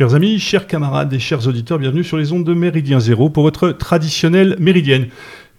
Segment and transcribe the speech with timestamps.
[0.00, 3.42] Chers amis, chers camarades et chers auditeurs, bienvenue sur les ondes de Méridien Zéro pour
[3.42, 5.08] votre traditionnelle méridienne.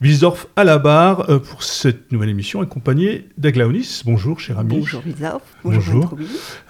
[0.02, 4.02] Wilsdorf à la barre euh, pour cette nouvelle émission accompagnée d'Aglaonis.
[4.04, 4.80] Bonjour, cher ami.
[4.80, 5.44] Bonjour, Wilsdorf.
[5.64, 6.18] Bonjour.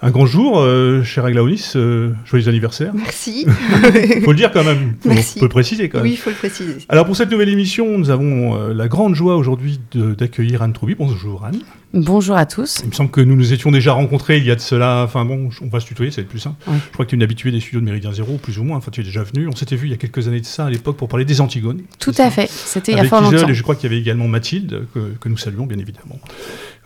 [0.02, 1.72] Un grand jour, euh, cher Aglaonis.
[1.74, 2.92] Euh, joyeux anniversaire.
[2.92, 3.46] Merci.
[3.46, 4.96] Il faut le dire quand même.
[5.00, 5.38] Faut, Merci.
[5.38, 6.08] faut le préciser quand même.
[6.08, 6.76] Oui, il faut le préciser.
[6.90, 10.94] Alors pour cette nouvelle émission, nous avons euh, la grande joie aujourd'hui d'accueillir Anne Troubi.
[10.94, 11.60] Bonjour Anne.
[11.94, 12.80] Bonjour à tous.
[12.84, 15.02] Il me semble que nous nous étions déjà rencontrés il y a de cela.
[15.04, 16.56] Enfin bon, on va se tutoyer, ça va être plus simple.
[16.66, 16.74] Oui.
[16.86, 18.78] Je crois que tu es une habituée des studios de Méridien Zéro, plus ou moins.
[18.78, 19.46] Enfin, tu es déjà venu.
[19.46, 21.42] On s'était vu il y a quelques années de ça à l'époque pour parler des
[21.42, 21.82] Antigones.
[21.98, 22.48] Tout C'est à ça fait.
[22.50, 23.48] C'était il y a fort Isole, longtemps.
[23.50, 26.18] et je crois qu'il y avait également Mathilde, que, que nous saluons bien évidemment.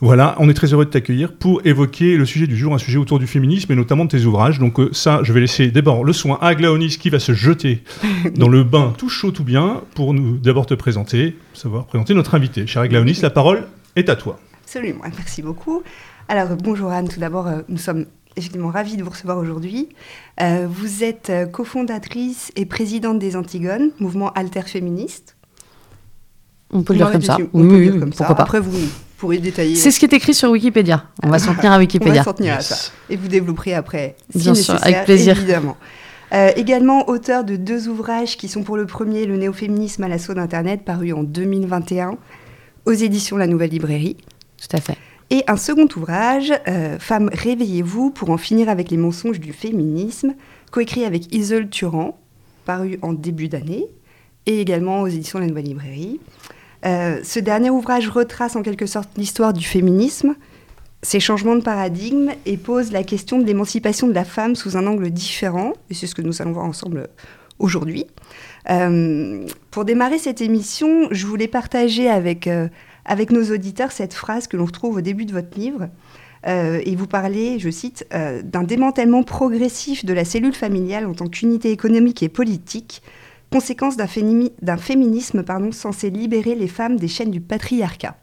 [0.01, 2.99] Voilà, on est très heureux de t'accueillir pour évoquer le sujet du jour, un sujet
[2.99, 4.59] autour du féminisme et notamment de tes ouvrages.
[4.59, 7.85] Donc euh, ça, je vais laisser d'abord le soin à Aglaonis qui va se jeter
[8.37, 12.35] dans le bain tout chaud, tout bien, pour nous d'abord te présenter, savoir présenter notre
[12.35, 12.67] invité.
[12.67, 14.39] Cher Aglaonis, la parole est à toi.
[14.67, 15.83] Absolument, merci beaucoup.
[16.29, 18.05] Alors, bonjour Anne, tout d'abord, euh, nous sommes
[18.37, 19.89] effectivement ravis de vous recevoir aujourd'hui.
[20.41, 25.37] Euh, vous êtes euh, cofondatrice et présidente des Antigones, mouvement alterféministe.
[26.73, 27.37] On peut le dire comme ça.
[27.55, 28.25] On Oui, peut oui, oui, comme ça.
[28.25, 28.43] pourquoi pas.
[28.43, 28.77] Après, vous
[29.19, 29.77] pourrez détailler.
[29.77, 31.05] C'est ce qui est écrit sur Wikipédia.
[31.23, 32.15] On va s'en tenir à On Wikipédia.
[32.15, 32.91] va s'en tenir à ça.
[33.09, 35.39] Et vous développerez après, si Bien sûr, avec plaisir.
[35.39, 35.77] évidemment.
[36.33, 40.35] Euh, également auteur de deux ouvrages qui sont pour le premier Le néo-féminisme à l'assaut
[40.35, 42.17] d'Internet, paru en 2021
[42.85, 44.17] aux éditions La Nouvelle Librairie.
[44.69, 44.97] Tout à fait.
[45.31, 50.35] Et un second ouvrage, euh, Femmes, réveillez-vous pour en finir avec les mensonges du féminisme,
[50.71, 52.19] coécrit avec Isolde Turan,
[52.65, 53.87] paru en début d'année,
[54.47, 56.21] et également aux éditions La Nouvelle Librairie.
[56.85, 60.37] Euh, ce dernier ouvrage retrace en quelque sorte l'histoire du féminisme,
[61.03, 64.87] ses changements de paradigme, et pose la question de l'émancipation de la femme sous un
[64.87, 67.09] angle différent, et c'est ce que nous allons voir ensemble
[67.59, 68.07] aujourd'hui.
[68.71, 72.69] Euh, pour démarrer cette émission, je voulais partager avec, euh,
[73.07, 75.89] avec nos auditeurs cette phrase que l'on retrouve au début de votre livre.
[76.47, 81.15] Euh, et vous parlez, je cite, euh, d'un démantèlement progressif de la cellule familiale en
[81.15, 83.03] tant qu'unité économique et politique,
[83.51, 88.17] conséquence d'un féminisme pardon, censé libérer les femmes des chaînes du patriarcat.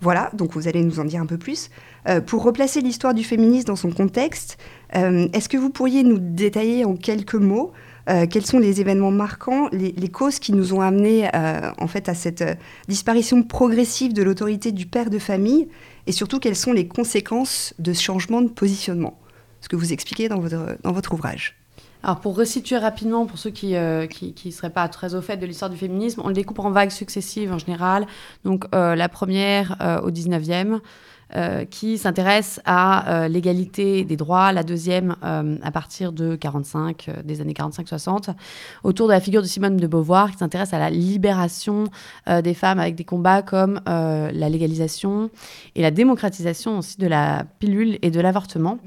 [0.00, 1.70] Voilà, donc vous allez nous en dire un peu plus.
[2.08, 4.58] Euh, pour replacer l'histoire du féminisme dans son contexte,
[4.92, 7.72] est-ce que vous pourriez nous détailler en quelques mots
[8.08, 12.08] euh, quels sont les événements marquants, les, causes qui nous ont amenés euh, en fait
[12.08, 12.54] à cette euh,
[12.86, 15.68] disparition progressive de l'autorité du père de famille,
[16.06, 19.18] et surtout quelles sont les conséquences de ce changement de positionnement?
[19.60, 21.56] Ce que vous expliquez dans votre, dans votre ouvrage.
[22.02, 25.46] Alors pour resituer rapidement, pour ceux qui ne qui, seraient pas très au fait de
[25.46, 28.06] l'histoire du féminisme, on le découpe en vagues successives en général.
[28.44, 30.80] Donc la première au 19e,
[31.36, 37.08] euh, qui s'intéresse à euh, l'égalité des droits, la deuxième euh, à partir de 45,
[37.08, 38.34] euh, des années 45-60,
[38.84, 41.84] autour de la figure de Simone de Beauvoir, qui s'intéresse à la libération
[42.42, 45.30] des femmes avec des combats comme la légalisation
[45.74, 48.78] et la démocratisation aussi de la pilule et de l'avortement.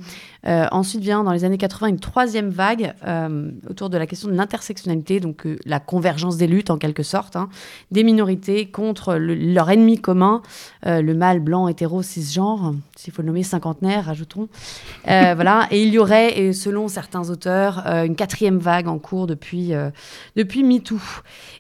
[0.46, 4.30] Euh, ensuite vient dans les années 80 une troisième vague euh, autour de la question
[4.30, 7.50] de l'intersectionnalité, donc euh, la convergence des luttes en quelque sorte, hein,
[7.92, 10.42] des minorités contre le- leur ennemi commun,
[10.86, 14.48] le mâle blanc hétéro cisgenre, s'il faut le nommer cinquantenaire, rajoutons.
[15.06, 19.72] Voilà, et il y aurait, et selon certains auteurs, une quatrième vague en cours depuis,
[20.36, 21.00] depuis MeToo.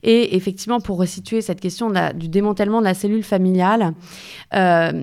[0.03, 3.93] Et effectivement, pour resituer cette question de la- du démantèlement de la cellule familiale,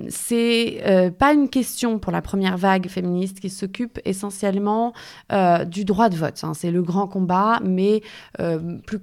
[0.09, 4.93] c'est pas une question pour la première vague féministe qui s'occupe essentiellement
[5.33, 6.39] euh, du droit de vote.
[6.43, 6.53] hein.
[6.53, 8.01] C'est le grand combat, mais
[8.39, 8.99] euh, plus,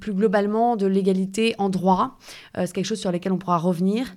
[0.00, 2.16] plus, globalement de l'égalité en droit.
[2.56, 4.14] Euh, c'est quelque chose sur lequel on pourra revenir.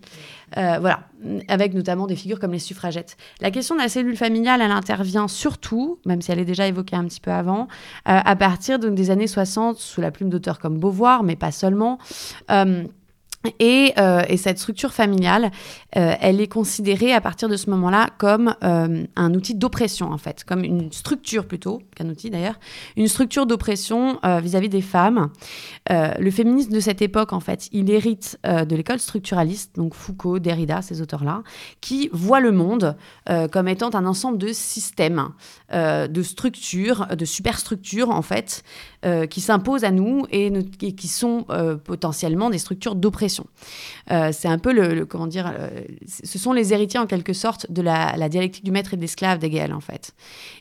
[0.55, 1.01] Voilà,
[1.49, 3.17] avec notamment des figures comme les suffragettes.
[3.41, 6.95] La question de la cellule familiale, elle intervient surtout, même si elle est déjà évoquée
[6.95, 7.67] un petit peu avant,
[8.05, 11.99] à partir donc, des années 60, sous la plume d'auteurs comme Beauvoir, mais pas seulement.
[13.61, 15.51] Euh, et, et cette structure familiale,
[15.95, 20.17] euh, elle est considérée à partir de ce moment-là comme euh, un outil d'oppression, en
[20.17, 22.59] fait, comme une structure plutôt qu'un outil d'ailleurs,
[22.95, 25.29] une structure d'oppression vis-à-vis des femmes.
[25.89, 30.81] Le féminisme de cette époque, en fait, il hérite de l'école structuraliste, donc Foucault, Derrida,
[30.81, 31.43] ces auteurs-là,
[31.81, 32.95] qui voient le monde
[33.51, 35.29] comme étant un ensemble de systèmes,
[35.71, 38.63] de structures, de superstructures, en fait,
[39.29, 41.45] qui s'imposent à nous et, qui sont
[41.83, 43.36] potentiellement des structures d'oppression.
[44.11, 45.69] Euh, c'est un peu le, comment dire, euh,
[46.07, 49.39] ce sont les héritiers en quelque sorte de la, dialectique du maître et de l'esclave
[49.39, 50.11] d'Hegel en fait.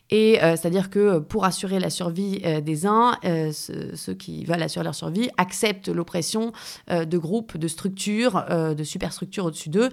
[0.09, 4.83] Et euh, c'est-à-dire que pour assurer la survie des uns, ce- ceux qui veulent assurer
[4.85, 6.51] leur survie acceptent l'oppression
[6.89, 9.89] de groupes, de structures, de superstructures au-dessus d'eux.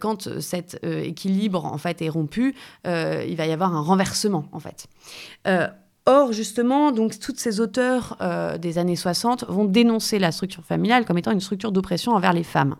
[0.00, 2.54] Quand cet équilibre en fait est rompu,
[2.84, 4.86] il va y avoir un renversement en fait.
[6.10, 10.64] Euh, Or, justement, donc, toutes ces auteurs euh, des années 60 vont dénoncer la structure
[10.64, 12.76] familiale comme étant une structure d'oppression envers les femmes.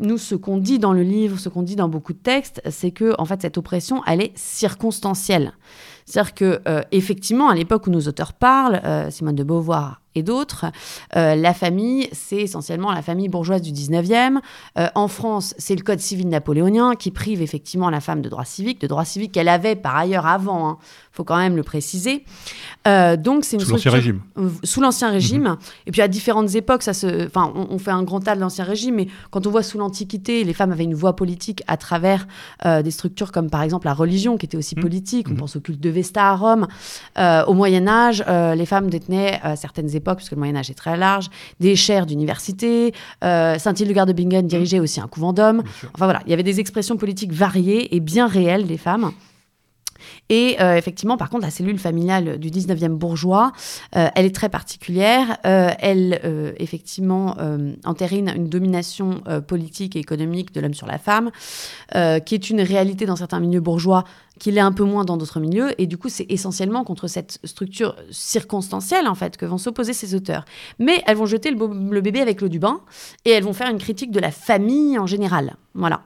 [0.00, 2.90] nous, ce qu'on dit dans le livre, ce qu'on dit dans beaucoup de textes, c'est
[2.90, 5.52] que en fait cette oppression, elle est circonstancielle.
[6.06, 8.80] C'est-à-dire que effectivement, à l'époque où nos auteurs parlent,
[9.10, 10.66] Simone de Beauvoir et d'autres.
[11.16, 14.38] Euh, la famille, c'est essentiellement la famille bourgeoise du 19e.
[14.78, 18.44] Euh, en France, c'est le Code civil napoléonien qui prive effectivement la femme de droits
[18.44, 20.78] civiques, de droits civiques qu'elle avait par ailleurs avant, il hein.
[21.12, 22.24] faut quand même le préciser.
[22.88, 24.20] Euh, donc c'est Sous l'ancien régime.
[24.64, 25.42] Sous l'ancien régime.
[25.42, 25.56] Mhm.
[25.86, 27.26] Et puis à différentes époques, ça se...
[27.26, 30.44] enfin, on, fait un grand tas de l'ancien régime, mais quand on voit sous l'Antiquité,
[30.44, 32.26] les femmes avaient une voix politique à travers
[32.64, 34.82] des structures comme par exemple la religion, qui était aussi mhm.
[34.82, 35.26] politique.
[35.28, 35.38] On mhm.
[35.38, 36.66] pense au culte de Vesta à Rome.
[37.16, 41.28] au Moyen Âge, les femmes détenaient certaines époques puisque le Moyen-Âge est très large,
[41.60, 42.92] des chaires d'université.
[43.24, 45.62] Euh, Saint-Hildegarde de Bingen dirigeait aussi un couvent d'hommes.
[45.94, 49.12] Enfin voilà, il y avait des expressions politiques variées et bien réelles des femmes.
[50.28, 53.52] Et euh, effectivement, par contre, la cellule familiale du 19e bourgeois,
[53.96, 55.38] euh, elle est très particulière.
[55.44, 56.20] elle,
[56.58, 57.36] effectivement,
[57.84, 61.30] entérine une domination politique et économique de l'homme sur la femme,
[61.92, 64.04] qui est une réalité dans certains milieux bourgeois
[64.38, 65.80] qu'il est un peu moins dans d'autres milieux.
[65.80, 70.14] Et du coup, c'est essentiellement contre cette structure circonstancielle, en fait, que vont s'opposer ces
[70.14, 70.44] auteurs.
[70.78, 72.80] Mais elles vont jeter le, bébé avec l'eau du bain
[73.24, 75.56] et elles vont faire une critique de la famille en général.
[75.74, 76.02] Voilà.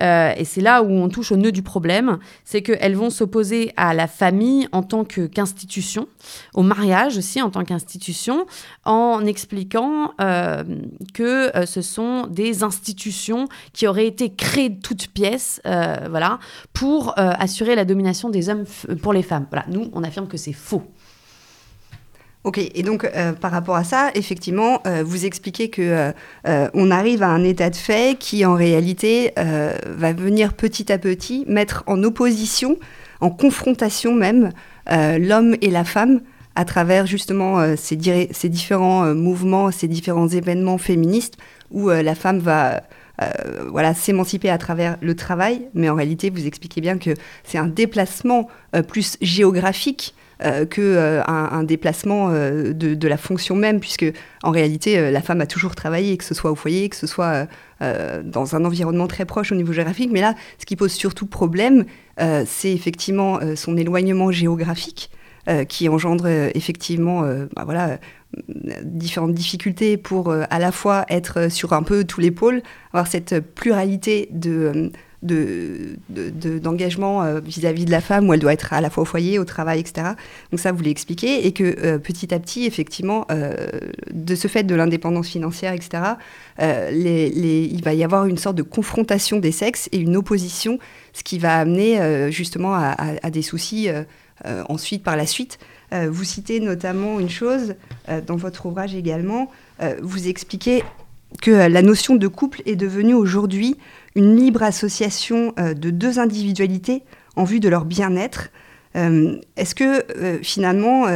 [0.00, 3.49] Euh, et c'est là où on touche au nœud du problème, c'est qu'elles vont s'opposer
[3.76, 6.08] à la famille en tant qu'institution,
[6.54, 8.46] au mariage aussi en tant qu'institution,
[8.84, 10.64] en expliquant euh,
[11.14, 16.38] que euh, ce sont des institutions qui auraient été créées de toutes pièces, voilà,
[16.72, 18.64] pour assurer la domination des hommes
[19.02, 19.46] pour les femmes.
[19.50, 20.82] Voilà, nous, on affirme que c'est faux.
[22.42, 26.10] Ok, et donc euh, par rapport à ça, effectivement, euh, vous expliquez que
[26.46, 30.96] euh, on arrive à un état de fait qui, en réalité, va venir petit à
[30.96, 32.78] petit mettre en opposition,
[33.20, 34.50] en confrontation même,
[34.88, 36.20] l'homme et la femme
[36.56, 41.36] à travers justement ces, ces, différents mouvements, ces différents événements féministes
[41.70, 42.82] où la femme va
[43.22, 43.28] euh,
[43.70, 47.10] voilà, s'émanciper à travers le travail, mais en réalité, vous expliquez bien que
[47.44, 54.06] c'est un déplacement euh, plus géographique euh, que un, déplacement de, la fonction même, puisque
[54.42, 57.46] en réalité, la femme a toujours travaillé, que ce soit au foyer, que ce soit
[57.80, 60.10] dans un environnement très proche au niveau géographique.
[60.12, 61.84] Mais là, ce qui pose surtout problème,
[62.46, 65.10] c'est effectivement son éloignement géographique.
[65.68, 67.22] qui engendre effectivement
[67.56, 67.98] bah voilà,
[68.82, 72.62] différentes difficultés pour euh, à la fois être sur un peu tous les pôles,
[72.92, 74.90] avoir cette pluralité de
[75.22, 79.38] d'engagement de, vis-à-vis de la femme où elle doit être à la fois au foyer,
[79.38, 80.08] au travail, etc.
[80.50, 83.54] Donc ça, vous l'expliquez, et que euh, petit à petit, effectivement, euh,
[84.12, 86.02] de ce fait de l'indépendance financière, etc.,
[86.58, 90.78] il va y avoir une sorte de confrontation des sexes et une opposition,
[91.12, 93.88] ce qui va amener justement à, des soucis
[94.68, 95.58] ensuite, par la suite.
[95.92, 97.74] Euh, vous citez notamment une chose
[98.08, 99.50] euh, dans votre ouvrage également,
[99.82, 100.84] euh, vous expliquez
[101.42, 103.76] que la notion de couple est devenue aujourd'hui
[104.14, 107.04] une libre association de deux individualités
[107.36, 108.50] en vue de leur bien-être.
[108.94, 110.04] Est-ce que
[110.42, 111.06] finalement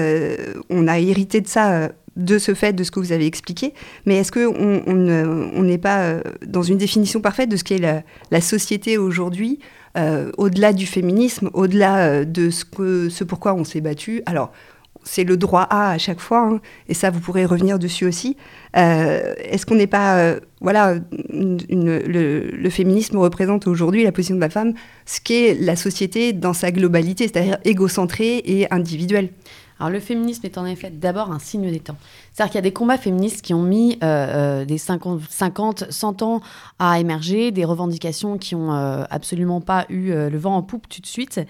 [0.71, 3.75] on a hérité de ça de ce fait, de ce que vous avez expliqué,
[4.07, 9.59] mais est-ce qu'on n'est pas dans une définition parfaite de ce qu'est la, société aujourd'hui
[9.97, 14.23] euh, au-delà du féminisme, au-delà euh, de ce, que, ce pourquoi on s'est battu?
[14.27, 14.51] Alors,
[15.05, 18.37] c'est le droit à à chaque fois, hein, et ça, vous pourrez revenir dessus aussi.
[18.77, 20.97] Euh, est-ce qu'on n'est pas, voilà,
[21.31, 24.75] le, féminisme représente aujourd'hui la position de la femme,
[25.07, 29.31] ce qu'est la société dans sa globalité, c'est-à-dire égocentrée et individuelle?
[29.79, 31.97] Alors le féminisme est en effet d'abord un signe des temps.
[32.35, 35.85] C'est-à-dire qu'il y a des combats féministes qui ont mis euh, euh, des 50, 50,
[35.89, 36.41] 100 ans
[36.81, 41.01] à émerger, des revendications qui n'ont euh, absolument pas eu le vent en poupe tout
[41.01, 41.41] de suite.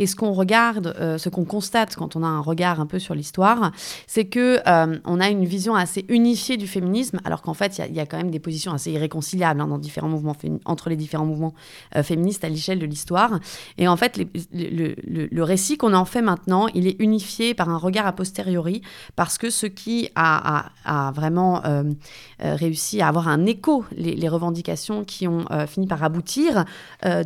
[0.00, 3.14] Et ce qu'on regarde, ce qu'on constate quand on a un regard un peu sur
[3.14, 3.70] l'histoire,
[4.08, 4.60] c'est que
[5.04, 8.16] on a une vision assez unifiée du féminisme, alors qu'en fait, il y, a quand
[8.16, 11.54] même des positions assez irréconciliables hein, dans différents mouvements entre les différents mouvements
[12.02, 13.38] féministes à l'échelle de l'histoire.
[13.78, 14.20] Et en fait,
[14.52, 18.82] le, le récit qu'on en fait maintenant, il est unifié par un regard a posteriori,
[19.14, 20.31] parce que ce qui a
[20.84, 21.84] a, vraiment euh,
[22.44, 23.84] euh, réussi à avoir un écho.
[23.92, 26.64] Les, revendications qui ont euh, fini par aboutir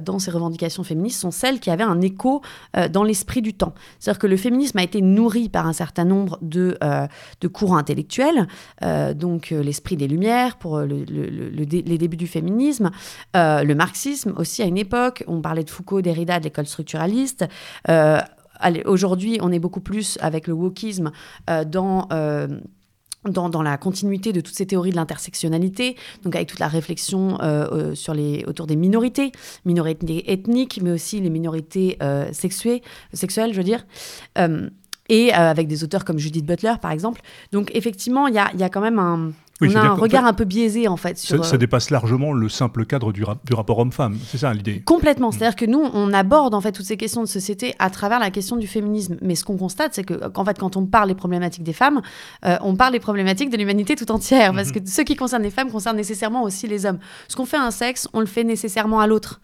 [0.01, 2.43] dans ces revendications féministes sont celles qui avaient un écho
[2.91, 3.75] dans l'esprit du temps.
[3.99, 6.77] C'est-à-dire que le féminisme a été nourri par un certain nombre de,
[7.41, 8.49] de courants intellectuels,
[9.15, 12.91] donc l'esprit des Lumières pour les débuts du féminisme,
[13.35, 17.45] le marxisme aussi à une époque, on parlait de Foucault, Derrida, de l'école structuraliste.
[18.85, 21.13] Aujourd'hui, on est beaucoup plus avec le wokisme
[21.67, 22.09] dans
[23.28, 27.66] dans, la continuité de toutes ces théories de l'intersectionnalité, donc avec toute la réflexion euh,
[27.73, 29.33] euh, sur les, autour des minorités,
[29.64, 33.87] minorités ethniques, mais aussi les minorités euh, sexuées, sexuelles, je veux dire,
[35.09, 37.21] et avec des auteurs comme Judith Butler, par exemple.
[37.52, 39.30] Donc effectivement, il y a, y a, quand même un,
[39.61, 41.19] on a un regard un peu biaisé en fait.
[41.19, 44.83] Sur, ça, ça, dépasse largement le simple cadre du, du rapport homme-femme, c'est ça l'idée
[44.85, 48.19] Complètement, c'est-à-dire que nous, on aborde en fait toutes ces questions de société à travers
[48.19, 49.17] la question du féminisme.
[49.23, 52.03] Mais ce qu'on constate, c'est qu'en fait, quand on parle des problématiques des femmes,
[52.43, 55.71] on parle des problématiques de l'humanité tout entière, parce que ce qui concerne les femmes
[55.71, 56.99] concerne nécessairement aussi les hommes.
[57.29, 59.41] Ce qu'on fait à un sexe, on le fait nécessairement à l'autre.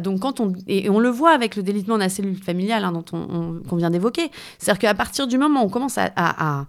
[0.00, 2.92] donc quand on et, on le voit avec le délitement de la cellule familiale hein,
[2.92, 6.66] dont on, qu'on vient d'évoquer, c'est-à-dire qu'à partir du moment où on commence à, à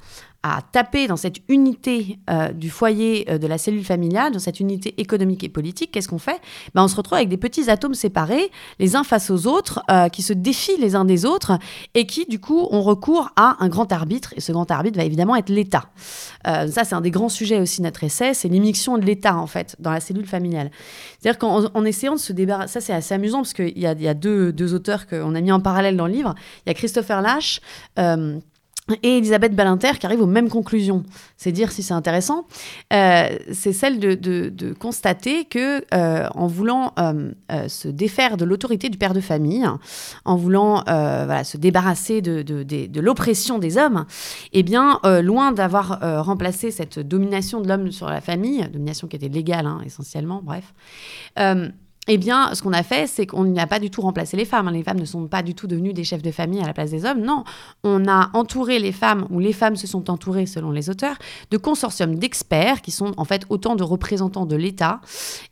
[0.71, 4.93] taper dans cette unité euh, du foyer euh, de la cellule familiale, dans cette unité
[4.97, 6.39] économique et politique, qu'est-ce qu'on fait?
[6.73, 10.09] Ben, On se retrouve avec des petits atomes séparés, les uns face aux autres, euh,
[10.09, 11.57] qui se défient les uns des autres,
[11.93, 15.05] et qui, du coup, ont recours à un grand arbitre, et ce grand arbitre va
[15.05, 15.89] évidemment être l'État.
[16.45, 19.47] ça, c'est un des grands sujets aussi de notre essai, c'est l'immixtion de l'État, en
[19.47, 20.71] fait, dans la cellule familiale.
[21.19, 24.07] C'est-à-dire qu'en essayant de se débarrasser, ça c'est assez amusant, parce qu'il y a, y
[24.07, 26.35] a deux, deux auteurs qu'on a mis en parallèle dans le livre,
[26.65, 27.61] il y a Christopher Lash,
[29.03, 31.03] et Elisabeth Ballinter qui arrive aux mêmes conclusions.
[31.35, 32.45] C'est dire si c'est intéressant.
[32.93, 37.31] Euh, c'est celle de, constater que euh, en voulant euh,
[37.67, 39.67] se défaire de l'autorité du père de famille,
[40.25, 44.05] en voulant se débarrasser de, de l'oppression des hommes,
[44.53, 49.29] eh bien, loin d'avoir remplacé cette domination de l'homme sur la famille, domination qui était
[49.29, 50.73] légale hein, essentiellement, bref,
[52.07, 54.67] eh bien, ce qu'on a fait, c'est qu'on n'a pas du tout remplacé les femmes.
[54.67, 54.71] Hein.
[54.71, 56.91] Les femmes ne sont pas du tout devenues des chefs de famille à la place
[56.91, 57.21] des hommes.
[57.21, 57.43] Non,
[57.83, 61.17] on a entouré les femmes, ou les femmes se sont entourées, selon les auteurs,
[61.51, 65.01] de consortiums d'experts qui sont en fait autant de représentants de l'État.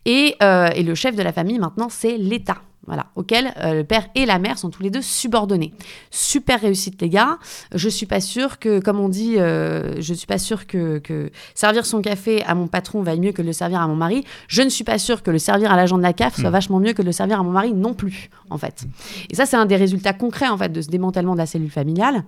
[0.05, 3.83] Et, euh, et le chef de la famille, maintenant, c'est l'État voilà, auquel euh, le
[3.83, 5.73] père et la mère sont tous les deux subordonnés.
[6.11, 7.39] Super réussite, les gars.
[7.73, 11.31] Je suis pas sûre que, comme on dit, euh, je suis pas sûre que, que,
[11.55, 14.23] servir son café à mon patron vaille mieux que le servir à mon mari.
[14.47, 16.53] Je ne suis pas sûre que le servir à l'agent de la CAF soit mm.
[16.53, 18.85] vachement mieux que le servir à mon mari non plus, en fait.
[19.29, 21.71] Et ça, c'est un des résultats concrets, en fait, de ce démantèlement de la cellule
[21.71, 22.23] familiale.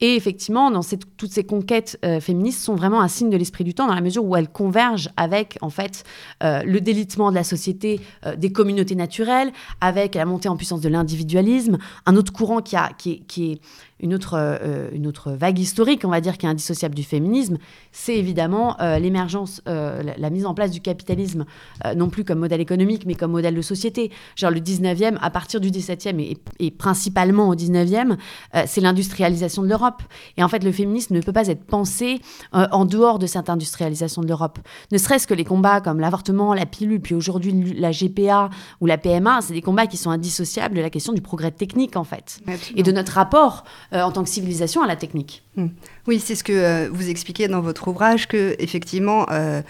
[0.00, 0.82] Et effectivement, dans
[1.16, 4.00] toutes ces conquêtes euh, féministes sont vraiment un signe de l'esprit du temps, dans la
[4.00, 6.04] mesure où elles convergent avec, en fait,
[6.42, 8.00] le délitement de la société,
[8.36, 9.52] des communautés naturelles,
[9.84, 11.76] avec la montée en puissance de l'individualisme,
[12.06, 13.60] un autre courant qui, est
[14.04, 17.56] une autre, euh, une autre vague historique, on va dire, qui est indissociable du féminisme,
[17.90, 21.46] c'est évidemment euh, l'émergence, euh, la, mise en place du capitalisme,
[21.96, 24.10] non plus comme modèle économique, mais comme modèle de société.
[24.36, 28.16] Genre le 19e, à partir du 17e et, et principalement au 19e,
[28.66, 30.02] c'est l'industrialisation de l'Europe.
[30.36, 32.20] Et en fait, le féminisme ne peut pas être pensé
[32.52, 34.58] en dehors de cette industrialisation de l'Europe.
[34.92, 38.98] Ne serait-ce que les combats comme l'avortement, la pilule, puis aujourd'hui la GPA ou la
[38.98, 42.40] PMA, c'est des combats qui sont indissociables de la question du progrès technique, en fait.
[42.74, 45.44] Et de notre rapport euh, en tant que civilisation à la technique.
[45.56, 45.68] Hmm.
[46.08, 49.62] Oui, c'est ce que euh, vous expliquez dans votre ouvrage, que effectivement, euh,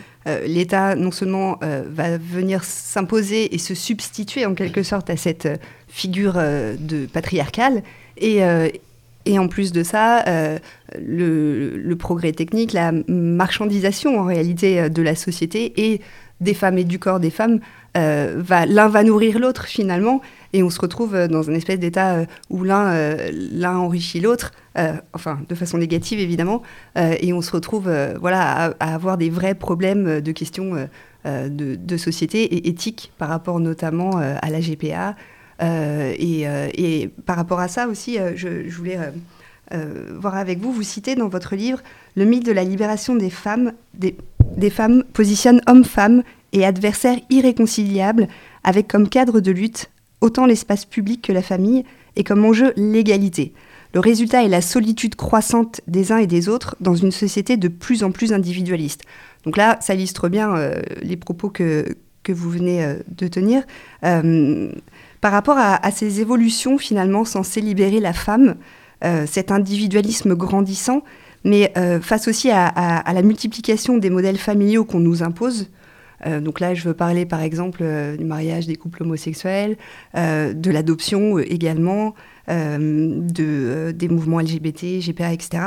[0.46, 5.46] l'État non seulement va venir s'imposer et se substituer en quelque sorte à cette
[5.88, 7.82] figure de patriarcale,
[8.16, 8.40] et,
[9.26, 10.24] et en plus de ça,
[10.98, 16.00] le, progrès technique, la marchandisation en réalité de la société et
[16.40, 17.60] des femmes et du corps des femmes,
[17.94, 20.22] l'un va nourrir l'autre finalement
[20.54, 24.20] et on se retrouve euh, dans un espèce d'état euh, où l'un euh, l'un enrichit
[24.20, 24.52] l'autre,
[25.12, 26.62] enfin de façon négative évidemment,
[26.96, 30.88] et on se retrouve voilà à, avoir des vrais problèmes de questions
[31.24, 35.14] de, société et éthique par rapport notamment à la GPA.
[35.60, 38.98] Et, par rapport à ça aussi, je, je, voulais
[39.70, 41.78] voir avec vous, vous citez dans votre livre
[42.16, 44.16] le mythe de la libération des femmes, des,
[44.56, 48.26] des femmes positionne hommes-femmes et adversaires irréconciliables
[48.64, 49.88] avec comme cadre de lutte
[50.24, 51.84] autant l'espace public que la famille,
[52.16, 53.52] et comme enjeu l'égalité.
[53.92, 57.68] Le résultat est la solitude croissante des uns et des autres dans une société de
[57.68, 59.02] plus en plus individualiste.
[59.44, 61.84] Donc là, ça illustre bien euh, les propos que,
[62.22, 63.62] que vous venez euh, de tenir.
[64.04, 64.72] Euh,
[65.20, 68.56] par rapport à, ces évolutions finalement censées libérer la femme,
[69.26, 71.02] cet individualisme grandissant,
[71.44, 75.70] mais face aussi à, la multiplication des modèles familiaux qu'on nous impose,
[76.40, 79.76] donc là, je veux parler par exemple euh, du mariage des couples homosexuels,
[80.16, 82.14] euh, de l'adoption également,
[82.46, 85.62] de, des mouvements LGBT, GPA, etc.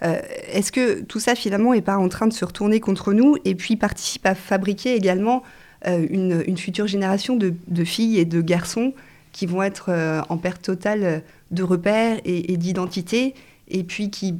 [0.00, 3.56] Est-ce que tout ça finalement n'est pas en train de se retourner contre nous et
[3.56, 5.42] puis participe à fabriquer également
[5.84, 8.94] une, future génération de, filles et de garçons
[9.32, 9.90] qui vont être
[10.28, 13.34] en perte totale de repères et, d'identité
[13.66, 14.36] et puis qui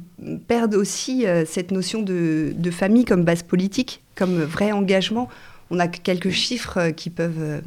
[0.47, 5.27] perdent aussi cette notion de, famille comme base politique, comme vrai engagement
[5.71, 7.61] on a quelques chiffres euh, qui peuvent euh,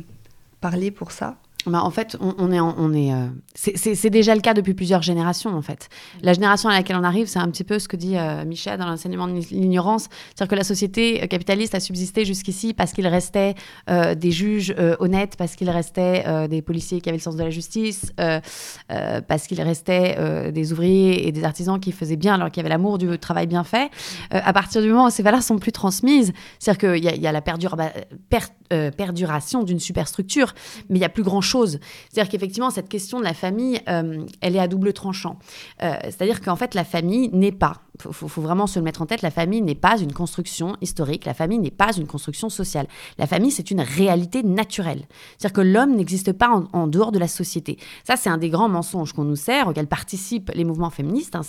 [0.60, 5.02] parler pour ça bah, en fait, on, est, euh, c'est déjà le cas depuis plusieurs
[5.02, 5.88] générations en fait.
[6.22, 8.78] La génération à laquelle on arrive, c'est un petit peu ce que dit euh, Michel
[8.78, 13.06] dans l'enseignement de l'ignorance, c'est-à-dire que la société euh, capitaliste a subsisté jusqu'ici parce qu'il
[13.06, 13.54] restait
[13.88, 18.12] des juges honnêtes, parce qu'il restait des policiers qui avaient le sens de la justice,
[18.16, 22.68] parce qu'il restait des ouvriers et des artisans qui faisaient bien, alors qu'il y avait
[22.68, 23.90] l'amour du travail bien fait.
[24.30, 27.42] à partir du moment où ces valeurs sont plus transmises, c'est-à-dire qu'il y, a la
[28.90, 30.54] perduration d'une superstructure,
[30.88, 34.24] mais il y a plus grand chose c'est-à-dire qu'effectivement, cette question de la famille, euh,
[34.40, 35.38] elle est à double tranchant.
[35.82, 39.06] Euh, c'est-à-dire qu'en fait, la famille n'est pas, il faut, vraiment se le mettre en
[39.06, 42.88] tête, la famille n'est pas une construction historique, la famille n'est pas une construction sociale.
[43.18, 45.06] La famille, c'est une réalité naturelle.
[45.38, 47.78] C'est-à-dire que l'homme n'existe pas en, dehors de la société.
[48.02, 51.36] Ça, c'est un des grands mensonges qu'on nous sert, auxquels participent les mouvements féministes.
[51.36, 51.42] Hein.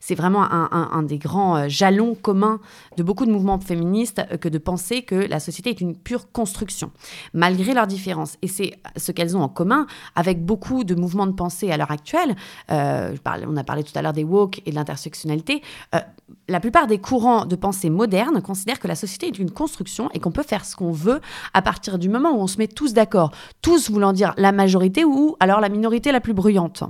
[0.00, 2.60] C'est vraiment un, des grands euh, jalons communs
[2.96, 6.92] de beaucoup de mouvements féministes que de penser que la société est une pure construction,
[7.32, 8.36] malgré leurs différences.
[8.42, 11.90] Et c'est ce qu'elles ont en commun avec beaucoup de mouvements de pensée à l'heure
[11.90, 12.36] actuelle.
[12.70, 15.62] Euh, on a parlé tout à l'heure des woke et de l'intersectionnalité.
[15.94, 16.00] Euh,
[16.48, 20.18] la plupart des courants de pensée modernes considèrent que la société est une construction et
[20.18, 21.20] qu'on peut faire ce qu'on veut
[21.52, 23.32] à partir du moment où on se met tous d'accord.
[23.60, 26.84] Tous voulant dire la majorité ou alors la minorité la plus bruyante.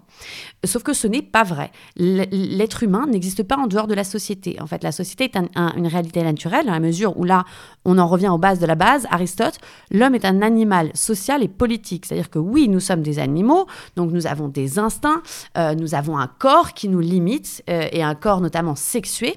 [0.64, 1.72] Sauf que ce n'est pas vrai.
[1.96, 4.60] L'être humain n'existe pas en dehors de la société.
[4.60, 7.44] En fait, la société est une réalité naturelle dans la mesure où là,
[7.84, 9.06] on en revient aux bases de la base.
[9.10, 9.58] Aristote,
[9.90, 12.06] l'homme est un animal social et politique.
[12.06, 15.22] C'est-à-dire que oui, nous sommes des animaux, donc nous avons des instincts,
[15.56, 19.36] euh, nous avons un corps qui nous limite euh, et un corps notamment sexué.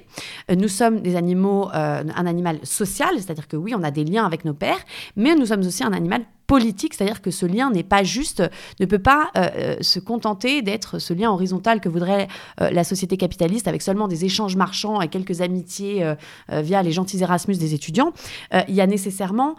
[0.50, 4.24] Euh, nous sommes des animaux, un animal social, c'est-à-dire que oui, on a des liens
[4.24, 4.82] avec nos pères,
[5.16, 8.42] mais nous sommes aussi un animal politique, c'est-à-dire que ce lien n'est pas juste,
[8.78, 12.28] ne peut pas euh, euh, se contenter d'être ce lien horizontal que voudrait
[12.60, 16.04] euh, la société capitaliste avec seulement des échanges marchands et quelques amitiés
[16.50, 18.12] via les gentils Erasmus des étudiants.
[18.68, 19.54] il y a nécessairement,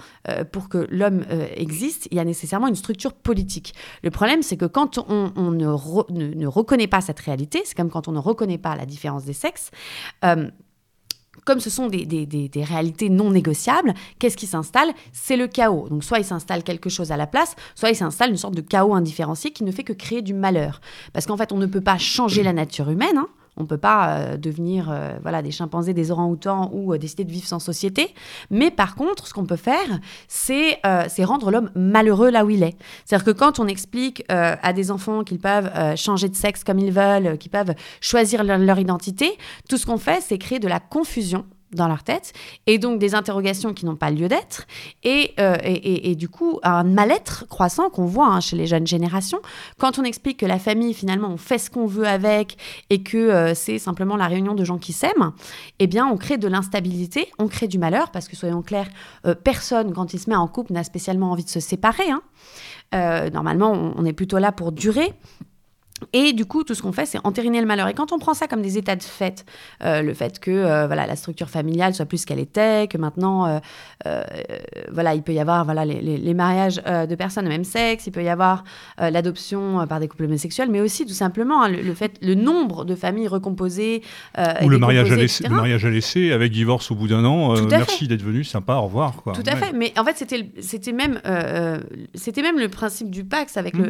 [0.52, 3.74] pour que l'homme existe, il y a nécessairement une structure politique.
[4.04, 8.08] Le problème, c'est que quand on, ne, ne, reconnaît pas cette réalité, c'est comme quand
[8.08, 9.72] on ne reconnaît pas la différence des sexes,
[11.46, 15.88] comme ce sont des, réalités non négociables, qu'est-ce qui s'installe C'est le chaos.
[15.90, 18.62] Donc soit il s'installe quelque chose à la place, soit il s'installe une sorte de
[18.62, 20.82] chaos indifférencié qui ne fait que créer du malheur.
[21.12, 23.18] Parce qu'en fait, on ne peut pas changer la nature humaine.
[23.18, 23.28] Hein.
[23.56, 27.24] On ne peut pas euh, devenir euh, voilà, des chimpanzés, des orang-outans ou euh, décider
[27.24, 28.14] de vivre sans société.
[28.50, 30.80] Mais par contre, ce qu'on peut faire, c'est
[31.24, 32.76] rendre l'homme malheureux là où il est.
[33.06, 36.92] C'est-à-dire que quand on explique à des enfants qu'ils peuvent changer de sexe comme ils
[36.92, 39.38] veulent, qu'ils peuvent choisir leur identité,
[39.70, 42.34] tout ce qu'on fait, c'est créer de la confusion dans leur tête,
[42.68, 44.66] et donc des interrogations qui n'ont pas lieu d'être,
[45.04, 49.40] et, euh, et, du coup un mal-être croissant qu'on voit hein, chez les jeunes générations.
[49.78, 52.58] Quand on explique que la famille, finalement, on fait ce qu'on veut avec,
[52.90, 55.32] et que euh, c'est simplement la réunion de gens qui s'aiment,
[55.80, 58.90] eh bien, on crée de l'instabilité, on crée du malheur, parce que soyons clairs,
[59.26, 62.10] euh, personne, quand il se met en couple, n'a spécialement envie de se séparer.
[62.10, 62.22] Hein.
[63.34, 65.14] normalement, on est plutôt là pour durer.
[66.14, 67.88] Et du coup, tout ce qu'on fait, c'est entériner le malheur.
[67.88, 69.46] Et quand on prend ça comme des états de fait,
[69.84, 73.60] euh, le fait que euh, voilà, la structure familiale soit plus qu'elle était, que maintenant,
[74.06, 74.24] euh,
[74.92, 78.24] voilà, il peut y avoir voilà, les, mariages de personnes de même sexe, il peut
[78.24, 78.64] y avoir
[79.00, 82.96] l'adoption par des couples homosexuels, mais aussi tout simplement hein, le, fait, le nombre de
[82.96, 84.02] familles recomposées.
[84.62, 87.54] Ou le mariage, à laisser, le mariage à laisser avec divorce au bout d'un an.
[87.70, 89.16] merci d'être venu, sympa, au revoir.
[89.18, 89.34] Quoi.
[89.34, 89.74] Tout à fait.
[89.74, 91.20] Mais en fait, c'était, c'était, même,
[92.16, 93.84] c'était même le principe du Pax avec mmh.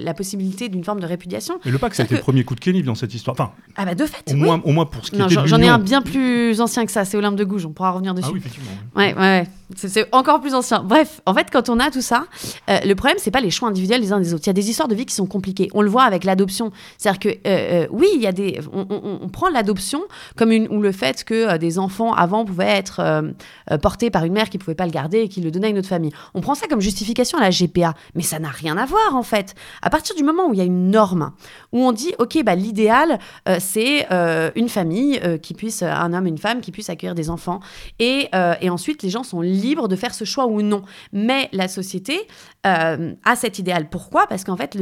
[0.00, 2.54] la possibilité d'une forme de répudiation et le Pax, ça a été le premier coup
[2.54, 3.34] de Kenny dans cette histoire.
[3.38, 4.32] Enfin, ah bah de fait.
[4.32, 6.84] Au, moins, au moins pour ce qui non, était J'en ai un bien plus ancien
[6.86, 8.28] que ça, c'est Olympe de Gouges, on pourra revenir dessus.
[8.30, 8.70] Ah oui, effectivement.
[8.96, 9.48] Ouais, ouais, ouais.
[9.76, 10.82] C'est encore plus ancien.
[10.82, 12.24] Bref, en fait, quand on a tout ça,
[12.70, 14.44] euh, le problème, c'est pas les choix individuels des uns des autres.
[14.44, 15.68] Il y a des histoires de vie qui sont compliquées.
[15.74, 16.72] On le voit avec l'adoption.
[16.98, 18.60] C'est-à-dire que, euh, euh, oui, il y a des.
[18.72, 20.02] On, prend l'adoption
[20.36, 23.22] comme ou le fait que des enfants avant pouvaient être
[23.80, 25.78] portés par une mère qui pouvait pas le garder et qui le donnait à une
[25.78, 26.12] autre famille.
[26.34, 27.94] On prend ça comme justification à la GPA.
[28.14, 29.54] Mais ça n'a rien à voir, en fait.
[29.80, 31.32] À partir du moment où il y a une norme,
[31.72, 33.18] où on dit, OK, bah, l'idéal,
[33.58, 34.06] c'est
[34.54, 37.60] une famille qui puisse, un homme, une femme, qui puisse accueillir des enfants.
[37.98, 38.28] Et,
[38.60, 40.82] et ensuite, les gens sont libres libre de faire ce choix ou non.
[41.12, 42.20] Mais la société
[42.66, 43.88] euh, a cet idéal.
[43.88, 44.26] Pourquoi?
[44.26, 44.76] Parce qu'en fait,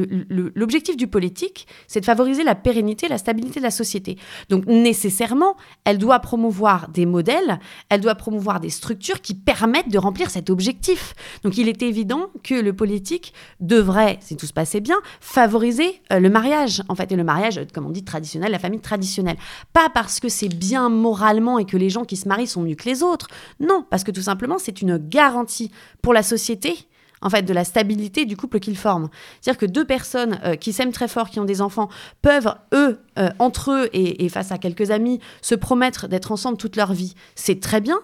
[0.55, 4.19] l'objectif du politique, c'est de favoriser la pérennité, la stabilité de la société.
[4.49, 9.99] Donc nécessairement, elle doit promouvoir des modèles, elle doit promouvoir des structures qui permettent de
[9.99, 11.14] remplir cet objectif.
[11.45, 16.21] Donc il est évident que le politique devrait, si tout se passait bien, favoriser euh,
[16.21, 19.37] le mariage, en fait, et le mariage, comme on dit, traditionnel, la famille traditionnelle.
[19.73, 22.75] Pas parce que c'est bien moralement et que les gens qui se marient sont mieux
[22.75, 23.29] que les autres.
[23.59, 26.87] Non, parce que tout simplement, c'est c'est une garantie pour la société
[27.22, 29.11] en fait, de la stabilité du couple qu'ils forment.
[29.40, 31.90] C'est-à-dire que deux personnes euh, qui s'aiment très fort, qui ont des enfants,
[32.22, 36.76] peuvent, eux, euh, entre eux et, face à quelques amis, se promettre d'être ensemble toute
[36.76, 37.14] leur vie.
[37.35, 37.98] C'est très bien.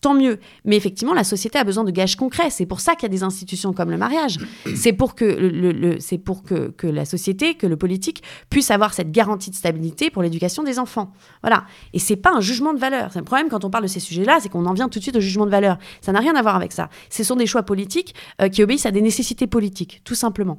[0.00, 0.38] Tant mieux.
[0.64, 2.50] Mais effectivement, la société a besoin de gages concrets.
[2.50, 4.38] C'est pour ça qu'il y a des institutions comme le mariage.
[4.76, 8.94] C'est pour que, le, c'est pour que, que, la société, que le politique puisse avoir
[8.94, 11.12] cette garantie de stabilité pour l'éducation des enfants.
[11.42, 11.64] Voilà.
[11.92, 13.10] Et c'est pas un jugement de valeur.
[13.12, 15.04] C'est le problème quand on parle de ces sujets-là, c'est qu'on en vient tout de
[15.04, 15.78] suite au jugement de valeur.
[16.00, 16.88] Ça n'a rien à voir avec ça.
[17.10, 20.58] Ce sont des choix politiques euh, qui obéissent à des nécessités politiques, tout simplement.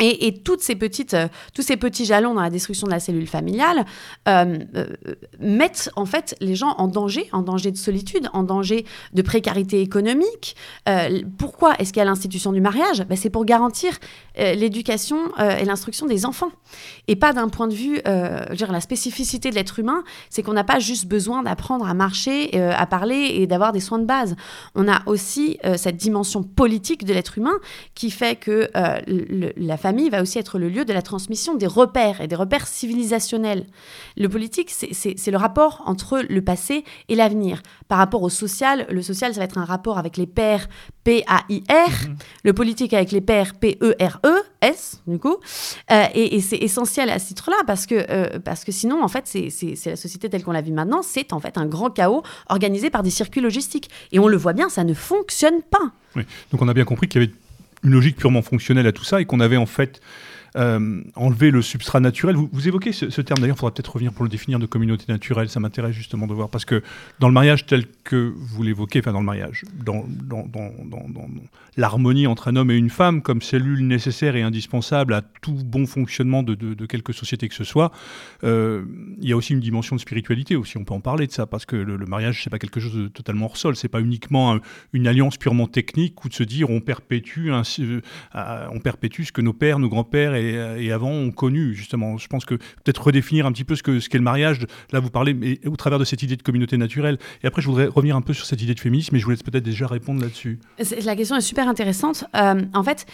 [0.00, 3.28] Et, toutes ces petites, euh, tous ces petits jalons dans la destruction de la cellule
[3.28, 3.84] familiale
[4.28, 4.86] euh, euh,
[5.38, 9.80] mettent en fait les gens en danger, en danger de solitude, en danger de précarité
[9.80, 10.56] économique.
[11.38, 13.04] pourquoi est-ce qu'il y a l'institution du mariage?
[13.08, 13.98] Ben, C'est pour garantir
[14.36, 16.50] l'éducation et l'instruction des enfants.
[17.08, 20.52] Et pas d'un point de vue, je dire, la spécificité de l'être humain, c'est qu'on
[20.52, 24.36] n'a pas juste besoin d'apprendre à marcher, à parler et d'avoir des soins de base.
[24.74, 27.58] On a aussi cette dimension politique de l'être humain
[27.94, 28.68] qui fait que
[29.06, 32.36] le, la famille va aussi être le lieu de la transmission des repères et des
[32.36, 33.66] repères civilisationnels.
[34.16, 37.60] Le politique, c'est le rapport entre le passé et l'avenir.
[37.86, 40.68] Par rapport au social, le social, ça va être un rapport avec les pères
[41.04, 42.16] P-A-I-R, mhm.
[42.44, 45.36] le politique avec les pères P-E-R-E-S, du coup.
[45.90, 49.26] Euh, et, c'est essentiel à ce titre-là parce, que euh, parce que sinon, en fait,
[49.26, 52.88] c'est la société telle qu'on la vit maintenant, c'est en fait un grand chaos organisé
[52.88, 53.90] par des circuits logistiques.
[54.12, 55.92] Et on le voit bien, ça ne fonctionne pas.
[56.16, 56.22] Oui.
[56.52, 57.34] Donc on a bien compris qu'il y avait
[57.84, 60.00] une logique purement fonctionnelle à tout ça et qu'on avait en fait
[60.56, 62.36] euh, enlever le substrat naturel.
[62.36, 65.48] Vous, évoquez ce, terme, d'ailleurs, il faudra peut-être revenir pour le définir de communauté naturelle,
[65.48, 66.80] ça m'intéresse justement de voir, parce que
[67.18, 70.06] dans le mariage tel que vous l'évoquez, enfin dans le mariage, dans,
[71.76, 75.86] l'harmonie entre un homme et une femme comme cellule nécessaire et indispensable à tout bon
[75.86, 77.90] fonctionnement de, quelque société que ce soit,
[78.44, 78.84] euh,
[79.20, 81.46] il y a aussi une dimension de spiritualité aussi, on peut en parler de ça,
[81.46, 84.58] parce que le, mariage, c'est pas quelque chose de totalement hors sol, c'est pas uniquement
[84.92, 89.40] une alliance purement technique ou de se dire on perpétue, euh, on perpétue ce que
[89.40, 92.18] nos pères, nos grands-pères et euh, et, avant ont connu, justement.
[92.18, 94.66] Je pense que peut-être redéfinir un petit peu ce qu'est ce qu'est le mariage.
[94.92, 97.18] Là, vous parlez au travers de cette idée de communauté naturelle.
[97.42, 99.30] Et après, je voudrais revenir un peu sur cette idée de féminisme, mais je vous
[99.30, 100.58] laisse peut-être déjà répondre là-dessus.
[101.04, 102.24] La question est super intéressante.
[102.36, 103.06] Euh, en fait,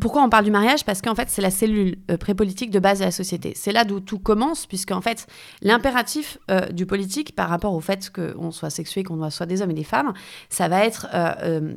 [0.00, 0.84] pourquoi on parle du mariage?
[0.84, 3.52] Parce qu'en fait, c'est la cellule euh, prépolitique de base de la société.
[3.54, 5.26] C'est là d'où tout commence, puisque en fait,
[5.62, 6.38] l'impératif
[6.72, 9.84] du politique par rapport au fait qu'on soit sexué, qu'on soit des hommes et des
[9.84, 10.12] femmes,
[10.48, 11.06] ça va être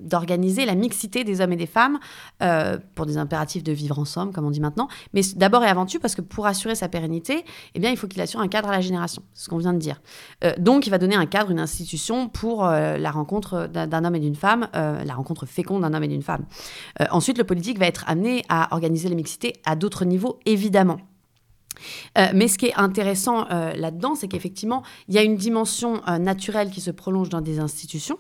[0.04, 2.00] d'organiser la mixité des hommes et des femmes
[2.96, 6.00] pour des impératifs de vivre ensemble, comme on dit maintenant, mais d'abord et avant tout,
[6.00, 7.44] parce que pour assurer sa pérennité,
[7.76, 9.24] eh bien, il faut qu'il assure un cadre à la génération.
[9.34, 10.02] C'est ce qu'on vient de dire.
[10.44, 14.16] Euh, donc, il va donner un cadre, une institution pour euh, la rencontre d'un homme
[14.16, 16.46] et d'une femme, euh, la rencontre féconde d'un homme et d'une femme.
[17.10, 20.98] ensuite, le politique va être amené à organiser la mixité à d'autres niveaux, évidemment.
[22.34, 26.82] mais ce qui est intéressant là-dedans, c'est qu'effectivement, il y a une dimension naturelle qui
[26.82, 28.20] se prolonge dans des institutions,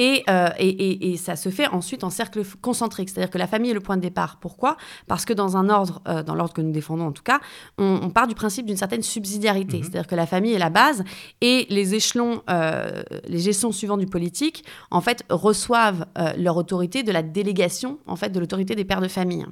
[0.00, 3.70] euh, et, et, et, ça se fait ensuite en cercle concentrique, c'est-à-dire que la famille
[3.70, 4.38] est le point de départ.
[4.40, 4.76] Pourquoi?
[5.06, 7.40] Parce que dans un ordre, euh, dans l'ordre que nous défendons en tout cas,
[7.78, 9.82] on, part du principe d'une certaine subsidiarité, mhm.
[9.84, 11.04] c'est-à-dire que la famille est la base
[11.40, 17.12] et les échelons, euh, les gestions suivantes du politique, en fait, reçoivent leur autorité de
[17.12, 19.44] la délégation, en fait, de l'autorité des pères de famille.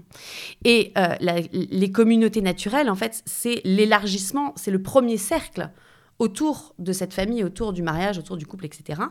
[0.65, 5.71] Et les communautés naturelles, en fait, c'est l'élargissement, c'est le premier cercle
[6.19, 9.03] autour de cette famille, autour du mariage, autour du couple, etc.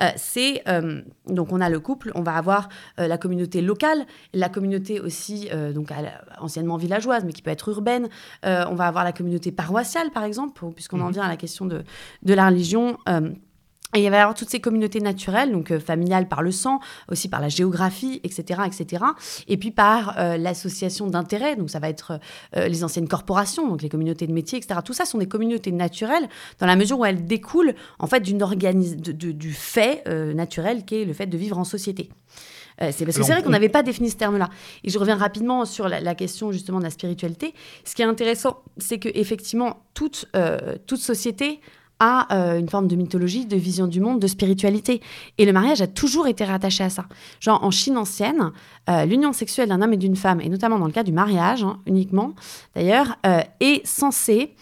[0.00, 2.68] Euh, c'est euh, donc on a le couple, on va avoir
[3.00, 5.90] euh, la communauté locale, la communauté aussi donc
[6.38, 8.08] anciennement villageoise, mais qui peut être urbaine.
[8.44, 11.12] on va avoir la communauté paroissiale, par exemple, puisqu'on en mhm.
[11.12, 11.82] vient à la question de,
[12.22, 12.96] de la religion.
[13.94, 16.80] Et il va y avoir toutes ces communautés naturelles, donc euh, familiales par le sang,
[17.10, 19.04] aussi par la géographie, etc., etc.
[19.48, 22.18] Et puis par euh, l'association d'intérêts, donc ça va être
[22.56, 24.80] euh, les anciennes corporations, donc les communautés de métiers, etc.
[24.82, 26.26] Tout ça sont des communautés naturelles
[26.58, 31.12] dans la mesure où elles découlent en fait d'une du fait naturel qui est le
[31.12, 32.10] fait de vivre en société.
[32.78, 34.48] c'est parce que c'est vrai qu'on n'avait pas défini ce terme-là.
[34.84, 37.54] Et je reviens rapidement sur la, la, question justement de la spiritualité.
[37.84, 40.26] Ce qui est intéressant, c'est que effectivement toute
[40.86, 41.60] toute société
[42.04, 45.00] à euh, une forme de mythologie, de vision du monde, de spiritualité.
[45.38, 47.04] Et le mariage a toujours été rattaché à ça.
[47.38, 48.50] Genre en Chine ancienne,
[48.90, 51.62] euh, l'union sexuelle d'un homme et d'une femme, et notamment dans le cas du mariage
[51.62, 52.34] hein, uniquement
[52.74, 54.56] d'ailleurs, euh, est censée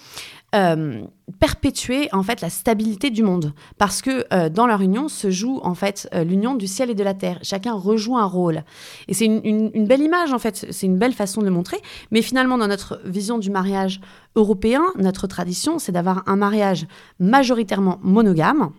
[1.39, 3.53] perpétuer en fait la stabilité du monde.
[3.79, 6.95] Parce que euh, dans leur union se joue en fait euh, l'union du ciel et
[6.95, 7.39] de la terre.
[7.43, 8.65] Chacun rejoue un rôle.
[9.09, 10.67] Et c'est une, belle image en fait.
[10.71, 11.79] C'est une belle façon de le montrer.
[12.11, 14.01] Mais finalement dans notre vision du mariage
[14.37, 16.87] européen notre tradition c'est d'avoir un mariage
[17.19, 18.71] majoritairement monogame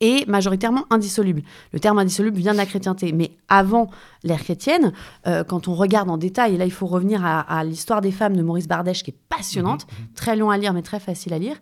[0.00, 1.42] et majoritairement indissoluble.
[1.72, 3.90] Le terme indissoluble vient de la chrétienté, mais avant
[4.24, 4.92] l'ère chrétienne,
[5.26, 8.36] euh, quand on regarde en détail, et là il faut revenir à, l'histoire des femmes
[8.36, 10.12] de Maurice Bardèche, qui est passionnante, mhm, mhm.
[10.14, 11.56] très long à lire, mais très facile à lire,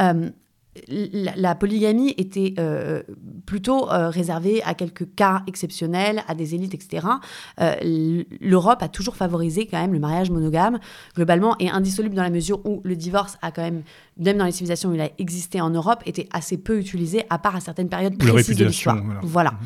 [0.00, 0.30] euh,
[0.86, 3.02] la, polygamie était euh,
[3.46, 7.04] plutôt réservée à quelques cas exceptionnels, à des élites, etc.
[8.40, 10.78] L'Europe a toujours favorisé quand même le mariage monogame,
[11.16, 13.82] globalement, et indissoluble dans la mesure où le divorce a quand même
[14.18, 17.38] même dans les civilisations où il a existé en Europe, était assez peu utilisé, à
[17.38, 18.98] part à certaines périodes précises de l'histoire.
[19.22, 19.52] Voilà.
[19.52, 19.58] Mhm.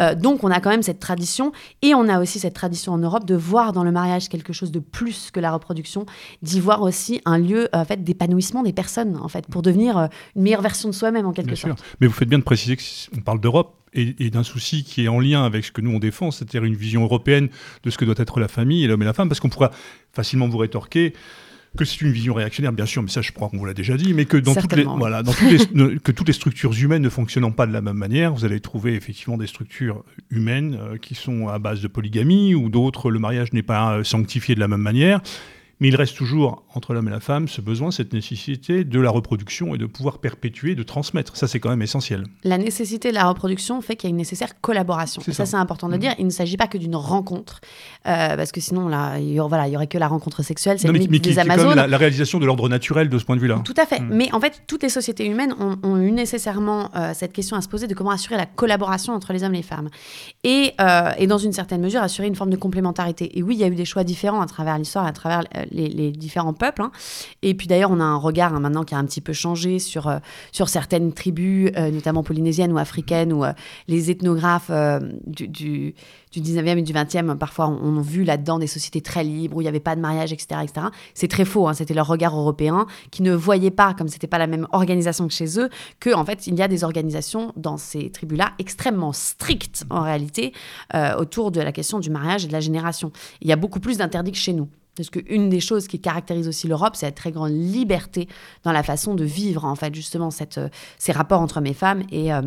[0.00, 2.98] Euh, donc on a quand même cette tradition, et on a aussi cette tradition en
[2.98, 6.06] Europe de voir dans le mariage quelque chose de plus que la reproduction,
[6.42, 10.06] d'y voir aussi un lieu en fait, d'épanouissement des personnes, en fait, pour devenir euh,
[10.34, 11.78] une meilleure version de soi-même en quelque bien sorte.
[11.78, 11.86] Sûr.
[12.00, 15.20] Mais vous faites bien de préciser qu'on parle d'Europe et, d'un souci qui est en
[15.20, 17.48] lien avec ce que nous on défend, c'est-à-dire une vision européenne
[17.82, 19.70] de ce que doit être la famille et l'homme et la femme, parce qu'on pourra
[20.12, 21.14] facilement vous rétorquer
[21.76, 23.96] que c'est une vision réactionnaire, bien sûr, mais ça je crois qu'on vous l'a déjà
[23.96, 27.02] dit, mais que dans, toutes les, voilà, dans toutes les, que toutes les structures humaines
[27.02, 30.96] ne fonctionnant pas de la même manière, vous allez trouver effectivement des structures humaines euh,
[30.98, 34.68] qui sont à base de polygamie, ou d'autres, le mariage n'est pas sanctifié de la
[34.68, 35.20] même manière.
[35.78, 39.10] Mais il reste toujours, entre l'homme et la femme, ce besoin, cette nécessité de la
[39.10, 41.36] reproduction et de pouvoir perpétuer, de transmettre.
[41.36, 42.24] Ça, c'est quand même essentiel.
[42.44, 45.20] La nécessité de la reproduction fait qu'il y a une nécessaire collaboration.
[45.20, 46.00] ça, c'est important de le mmh.
[46.00, 46.14] dire.
[46.18, 47.60] Il ne s'agit pas que d'une rencontre,
[48.06, 50.42] euh, parce que sinon, là, il y, aurait, voilà, il y aurait que la rencontre
[50.42, 50.78] sexuelle.
[50.78, 51.74] C'est mais, mais des Amazones.
[51.74, 53.60] la, la, réalisation de l'ordre naturel de ce point de vue-là.
[53.62, 54.00] Tout à fait.
[54.00, 54.08] Mmh.
[54.12, 57.68] Mais en fait, toutes les sociétés humaines ont, eu nécessairement euh, cette question à se
[57.68, 59.88] poser de comment assurer la collaboration entre les hommes et les femmes.
[60.42, 63.38] Et, euh, et dans une certaine mesure, assurer une forme de complémentarité.
[63.38, 66.12] Et oui, il y a eu des choix différents à travers l'histoire, à travers les
[66.12, 66.82] différents peuples.
[66.82, 66.90] Hein.
[67.42, 69.78] Et puis d'ailleurs, on a un regard hein, maintenant qui a un petit peu changé
[69.78, 70.18] sur, euh,
[70.52, 73.52] sur certaines tribus, euh, notamment polynésiennes ou africaines, où euh,
[73.88, 74.70] les ethnographes
[75.26, 75.94] du, du,
[76.34, 79.64] 19e et du 20e, parfois, on, a vu là-dedans des sociétés très libres, où il
[79.64, 80.60] n'y avait pas de mariage, etc.
[80.62, 80.88] etc.
[81.14, 81.74] C'est très faux, hein.
[81.74, 85.32] c'était leur regard européen, qui ne voyait pas, comme c'était pas la même organisation que
[85.32, 89.84] chez eux, que en fait, il y a des organisations dans ces tribus-là extrêmement strictes,
[89.88, 90.52] en réalité,
[91.18, 93.12] autour de la question du mariage et de la génération.
[93.40, 94.68] Il y a beaucoup plus d'interdits que chez nous.
[94.96, 98.28] Parce qu'une des choses qui caractérise aussi l'Europe, c'est la très grande liberté
[98.64, 102.32] dans la façon de vivre, en fait, justement, euh, ces rapports entre mes femmes et,
[102.32, 102.42] euh,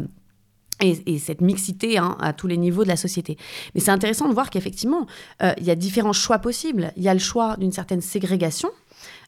[0.81, 3.37] et, cette mixité hein, à tous les niveaux de la société.
[3.75, 5.05] Mais c'est intéressant de voir qu'effectivement,
[5.41, 6.91] euh, il y a différents choix possibles.
[6.97, 8.69] Il y a le choix d'une certaine ségrégation,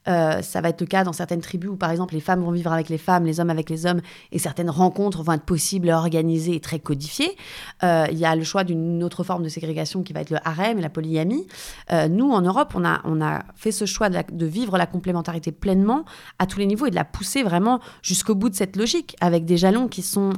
[0.08, 2.52] euh, ça va être le cas dans certaines tribus où, par exemple, les femmes vont
[2.52, 5.90] vivre avec les femmes, les hommes avec les hommes, et certaines rencontres vont être possibles,
[5.90, 7.36] organisées et très codifiées.
[7.84, 10.38] Euh, il y a le choix d'une autre forme de ségrégation qui va être le
[10.44, 11.48] harem et la polygamie.
[11.92, 15.52] Euh, nous, en Europe, on a, on a fait ce choix de, vivre la complémentarité
[15.52, 16.06] pleinement
[16.40, 19.46] à tous les niveaux et de la pousser vraiment jusqu'au bout de cette logique, avec
[19.46, 20.34] des jalons qui sont...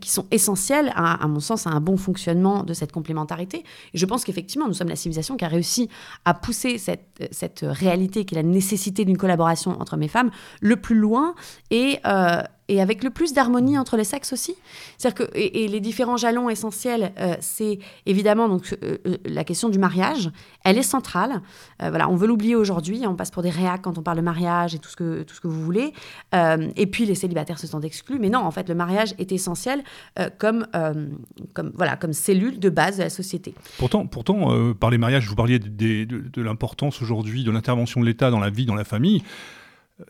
[0.00, 3.64] qui sont essentiels, à, mon sens, à un bon fonctionnement de cette complémentarité.
[3.94, 5.88] Et je pense qu'effectivement, nous sommes la civilisation qui a réussi
[6.24, 10.30] à pousser cette, cette réalité la nécessité d'une collaboration entre mes femmes,
[10.60, 11.34] le plus loin
[11.70, 14.54] et, euh, et avec le plus d'harmonie entre les sexes aussi.
[14.96, 19.78] C'est-à-dire que et, les différents jalons essentiels, euh, c'est évidemment donc euh, la question du
[19.78, 20.30] mariage.
[20.64, 21.42] Elle est centrale.
[21.80, 23.02] voilà, on veut l'oublier aujourd'hui.
[23.06, 25.34] On passe pour des réacs quand on parle de mariage et tout ce que tout
[25.34, 25.92] ce que vous voulez.
[26.32, 28.18] et puis les célibataires se sentent exclus.
[28.20, 29.82] Mais non, en fait, le mariage est essentiel
[30.38, 30.66] comme
[31.52, 33.54] comme voilà comme cellule de base de la société.
[33.78, 38.30] Pourtant, pourtant, par les mariages, vous parliez de, de l'importance aujourd'hui de l'intervention de l'État
[38.30, 39.22] dans la vie, dans la famille,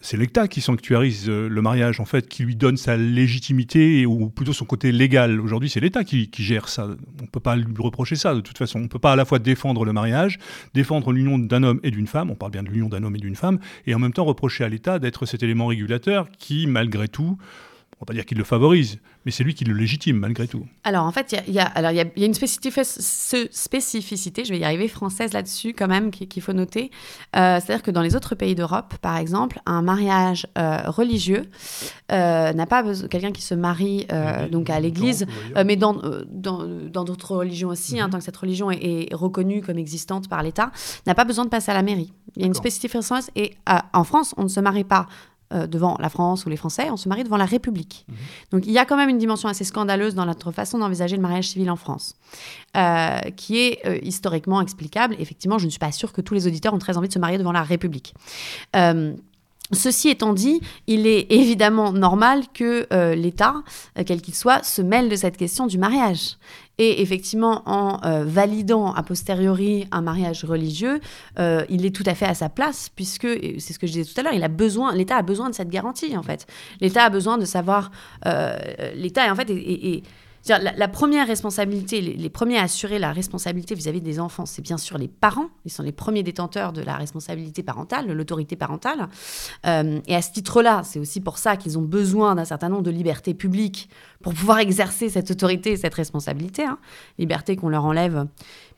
[0.01, 4.31] c'est l'État qui sanctuarise euh, le mariage, en fait, qui lui donne sa légitimité, ou
[4.31, 5.41] plutôt son côté légal.
[5.41, 6.87] Aujourd'hui, c'est l'État qui, gère ça.
[6.87, 8.79] On ne peut pas lui reprocher ça, de toute façon.
[8.79, 10.39] On ne peut pas à la fois défendre le mariage,
[10.75, 13.21] défendre l'union d'un homme et d'une femme, on parle bien de l'union d'un homme et
[13.21, 17.09] d'une femme, et en même temps reprocher à l'État d'être cet élément régulateur qui, malgré
[17.09, 17.39] tout,
[18.03, 20.67] on va pas dire qu'il le favorise, mais c'est lui qui le légitime malgré tout.
[20.83, 25.87] Alors en fait, il y, a, une spécificité, je vais y arriver, française là-dessus quand
[25.87, 26.91] même, qu'il faut noter.
[27.37, 31.49] Euh, c'est-à-dire que dans les autres pays d'Europe, par exemple, un mariage euh, religieux
[32.11, 34.09] euh, n'a pas besoin, quelqu'un qui se marie
[34.51, 35.25] donc à l'église,
[35.65, 35.95] mais dans
[36.33, 38.11] dans d'autres religions aussi, hein, mhm.
[38.11, 40.73] tant que cette religion est, reconnue comme existante par l'État,
[41.07, 42.13] n'a pas besoin de passer à la mairie.
[42.35, 43.55] Il y a une spécificité française et
[43.93, 45.07] en France, on ne se marie pas
[45.53, 48.07] euh, devant la France ou les Français, on se marie devant la République.
[48.09, 48.17] Mhm.
[48.53, 51.23] Donc il y a quand même une dimension assez scandaleuse dans notre façon d'envisager le
[51.23, 52.15] mariage civil en France,
[52.77, 55.17] euh, qui est euh, historiquement explicable.
[55.19, 57.19] Effectivement, je ne suis pas sûre que tous les auditeurs ont très envie de se
[57.19, 58.15] marier devant la République.
[59.75, 63.55] Ceci étant dit, il est évidemment normal que l'État,
[64.05, 66.37] quel qu'il soit, se mêle de cette question du mariage.
[66.79, 71.01] Et effectivement, en euh, validant a posteriori un mariage religieux,
[71.39, 74.11] euh, il est tout à fait à sa place, puisque, c'est ce que je disais
[74.11, 76.47] tout à l'heure, il a besoin, l'État a besoin de cette garantie, en fait.
[76.81, 77.91] L'État a besoin de savoir,
[78.27, 78.57] euh,
[78.95, 80.03] l'État, en fait, est,
[80.49, 84.99] la, première responsabilité, les, premiers à assurer la responsabilité vis-à-vis des enfants, c'est bien sûr
[84.99, 85.51] les parents.
[85.65, 89.07] Ils sont les premiers détenteurs de la responsabilité parentale, de l'autorité parentale.
[89.65, 92.91] et à ce titre-là, c'est aussi pour ça qu'ils ont besoin d'un certain nombre de
[92.91, 93.89] libertés publiques
[94.23, 96.65] pour pouvoir exercer cette autorité et cette responsabilité.
[96.65, 96.79] Hein.
[97.19, 98.27] Liberté qu'on leur enlève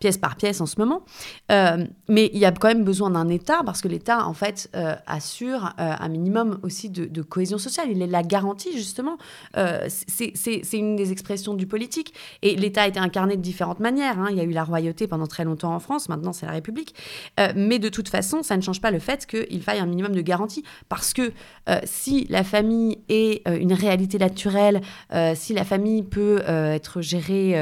[0.04, 1.02] pièce par pièce en ce moment.
[1.50, 4.68] Euh, mais il y a quand même besoin d'un État parce que l'État, en fait,
[4.74, 7.88] euh, assure euh, un minimum aussi de, cohésion sociale.
[7.90, 9.16] Il est la garantie, justement.
[9.54, 12.12] c'est une des expressions du politique.
[12.42, 14.18] Et l'État a été incarné de différentes manières.
[14.18, 14.28] Hein.
[14.30, 16.94] Il y a eu la royauté pendant très longtemps en France, maintenant c'est la République.
[17.56, 20.20] mais de toute façon, ça ne change pas le fait qu'il faille un minimum de
[20.20, 20.64] garantie.
[20.88, 21.32] Parce que
[21.84, 24.82] si la famille est une réalité naturelle,
[25.34, 27.54] si la famille peut être gérée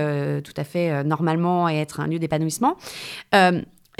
[0.44, 2.76] tout à fait normalement et être un lieu d'épanouissement,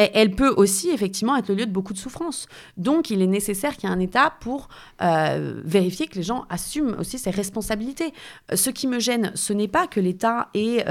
[0.01, 2.47] euh, elle peut aussi effectivement être le lieu de beaucoup de souffrance.
[2.77, 4.69] Donc il est nécessaire qu'il y ait un État pour
[5.03, 8.13] euh, vérifier que les gens assument aussi ses responsabilités.
[8.51, 10.85] Euh, ce qui me gêne, ce n'est pas que l'État ait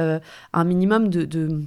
[0.53, 1.63] un minimum de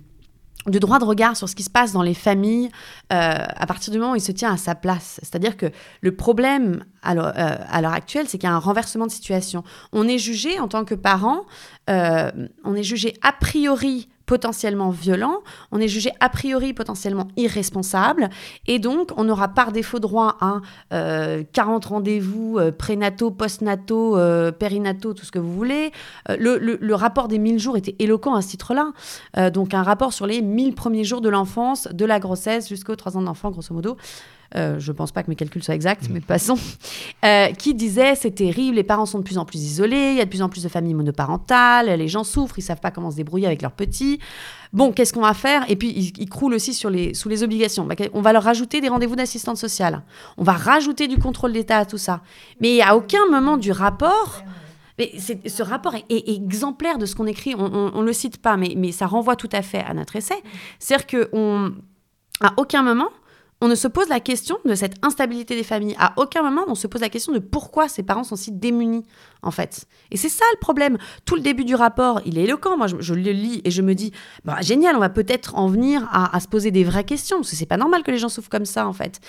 [0.66, 2.70] droit de regard sur ce qui se passe dans les familles
[3.10, 5.20] à partir du moment où il se tient à sa place.
[5.22, 5.66] C'est-à-dire que
[6.00, 9.62] le problème à l'heure actuelle, c'est qu'il y a un renversement de situation.
[9.92, 11.42] On est jugé en tant que parent,
[11.88, 18.30] on est jugé a priori potentiellement violent, on est jugé a priori potentiellement irresponsable,
[18.66, 20.60] et donc on aura par défaut droit à
[20.90, 25.92] 40 euh, rendez-vous euh, prénataux, postnataux, euh, périnataux, tout ce que vous voulez.
[26.28, 28.92] Le, rapport des 1000 jours était éloquent à ce titre-là,
[29.50, 33.16] donc un rapport sur les 1000 premiers jours de l'enfance, de la grossesse jusqu'aux 3
[33.16, 33.96] ans d'enfant, grosso modo.
[34.56, 36.58] Euh, je ne pense pas que mes calculs soient exacts, mais passons,
[37.24, 40.20] euh, qui disait c'est terrible, les parents sont de plus en plus isolés, il y
[40.20, 43.10] a de plus en plus de familles monoparentales, les gens souffrent, ils savent pas comment
[43.10, 44.20] se débrouiller avec leurs petits.
[44.72, 45.64] Bon, qu'est-ce qu'on va faire?
[45.68, 47.84] Et puis ils, croulent aussi sur les, sous les obligations.
[47.84, 50.02] Bah, on va leur rajouter des rendez-vous d'assistante sociale.
[50.36, 52.22] On va rajouter du contrôle d'État à tout ça.
[52.60, 54.42] Mais à aucun moment du rapport.
[54.98, 57.54] Mais ce rapport est, exemplaire de ce qu'on écrit.
[57.56, 60.40] On ne le cite pas, mais, mais ça renvoie tout à fait à notre essai.
[60.78, 63.10] C'est-à-dire qu'à aucun moment,
[63.64, 65.96] on ne se pose la question de cette instabilité des familles.
[65.98, 69.06] À aucun moment, on se pose la question de pourquoi ces parents sont si démunis
[69.44, 69.86] en fait.
[70.10, 70.98] Et c'est ça le problème.
[71.24, 72.76] Tout le début du rapport, il est éloquent.
[72.76, 74.12] Moi, je, le lis et je me dis,
[74.44, 77.56] bah, génial, on va peut-être en venir à, se poser des vraies questions, parce que
[77.56, 79.20] c'est pas normal que les gens souffrent comme ça, en fait.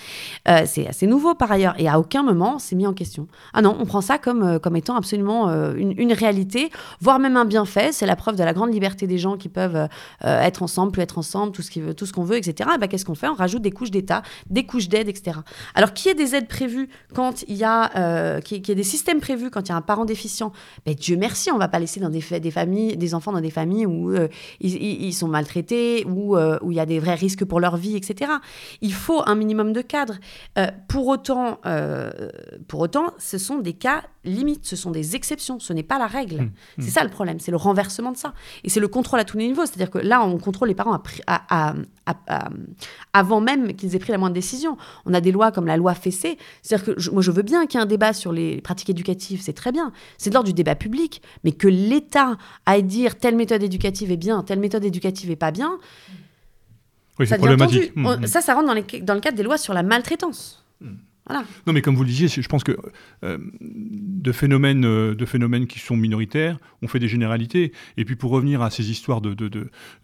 [0.47, 3.27] Euh, c'est assez nouveau par ailleurs, et à aucun moment c'est mis en question.
[3.53, 7.37] Ah non, on prend ça comme, euh, comme étant absolument euh, une, réalité, voire même
[7.37, 7.91] un bienfait.
[7.91, 9.89] C'est la preuve de la grande liberté des gens qui peuvent
[10.23, 12.69] être ensemble, plus être ensemble, tout ce qu'on veut, qu'on veut, etc.
[12.75, 13.27] Et bah, qu'est-ce qu'on fait?
[13.27, 15.39] On rajoute des couches d'État, des couches d'aide, etc.
[15.73, 19.67] Alors, qui est des aides prévues quand il y a, qui, des systèmes prévus quand
[19.67, 20.51] il y a un parent déficient,
[20.85, 23.49] ben, Dieu merci, on va pas laisser dans des, des familles, des enfants dans des
[23.49, 24.27] familles où euh,
[24.61, 27.95] ils, sont maltraités, où, euh, où il y a des vrais risques pour leur vie,
[27.95, 28.31] etc.
[28.81, 30.15] Il faut un minimum de cadre.
[30.57, 31.59] Euh, pour, autant,
[32.67, 36.07] pour autant, ce sont des cas limites, ce sont des exceptions, ce n'est pas la
[36.07, 36.41] règle.
[36.41, 36.81] Mmh, mmh.
[36.81, 38.33] C'est ça le problème, c'est le renversement de ça.
[38.63, 39.65] Et c'est le contrôle à tous les niveaux.
[39.65, 41.73] C'est-à-dire que là, on contrôle les parents à,
[43.13, 44.77] avant même qu'ils aient pris la moindre décision.
[45.05, 46.37] On a des lois comme la loi Fessé.
[46.61, 49.41] C'est-à-dire que moi, je veux bien qu'il y ait un débat sur les pratiques éducatives,
[49.41, 49.91] c'est très bien.
[50.17, 51.21] C'est lors du débat public.
[51.43, 55.51] Mais que l'État aille dire telle méthode éducative est bien, telle méthode éducative est pas
[55.51, 55.77] bien.
[57.19, 57.95] Oui, c'est problématique.
[57.95, 60.65] Mmh, ça, ça rentre dans, dans le cadre des lois sur la maltraitance.
[61.27, 62.77] Non, mais comme vous le disiez, je pense que
[63.23, 67.71] euh, de, phénomènes, euh, de phénomènes qui sont minoritaires, on fait des généralités.
[67.97, 69.35] Et puis pour revenir à ces histoires de,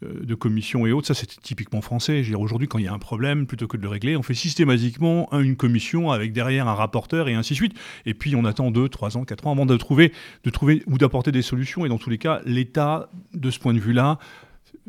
[0.03, 2.23] euh, commissions et autres, ça c'est typiquement français.
[2.35, 5.31] Aujourd'hui, quand il y a un problème, plutôt que de le régler, on fait systématiquement
[5.33, 7.77] une commission avec derrière un rapporteur et ainsi de suite.
[8.07, 10.97] Et puis on attend 2, 3 ans, 4 ans avant de trouver, de trouver ou
[10.97, 11.85] d'apporter des solutions.
[11.85, 14.17] Et dans tous les cas, l'État, de ce point de vue-là,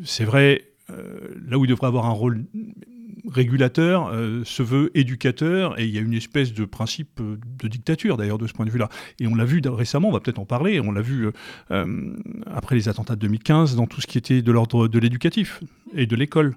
[0.03, 2.45] c'est vrai, là où il devrait avoir un rôle
[3.31, 7.69] régulateur euh, se veut éducateur et il y a une espèce de principe euh, de
[7.69, 8.89] dictature d'ailleurs de ce point de vue-là.
[9.21, 11.29] Et on l'a vu récemment, on va peut-être en parler, on l'a vu
[11.71, 12.15] euh,
[12.47, 15.61] après les attentats de 2015 dans tout ce qui était de l'ordre de l'éducatif
[15.95, 16.57] et de l'école,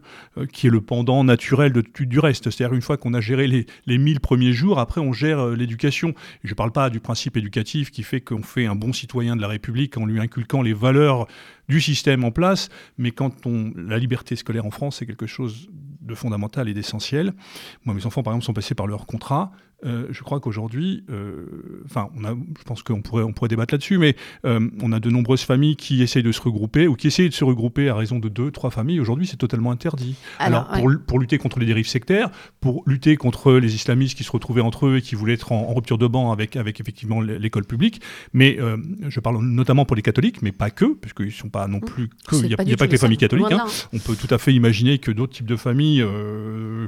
[0.54, 2.50] qui est le pendant naturel de, du reste.
[2.50, 6.14] C'est-à-dire une fois qu'on a géré les, les 1000 premiers jours, après on gère l'éducation.
[6.46, 9.42] Je ne parle pas du principe éducatif qui fait qu'on fait un bon citoyen de
[9.42, 11.28] la République en lui inculquant les valeurs
[11.68, 15.68] du système en place, mais quand on, la liberté scolaire en France, c'est quelque chose
[16.06, 17.34] de fondamental et d'essentiel.
[17.84, 19.52] Moi, mes enfants, par exemple, sont passés par leur contrat.
[19.86, 21.46] Euh, je crois qu'aujourd'hui, euh,
[21.86, 25.44] enfin, je pense qu'on pourrait, on pourrait débattre là-dessus, mais euh, on a de nombreuses
[25.44, 28.30] familles qui essayent de se regrouper ou qui essayent de se regrouper à raison de
[28.30, 29.00] deux, trois familles.
[29.00, 30.16] Aujourd'hui, c'est totalement interdit.
[30.40, 32.30] Alors, pour, pour, lutter contre les dérives sectaires,
[32.62, 35.74] pour lutter contre les islamistes qui se retrouvaient entre eux et qui voulaient être en,
[35.74, 38.02] rupture de banc avec, avec effectivement l'école publique,
[38.34, 38.58] mais
[39.08, 41.78] je parle notamment pour les catholiques, mais pas que, parce qu'ils ne sont pas non
[41.78, 41.82] mmh.
[41.82, 42.36] plus que.
[42.36, 43.52] Il n'y a, pas, que les familles catholiques.
[43.52, 43.66] Hein.
[43.94, 46.06] On peut tout à fait imaginer que d'autres types de familles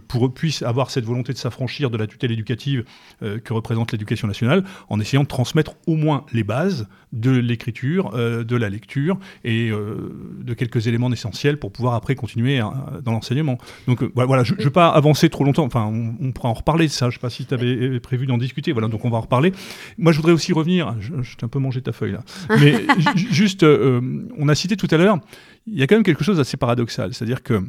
[0.08, 2.86] pour, puissent avoir cette volonté de s'affranchir de la tutelle éducative
[3.22, 8.56] que représente l'éducation nationale, en essayant de transmettre au moins les bases de l'écriture, de
[8.56, 13.58] la lecture et de quelques éléments essentiels pour pouvoir après continuer dans l'enseignement.
[13.88, 16.92] Donc voilà, je ne vais pas avancer trop longtemps, enfin on, pourra en reparler de
[16.92, 19.18] ça, je ne sais pas si tu avais prévu d'en discuter, voilà, donc on va
[19.18, 19.52] en reparler.
[19.98, 22.24] Moi je voudrais aussi revenir, je, t'ai un peu mangé ta feuille là,
[22.60, 22.86] mais
[23.16, 25.18] juste, on a cité tout à l'heure,
[25.66, 27.64] il y a quand même quelque chose d'assez paradoxal, c'est-à-dire que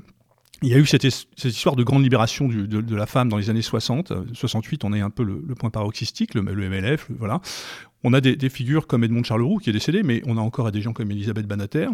[0.62, 3.62] il y a eu cette, histoire de grande libération de, la femme dans les années
[3.62, 4.12] 60.
[4.32, 7.40] 68, on est un peu le, point paroxystique, le, MLF, voilà.
[8.04, 10.70] On a des, des, figures comme Edmond Charleroux qui est décédé, mais on a encore
[10.70, 11.88] des gens comme Elisabeth Banater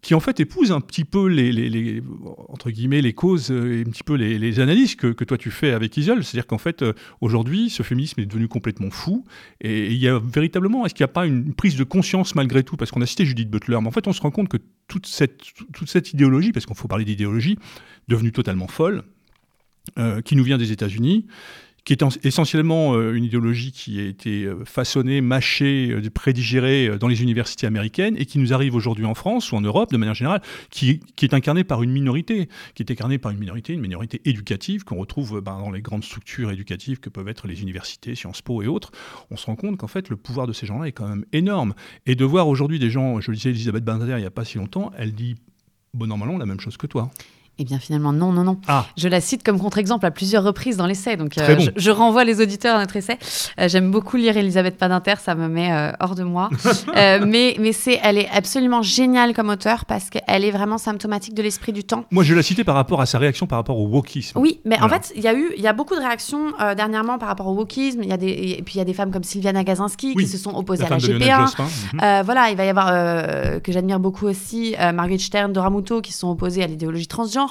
[0.00, 2.02] qui en fait épouse un petit peu les,
[2.48, 5.72] entre guillemets les causes euh, et un petit peu les, analyses que, toi tu fais
[5.72, 6.22] avec Isol.
[6.24, 9.24] C'est-à-dire qu'en fait euh, aujourd'hui ce féminisme est devenu complètement fou
[9.60, 12.62] et il y a véritablement est-ce qu'il n'y a pas une prise de conscience malgré
[12.62, 12.76] tout?
[12.76, 15.06] Parce qu'on a cité Judith Butler, mais en fait on se rend compte que toute
[15.06, 15.42] cette
[15.72, 17.58] toute cette idéologie parce qu'il faut parler d'idéologie
[18.06, 19.02] devenue totalement folle
[19.98, 21.26] euh, qui nous vient des États-Unis
[21.88, 27.08] qui est essentiellement euh, une idéologie qui a été euh, façonnée, mâchée, euh, prédigérée dans
[27.08, 30.12] les universités américaines et qui nous arrive aujourd'hui en France ou en Europe de manière
[30.12, 34.20] générale, qui, est incarnée par une minorité, qui est incarnée par une minorité, une minorité
[34.26, 38.42] éducative qu'on retrouve ben, dans les grandes structures éducatives que peuvent être les universités, Sciences
[38.42, 38.92] Po et autres.
[39.30, 41.72] On se rend compte qu'en fait le pouvoir de ces gens-là est quand même énorme.
[42.04, 44.44] Et de voir aujourd'hui des gens, je le disais Elisabeth Bander il n'y a pas
[44.44, 45.36] si longtemps, elle dit
[45.94, 47.10] bon normalement la même chose que toi.
[47.60, 48.56] Eh bien, finalement, non, non, non.
[48.68, 48.86] Ah.
[48.96, 51.16] Je la cite comme contre-exemple à plusieurs reprises dans l'essai.
[51.16, 53.18] Donc, euh, je, renvoie les auditeurs à notre essai.
[53.58, 56.50] Euh, j'aime beaucoup lire Elisabeth Padinter, ça me met euh, hors de moi.
[56.94, 61.42] mais mais c'est, elle est absolument géniale comme auteur parce qu'elle est vraiment symptomatique de
[61.42, 62.04] l'esprit du temps.
[62.12, 64.38] Moi, je la citais par rapport à sa réaction par rapport au wokisme.
[64.38, 67.18] Oui, mais en fait, il y a eu, il y a beaucoup de réactions dernièrement
[67.18, 68.04] par rapport au wokisme.
[68.04, 68.28] Il y a des,
[68.58, 70.90] et puis il y a des femmes comme Sylviana Gazinski qui se sont opposées à
[70.90, 72.22] la GPA.
[72.22, 72.92] Voilà, il va y avoir
[73.62, 77.47] que j'admire beaucoup aussi Marguerite Stern, Dora Muto qui sont opposées à l'idéologie transgenre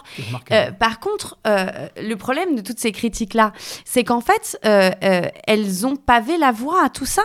[0.80, 3.54] par contre, euh, le problème de toutes ces critiques-là,
[3.86, 7.24] c'est qu'en fait, euh, euh, elles ont pavé la voie à tout ça.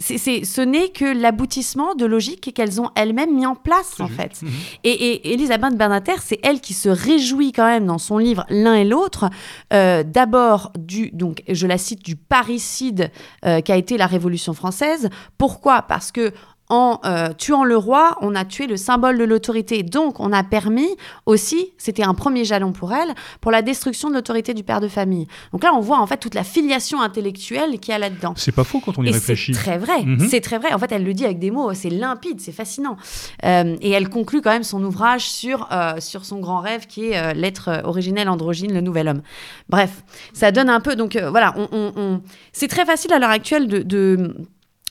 [0.00, 4.40] Ce n'est que l'aboutissement de logique qu'elles ont elles-mêmes mis en place, en fait.
[4.40, 4.50] Mhm.
[4.82, 8.76] Et, et, Elisabeth Bernater, c'est elle qui se réjouit quand même dans son livre L'un
[8.76, 9.28] et l'autre,
[9.70, 13.10] d'abord du, donc je la cite, du parricide
[13.42, 15.10] qu'a été la Révolution française.
[15.36, 15.82] Pourquoi?
[15.82, 16.32] Parce que
[16.70, 19.82] en euh, tuant le roi, on a tué le symbole de l'autorité.
[19.82, 20.88] Donc, on a permis
[21.26, 24.88] aussi, c'était un premier jalon pour elle, pour la destruction de l'autorité du père de
[24.88, 25.26] famille.
[25.52, 28.34] Donc là, on voit en fait toute la filiation intellectuelle qu'il y a là-dedans.
[28.36, 29.52] C'est pas faux quand on y réfléchit.
[29.52, 30.04] C'est très vrai.
[30.04, 30.28] Mhm.
[30.28, 30.72] C'est très vrai.
[30.72, 32.96] En fait, elle le dit avec des mots, c'est limpide, c'est fascinant.
[33.44, 37.10] Euh, et elle conclut quand même son ouvrage sur, euh, sur son grand rêve qui
[37.10, 39.22] est l'être originel androgyne, le nouvel homme.
[39.68, 40.02] Bref,
[40.32, 40.96] ça donne un peu.
[40.96, 42.20] Donc voilà, on,
[42.52, 44.34] c'est très facile à l'heure actuelle de de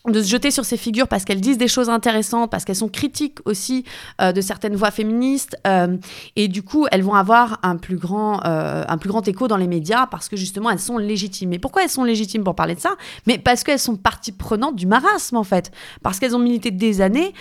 [0.08, 3.40] se jeter sur ces figures parce qu'elles disent des choses intéressantes, parce qu'elles sont critiques
[3.46, 3.84] aussi
[4.22, 5.98] euh, de certaines voix féministes, euh,
[6.36, 9.58] et du coup elles vont avoir un plus, grand, euh, un plus grand écho dans
[9.58, 11.54] les médias parce que justement elles sont légitimes.
[11.54, 12.96] Et pourquoi elles sont légitimes pour parler de ça?
[13.28, 15.72] Mais parce qu'elles sont partie prenante du marasme en fait,
[16.02, 17.34] parce qu'elles ont milité des années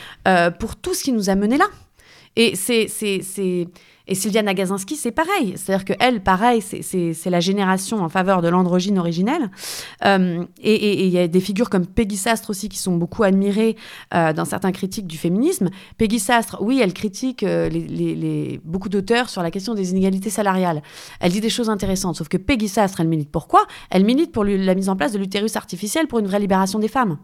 [0.59, 1.67] pour tout ce qui nous a menés là.
[2.37, 2.89] Et c'est
[4.09, 5.53] et Sylviane Agazinski, c'est pareil.
[5.57, 9.51] C'est-à-dire qu'elle, pareil, c'est la génération en faveur de l'androgyne originelle.
[10.07, 13.77] Euh, et il y a des figures comme Peggy Sastre aussi qui sont beaucoup admirées
[14.15, 15.69] euh, dans certains critiques du féminisme.
[15.99, 17.69] Peggy Sastre, oui, elle critique euh,
[18.65, 20.83] beaucoup d'auteurs sur la question des inégalités salariales.
[21.21, 22.17] Elle dit des choses intéressantes.
[22.17, 25.19] Sauf que Peggy Sastre, elle milite pourquoi Elle milite pour la mise en place de
[25.19, 27.19] l'utérus artificiel pour une vraie libération des femmes.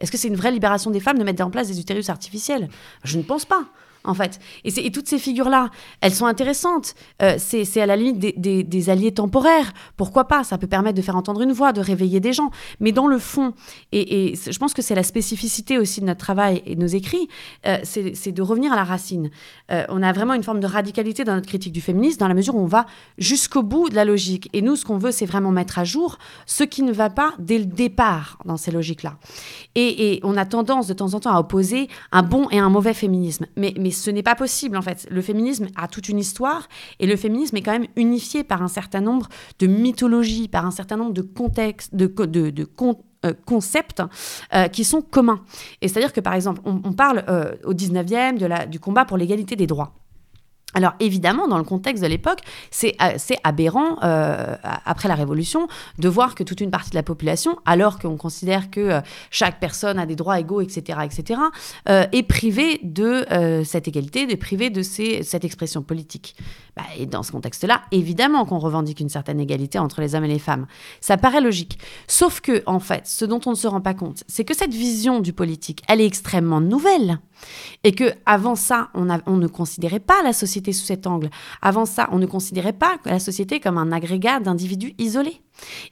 [0.00, 2.68] Est-ce que c'est une vraie libération des femmes de mettre en place des utérus artificiels?
[3.04, 3.64] Je ne pense pas
[4.06, 4.38] en fait.
[4.64, 6.94] Et, toutes ces figures-là, elles sont intéressantes.
[7.22, 9.72] Euh, c'est à la limite des, alliés temporaires.
[9.96, 10.44] Pourquoi pas?
[10.44, 12.50] Ça peut permettre de faire entendre une voix, de réveiller des gens.
[12.80, 13.52] Mais dans le fond,
[13.92, 17.28] et, je pense que c'est la spécificité aussi de notre travail et de nos écrits,
[17.66, 19.30] euh, c'est de revenir à la racine.
[19.70, 22.34] Euh, on a vraiment une forme de radicalité dans notre critique du féminisme, dans la
[22.34, 22.86] mesure où on va
[23.18, 24.48] jusqu'au bout de la logique.
[24.52, 27.34] Et nous, ce qu'on veut, c'est vraiment mettre à jour ce qui ne va pas
[27.38, 29.16] dès le départ dans ces logiques-là.
[29.74, 32.94] Et, on a tendance de temps en temps à opposer un bon et un mauvais
[32.94, 33.46] féminisme.
[33.56, 35.06] Mais, mais ce n'est pas possible en fait.
[35.10, 36.68] Le féminisme a toute une histoire
[37.00, 39.28] et le féminisme est quand même unifié par un certain nombre
[39.58, 42.12] de mythologies, par un certain nombre de contextes, de,
[43.24, 44.02] euh, concepts
[44.54, 45.40] euh, qui sont communs.
[45.80, 49.16] Et c'est-à-dire que par exemple, on, parle euh, au 19e de la, du combat pour
[49.16, 49.94] l'égalité des droits.
[50.74, 52.40] Alors évidemment, dans le contexte de l'époque,
[52.70, 57.02] c'est euh, aberrant, euh, après la Révolution, de voir que toute une partie de la
[57.02, 59.00] population, alors qu'on considère que euh,
[59.30, 61.40] chaque personne a des droits égaux, etc., etc.,
[61.86, 63.24] est privée de
[63.64, 66.36] cette égalité, est privée de cette expression politique.
[66.76, 70.28] Bah, et dans ce contexte-là, évidemment qu'on revendique une certaine égalité entre les hommes et
[70.28, 70.66] les femmes.
[71.00, 71.78] Ça paraît logique.
[72.06, 74.74] Sauf que, en fait, ce dont on ne se rend pas compte, c'est que cette
[74.74, 77.18] vision du politique, elle est extrêmement nouvelle.
[77.84, 81.30] Et que avant ça, on, ne considérait pas la société sous cet angle.
[81.62, 85.40] Avant ça, on ne considérait pas la société comme un agrégat d'individus isolés.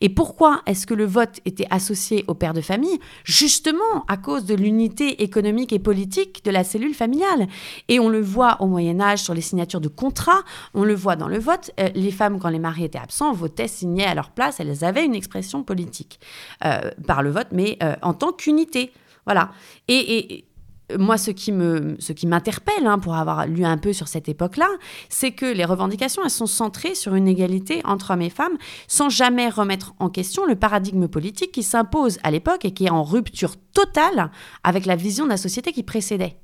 [0.00, 2.98] Et pourquoi est-ce que le vote était associé au père de famille?
[3.24, 7.48] Justement à cause de l'unité économique et politique de la cellule familiale.
[7.88, 10.42] Et on le voit au Moyen Âge sur les signatures de contrats,
[10.74, 11.70] on le voit dans le vote.
[11.80, 15.04] Euh, les femmes, quand les maris étaient absents, votaient, signaient à leur place, elles avaient
[15.04, 16.20] une expression politique
[16.64, 18.92] euh, par le vote, mais euh, en tant qu'unité.
[19.26, 19.52] Voilà.
[19.88, 20.44] et
[20.98, 24.68] moi, ce qui m'interpelle, hein, pour avoir lu un peu sur cette époque-là,
[25.08, 28.56] c'est que les revendications, elles sont centrées sur une égalité entre hommes et femmes,
[28.86, 32.90] sans jamais remettre en question le paradigme politique qui s'impose à l'époque et qui est
[32.90, 34.30] en rupture totale
[34.62, 36.36] avec la vision de la société qui précédait.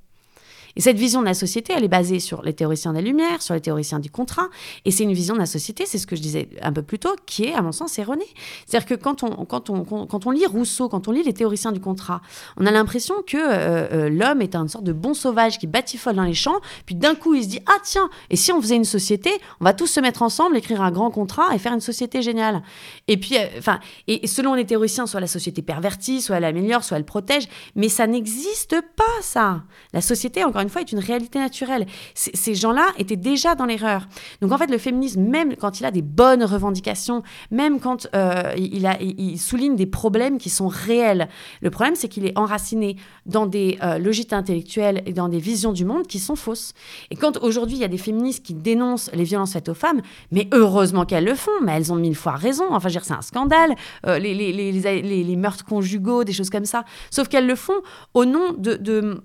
[0.77, 3.55] Et cette vision de la société, elle est basée sur les théoriciens des Lumières, sur
[3.55, 4.49] les théoriciens du contrat.
[4.85, 6.99] Et c'est une vision de la société, c'est ce que je disais un peu plus
[6.99, 8.25] tôt, qui est, à mon sens, erronée.
[8.67, 11.73] C'est-à-dire que quand on, quand, on, quand on lit Rousseau, quand on lit les théoriciens
[11.73, 12.21] du contrat,
[12.57, 16.17] on a l'impression que euh, euh, l'homme est une sorte de bon sauvage qui batifole
[16.17, 18.77] dans les champs, puis d'un coup, il se dit Ah, tiens, et si on faisait
[18.77, 21.81] une société, on va tous se mettre ensemble, écrire un grand contrat et faire une
[21.81, 22.63] société géniale.
[23.09, 26.85] Et puis, euh, enfin, et selon les théoriciens, soit la société pervertie, soit elle améliore,
[26.85, 29.63] soit elle protège, mais ça n'existe pas, ça.
[29.93, 31.87] La société, encore une fois, est une réalité naturelle.
[32.15, 34.07] ces gens-là étaient déjà dans l'erreur.
[34.41, 38.53] Donc en fait, le féminisme, même quand il a des bonnes revendications, même quand euh,
[38.57, 41.29] il, souligne des problèmes qui sont réels,
[41.61, 42.97] le problème, c'est qu'il est enraciné
[43.27, 46.73] dans des euh, logiques intellectuelles et dans des visions du monde qui sont fausses.
[47.11, 50.01] Et quand aujourd'hui, il y a des féministes qui dénoncent les violences faites aux femmes,
[50.31, 52.65] mais heureusement qu'elles le font, mais elles ont mille fois raison.
[52.71, 53.75] Enfin, je veux dire, c'est un scandale,
[54.07, 56.85] euh, les, meurtres conjugaux, des choses comme ça.
[57.11, 57.81] Sauf qu'elles le font
[58.15, 59.23] au nom de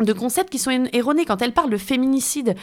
[0.00, 1.24] de concepts qui sont erronés.
[1.24, 2.54] Quand elle parle de féminicide,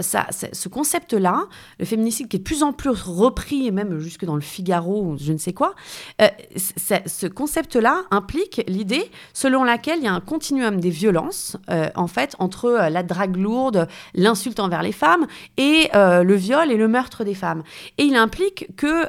[0.00, 1.44] ça, ce concept-là,
[1.78, 5.16] le féminicide qui est de plus en plus repris, et même jusque dans le Figaro,
[5.18, 5.74] je ne sais quoi,
[6.22, 11.90] euh, ce concept-là implique l'idée selon laquelle il y a un continuum des violences, euh,
[11.94, 15.26] en fait, entre euh, la drague lourde, l'insulte envers les femmes,
[15.56, 17.62] et le viol et le meurtre des femmes.
[17.98, 19.04] Et il implique que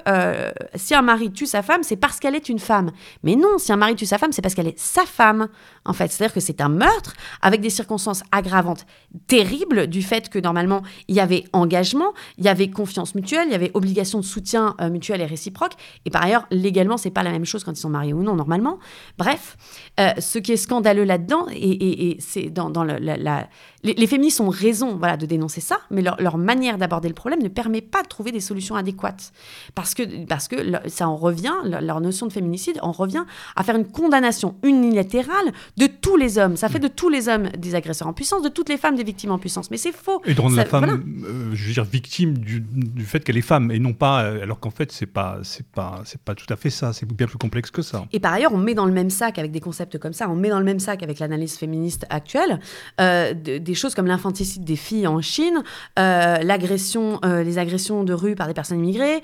[0.76, 2.92] si un mari tue sa femme, c'est parce qu'elle est une femme.
[3.24, 5.48] Mais non, si un mari tue sa femme, c'est parce qu'elle est sa femme,
[5.86, 6.12] en fait.
[6.12, 8.86] C'est-à-dire que c'est un meurtre avec des circonstances aggravantes
[9.28, 13.52] terribles du fait que normalement il y avait engagement, il y avait confiance mutuelle, il
[13.52, 15.74] y avait obligation de soutien euh, mutuel et réciproque.
[16.06, 18.36] Et par ailleurs, légalement, c'est pas la même chose quand ils sont mariés ou non
[18.36, 18.80] normalement.
[19.18, 19.58] Bref,
[20.00, 23.48] euh, ce qui est scandaleux là-dedans, et, c'est dans, la,
[23.84, 27.48] les, féministes ont raison voilà, de dénoncer ça, mais leur, manière d'aborder le problème ne
[27.48, 29.32] permet pas de trouver des solutions adéquates.
[29.76, 30.56] Parce que, parce que
[30.88, 35.88] ça en revient, leur notion de féminicide en revient à faire une condamnation unilatérale de
[35.88, 36.56] tous les hommes.
[36.56, 39.04] Ça fait de tous les hommes des agresseurs en puissance, de toutes les femmes des
[39.04, 39.72] victimes en puissance.
[39.72, 40.22] Mais c'est faux.
[40.26, 42.64] Et de rendre la femme, euh, je veux dire, victime du,
[43.06, 46.02] fait qu'elle est femme, et non pas, euh, alors qu'en fait, c'est pas, c'est pas,
[46.06, 46.94] c'est pas tout à fait ça.
[46.94, 48.06] C'est bien plus complexe que ça.
[48.12, 50.36] Et par ailleurs, on met dans le même sac avec des concepts comme ça, on
[50.36, 52.60] met dans le même sac avec l'analyse féministe actuelle
[53.02, 55.64] euh, des choses comme l'infanticide des filles en Chine,
[55.98, 59.22] l'agression, les agressions de rue par des personnes immigrées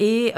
[0.00, 0.32] et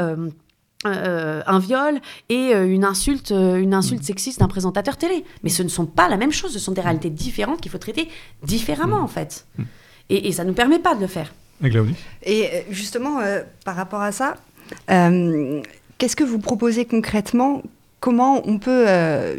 [0.85, 4.07] euh, un viol et euh, une insulte, euh, une insulte mm.
[4.07, 5.25] sexiste d'un présentateur télé.
[5.45, 7.79] Mais ce ne sont pas la même chose, ce sont des réalités différentes qu'il faut
[7.79, 8.09] traiter
[8.43, 9.05] différemment mm.
[9.05, 9.47] en fait.
[9.59, 9.63] Mm.
[10.11, 11.33] Et, ça ne nous permet pas de le faire.
[12.25, 13.21] Et justement,
[13.65, 14.35] par rapport à ça,
[14.89, 17.63] qu'est-ce que vous proposez concrètement?
[18.01, 18.87] Comment on peut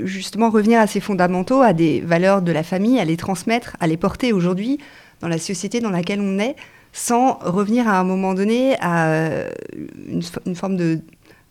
[0.05, 3.87] justement revenir à ces fondamentaux, à des valeurs de la famille, à les transmettre, à
[3.87, 4.79] les porter aujourd'hui
[5.19, 6.55] dans la société dans laquelle on est,
[6.93, 9.43] sans revenir à un moment donné à
[10.07, 11.01] une forme de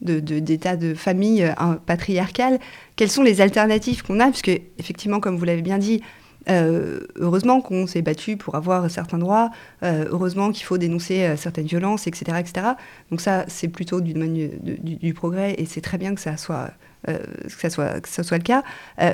[0.02, 2.58] d'état de, famille euh, patriarcale,
[2.96, 4.24] quelles sont les alternatives qu'on a?
[4.24, 6.02] Parce que, effectivement, comme vous l'avez bien dit,
[6.50, 9.50] euh, heureusement qu'on s'est battu pour avoir certains droits,
[9.84, 12.66] euh, heureusement qu'il faut dénoncer certaines violences, etc., etc.
[13.10, 16.70] Donc ça, c'est plutôt du progrès et c'est très bien que ça soit,
[17.06, 17.12] que
[17.60, 18.64] ça soit, que ça soit le cas.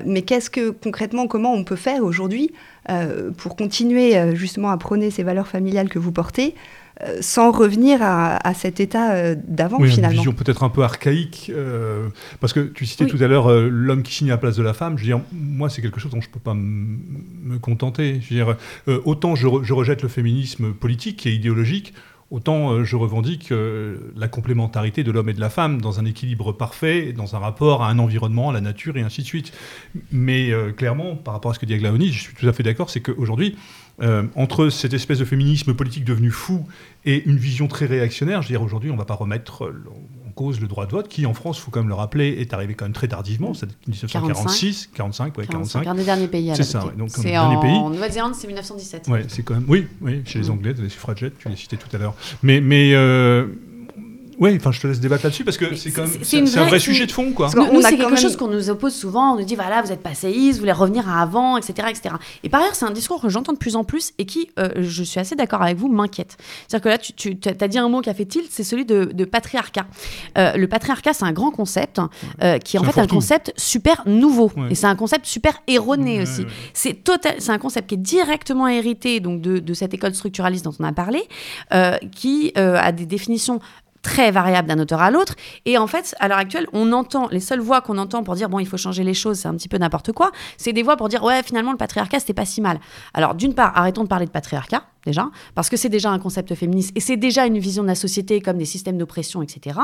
[0.07, 2.51] mais qu'est-ce que concrètement, comment on peut faire aujourd'hui
[3.37, 6.55] pour continuer justement à prôner ces valeurs familiales que vous portez?
[7.21, 10.11] Sans revenir à, cet état euh, d'avant oui, finalement.
[10.11, 12.09] Une vision peut-être un peu archaïque, euh,
[12.41, 14.75] parce que tu citais tout à l'heure l'homme qui signe à la place de la
[14.75, 14.99] femme.
[14.99, 18.21] Je veux dire, moi, c'est quelque chose dont je ne peux pas me contenter.
[18.21, 18.57] Je veux dire,
[19.05, 21.95] autant je, je, rejette le féminisme politique est idéologique,
[22.31, 23.53] autant je revendique
[24.17, 27.85] la complémentarité de l'homme et de la femme dans un équilibre parfait, dans un rapport
[27.85, 29.53] à un environnement, à la nature et ainsi de suite.
[30.11, 32.91] Mais clairement, par rapport à ce que dit Aglaonis, je suis tout à fait d'accord,
[32.91, 33.57] c'est qu'aujourd'hui,
[34.01, 36.65] euh, entre cette espèce de féminisme politique devenu fou
[37.05, 39.85] et une vision très réactionnaire, je veux dire, aujourd'hui, on ne va pas remettre euh,
[40.27, 42.37] en cause le droit de vote, qui en France, il faut quand même le rappeler,
[42.39, 45.83] est arrivé quand même très tardivement, c'est 1946, 45, ouais, 45.
[45.83, 49.09] C'est un des derniers pays à C'est ça, donc c'est en, en Nouvelle-Zélande, c'est 1917.
[49.09, 50.53] Ouais, c'est quand même, oui, oui, chez les mm.
[50.53, 52.15] Anglais, les suffragettes, tu les citais tout à l'heure.
[52.43, 53.47] Mais, mais euh,
[54.39, 56.79] Oui, enfin, je te laisse débattre là-dessus parce que c'est quand même c'est- un vrai
[56.79, 57.51] sujet de fond, quoi.
[57.53, 59.33] Parce nous, a c'est quelque même- chose qu'on nous oppose souvent.
[59.35, 62.15] On nous dit voilà, vous êtes passéiste, vous voulez revenir à avant, etc., etc.
[62.45, 64.69] Et par ailleurs, c'est un discours que j'entends de plus en plus et qui, euh,
[64.77, 66.37] je suis assez d'accord avec vous, m'inquiète.
[66.69, 68.85] C'est-à-dire que là, tu, tu as dit un mot qui a fait tilt, c'est celui
[68.85, 69.87] de, de patriarcat.
[70.37, 72.01] Euh, le patriarcat, c'est un grand concept
[72.43, 74.69] euh, qui est en fait un concept super nouveau Ouais.
[74.71, 76.43] et c'est un concept super erroné Ouais, aussi.
[76.43, 76.47] ouais.
[76.75, 80.65] C'est total, c'est un concept qui est directement hérité donc de, de cette école structuraliste
[80.65, 81.23] dont on a parlé,
[81.75, 83.59] euh, qui euh, a des définitions
[84.03, 85.35] très variables d'un auteur à l'autre.
[85.65, 88.49] Et en fait, à l'heure actuelle, on entend, les seules voix qu'on entend pour dire,
[88.49, 90.97] bon, il faut changer les choses, c'est un petit peu n'importe quoi, c'est des voix
[90.97, 92.81] pour dire, ouais, finalement, le patriarcat, c'était pas si mal.
[93.15, 96.55] Alors, d'une part, arrêtons de parler de patriarcat, déjà, parce que c'est déjà un concept
[96.55, 99.81] féministe et c'est déjà une vision de la société comme des systèmes d'oppression, etc.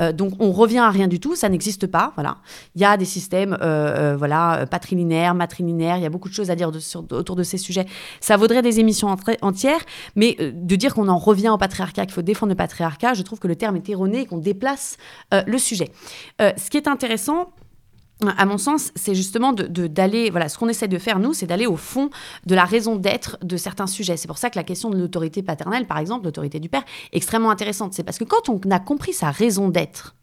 [0.00, 2.38] Euh, donc, on revient à rien du tout, ça n'existe pas, voilà.
[2.74, 6.28] Il y a des systèmes, euh, euh, voilà, euh, patrilinéaires, matrilinéaires, il y a beaucoup
[6.28, 6.70] de choses à dire
[7.12, 7.86] autour de ces sujets.
[8.20, 9.80] Ça vaudrait des émissions entières,
[10.16, 13.22] mais euh, de dire qu'on en revient au patriarcat, qu'il faut défendre le patriarcat, je
[13.22, 14.96] trouve que le terme est erroné et qu'on déplace
[15.32, 15.90] le sujet.
[16.40, 17.52] Ce qui est intéressant,
[18.36, 21.32] à mon sens, c'est justement de- de- d'aller, voilà, ce qu'on essaie de faire, nous,
[21.34, 22.10] c'est d'aller au fond
[22.46, 24.16] de la raison d'être de certains sujets.
[24.16, 27.16] C'est pour ça que la question de l'autorité paternelle, par exemple, l'autorité du père, est
[27.16, 27.92] extrêmement intéressante.
[27.92, 30.14] C'est parce que quand on a compris sa raison d'être,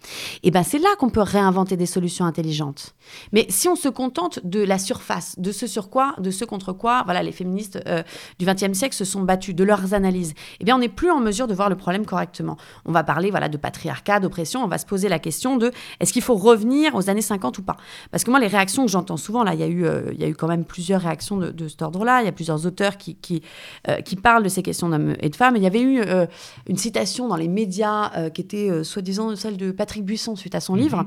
[0.44, 2.96] eh ben, c'est là qu'on peut réinventer des solutions intelligentes.
[3.34, 6.72] Mais si on se contente de la surface, de ce sur quoi, de ce contre
[6.74, 8.04] quoi, voilà, les féministes euh,
[8.40, 11.20] du XXe siècle se sont battus, de leurs analyses, eh bien, on n'est plus en
[11.20, 12.58] mesure de voir le problème correctement.
[12.86, 16.14] On va parler, voilà, de patriarcat, d'oppression, on va se poser la question de est-ce
[16.14, 17.76] qu'il faut revenir aux années 50 ou pas?
[18.12, 20.20] Parce que moi, les réactions que j'entends souvent, là, il y, a eu, euh, il
[20.20, 22.66] y a eu quand même plusieurs réactions de, de cet ordre-là, il y a plusieurs
[22.66, 23.42] auteurs qui, qui,
[23.88, 25.56] euh, qui parlent de ces questions d'hommes et de femmes.
[25.56, 26.26] Et il y avait eu euh,
[26.68, 30.76] une citation dans les médias qui était soi-disant celle de Patrick Buisson suite à son
[30.76, 31.06] livre.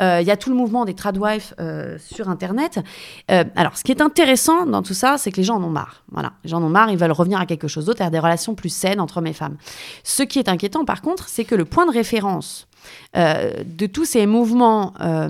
[0.00, 1.54] Euh, il y a tout le mouvement des tradwives
[1.98, 2.80] sur Internet.
[3.28, 6.02] Alors, ce qui est intéressant dans tout ça, c'est que les gens en ont marre.
[6.10, 8.18] Voilà, les gens en ont marre, ils veulent revenir à quelque chose d'autre, à des
[8.18, 9.56] relations plus saines entre hommes et femmes.
[10.04, 12.68] Ce qui est inquiétant, par contre, c'est que le point de référence
[13.14, 15.28] de tous ces mouvements euh,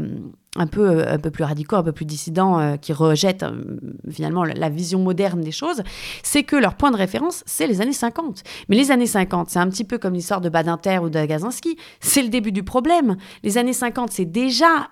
[0.58, 3.78] un peu, euh, un peu plus radicaux, un peu plus dissidents, euh, qui rejettent euh,
[4.10, 5.82] finalement la, vision moderne des choses,
[6.22, 8.42] c'est que leur point de référence, c'est les années 50.
[8.68, 11.78] Mais les années 50, c'est un petit peu comme l'histoire de Badinter ou de Gazinski,
[12.00, 13.16] c'est le début du problème.
[13.42, 14.88] Les années 50, c'est déjà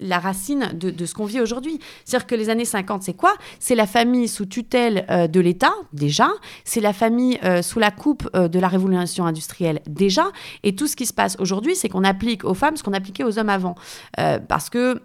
[0.00, 1.78] la, racine de, ce qu'on vit aujourd'hui.
[2.04, 3.34] C'est-à-dire que les années 50, c'est quoi?
[3.60, 6.28] C'est la famille sous tutelle euh, de l'État, déjà.
[6.64, 10.26] C'est la famille euh, sous la coupe euh, de la révolution industrielle, déjà.
[10.64, 13.24] Et tout ce qui se passe aujourd'hui, c'est qu'on applique aux femmes ce qu'on appliquait
[13.24, 13.74] aux hommes avant.
[14.18, 15.02] Euh, parce que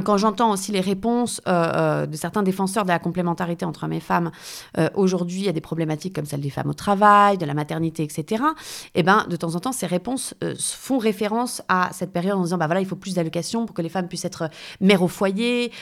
[0.00, 3.92] quand j'entends aussi les réponses euh, euh, de certains défenseurs de la complémentarité entre hommes
[3.92, 4.30] et femmes,
[4.78, 7.54] euh, aujourd'hui, il y a des problématiques comme celle des femmes au travail, de la
[7.54, 8.42] maternité, etc.
[8.94, 12.42] Et ben, de temps en temps, ces réponses euh, font référence à cette période en
[12.42, 14.48] disant, bah voilà, il faut plus d'allocations pour que les femmes puissent être
[14.80, 15.72] mères au foyer,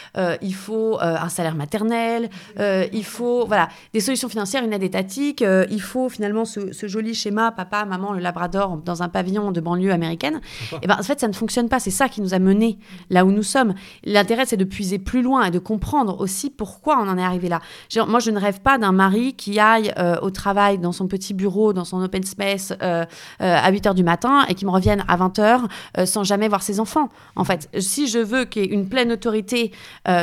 [0.42, 5.82] il faut un salaire maternel, il faut, voilà, des solutions financières, une aide étatique, il
[5.82, 9.92] faut finalement ce, ce joli schéma, papa, maman, le labrador dans un pavillon de banlieue
[9.92, 10.40] américaine.
[10.82, 11.80] Et ben, en fait, ça ne fonctionne pas.
[11.80, 12.78] C'est ça qui nous a menés
[13.11, 13.74] là où nous sommes.
[14.05, 17.48] L'intérêt, c'est de puiser plus loin et de comprendre aussi pourquoi on en est arrivé
[17.48, 17.61] là.
[18.07, 21.34] Moi, je ne rêve pas d'un mari qui aille euh, au travail dans son petit
[21.34, 23.05] bureau, dans son open space euh,
[23.40, 26.48] euh, à 8 h du matin et qui me revienne à 20 h sans jamais
[26.48, 27.09] voir ses enfants.
[27.36, 29.72] En fait, si je veux qu'il y ait une pleine autorité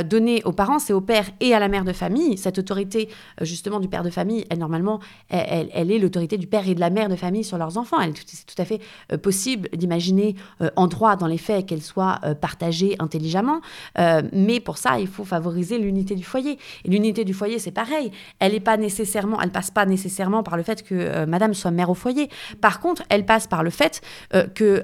[0.05, 2.38] donnée aux parents, c'est au père et à la mère de famille.
[2.38, 3.09] Cette autorité,
[3.41, 4.99] justement, du père de famille, elle, normalement,
[5.30, 7.97] elle, est l'autorité du père et de la mère de famille sur leurs enfants.
[8.25, 8.82] C'est tout à fait
[9.21, 10.36] possible d'imaginer
[10.75, 13.57] en droit, dans les faits, qu'elle soit partagée intelligemment.
[13.97, 16.58] Euh, mais pour ça, il faut favoriser l'unité du foyer.
[16.86, 18.12] Et l'unité du foyer, c'est pareil.
[18.39, 21.72] Elle est pas nécessairement, elle passe pas nécessairement par le fait que euh, Madame soit
[21.72, 22.30] mère au foyer.
[22.62, 24.01] Par contre, elle passe par le fait
[24.34, 24.84] euh, que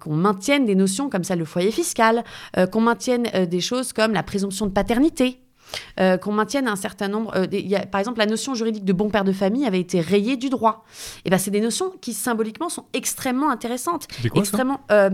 [0.00, 2.24] qu'on maintienne des notions comme celle de foyer fiscal,
[2.72, 5.40] qu'on maintienne des choses comme la présomption de paternité.
[6.00, 7.32] Euh, qu'on maintienne un certain nombre.
[7.36, 9.66] euh, des- il y a- par exemple, la notion juridique de bon père de famille
[9.66, 10.84] avait été rayée du droit.
[11.24, 14.06] Et ben, c'est des notions qui symboliquement sont extrêmement intéressantes.
[14.30, 14.80] Quoi extrêmement.
[14.90, 15.10] euh,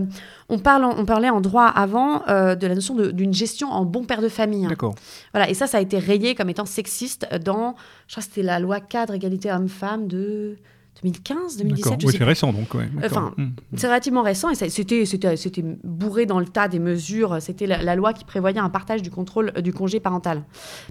[0.49, 4.03] on, parle en- on parlait en droit avant de la notion d'une gestion en bon
[4.05, 4.65] père de famille.
[4.65, 4.69] hein.
[4.69, 4.95] D'accord.
[5.33, 7.75] Voilà, et ça, ça a été rayé comme étant sexiste dans,
[8.07, 10.57] je crois que c'était la loi cadre égalité homme-femme de
[11.01, 11.83] 2015, 2017.
[11.83, 11.99] D'accord.
[11.99, 12.73] je Oui, c'est récent donc.
[12.73, 12.89] Ouais.
[13.03, 13.49] Enfin, Hmm.
[13.75, 17.37] c'est relativement récent et c'était, bourré dans le tas des mesures.
[17.41, 20.43] C'était la, la loi qui prévoyait un partage du contrôle euh, du congé parental,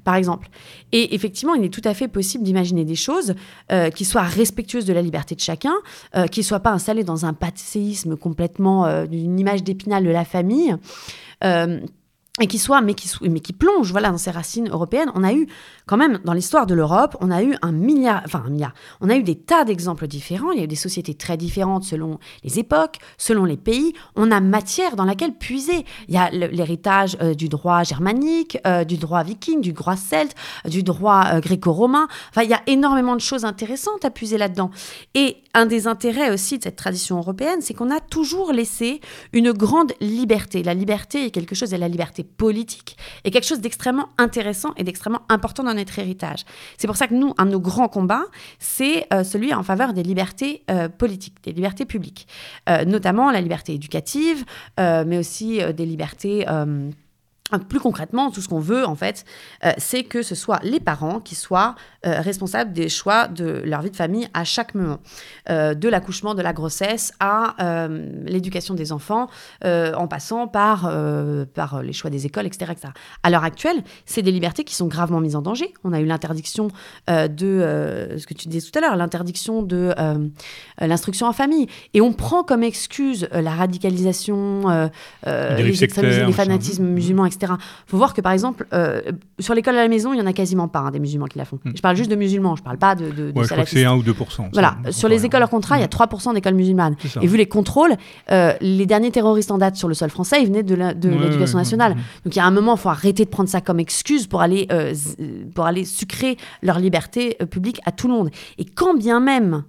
[0.04, 0.48] par exemple.
[0.92, 3.34] Et effectivement, il est tout à fait possible d'imaginer des choses
[3.72, 5.74] euh, qui soient respectueuses de la liberté de chacun,
[6.16, 10.24] euh, qui ne soient pas installées dans un passéisme complètement d'une image d'épinal de la
[10.24, 10.76] famille.
[12.40, 15.08] Et qui soit, mais qui, mais qui plonge voilà, dans ses racines européennes.
[15.14, 15.46] On a eu,
[15.86, 19.08] quand même, dans l'histoire de l'Europe, on a eu un milliard, enfin un milliard, on
[19.08, 20.50] a eu des tas d'exemples différents.
[20.50, 23.92] Il y a eu des sociétés très différentes selon les époques, selon les pays.
[24.16, 25.84] On a matière dans laquelle puiser.
[26.08, 30.34] Il y a l'héritage euh, du droit germanique, euh, du droit viking, du droit celte,
[30.68, 32.08] du droit euh, gréco-romain.
[32.30, 34.72] Enfin, il y a énormément de choses intéressantes à puiser là-dedans.
[35.14, 39.00] Et un des intérêts aussi de cette tradition européenne, c'est qu'on a toujours laissé
[39.32, 40.64] une grande liberté.
[40.64, 44.84] La liberté est quelque chose, et la liberté politique est quelque chose d'extrêmement intéressant et
[44.84, 46.44] d'extrêmement important dans notre héritage.
[46.78, 48.24] C'est pour ça que nous, un de nos grands combats,
[48.58, 52.26] c'est euh, celui en faveur des libertés euh, politiques, des libertés publiques,
[52.68, 54.44] euh, notamment la liberté éducative,
[54.78, 56.46] mais aussi des libertés
[57.58, 59.24] plus concrètement, tout ce qu'on veut, en fait,
[59.64, 61.74] euh, c'est que ce soit les parents qui soient
[62.06, 64.98] euh, responsables des choix de leur vie de famille à chaque moment,
[65.50, 67.54] euh, de l'accouchement, de la grossesse à
[68.26, 69.28] l'éducation des enfants,
[69.62, 70.90] en passant par,
[71.54, 72.92] par les choix des écoles, etc., etc.
[73.22, 75.72] À l'heure actuelle, c'est des libertés qui sont gravement mises en danger.
[75.84, 76.68] On a eu l'interdiction
[77.08, 79.94] de, ce que tu disais tout à l'heure, l'interdiction de
[80.80, 81.68] l'instruction en famille.
[81.92, 84.90] Et on prend comme excuse la radicalisation,
[85.26, 87.48] les, les fanatismes musulmans, etc il
[87.86, 89.00] faut voir que, par exemple, euh,
[89.38, 91.38] sur l'école à la maison, il n'y en a quasiment pas hein, des musulmans qui
[91.38, 91.58] la font.
[91.64, 91.72] Hmm.
[91.74, 93.84] Je parle juste de musulmans, je ne parle pas de, de, je crois que c'est
[93.84, 94.14] 1 ou 2
[94.52, 96.34] Voilà, sur les écoles hors contrat, il y a 3 hmm.
[96.34, 96.96] d'écoles musulmanes.
[97.20, 97.94] Et vu les contrôles,
[98.30, 101.94] euh, les derniers terroristes en date sur le sol français, ils venaient de l'éducation nationale.
[102.24, 104.40] Donc il y a un moment, il faut arrêter de prendre ça comme excuse pour
[104.40, 104.94] aller, euh,
[105.54, 108.30] pour aller sucrer leur liberté publique à tout le monde.
[108.58, 109.64] Et quand bien même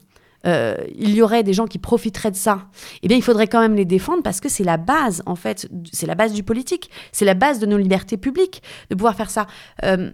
[0.46, 2.70] euh, il y aurait des gens qui profiteraient de ça,
[3.02, 5.70] eh bien, il faudrait quand même les défendre parce que c'est la base, en fait,
[5.92, 9.30] c'est la base du politique, c'est la base de nos libertés publiques de pouvoir faire
[9.30, 9.48] ça.
[9.84, 10.12] Euh,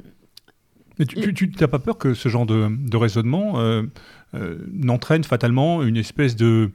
[1.00, 3.84] Mais tu n'as pas peur que ce genre de, raisonnement euh,
[4.72, 6.72] n'entraîne fatalement une espèce de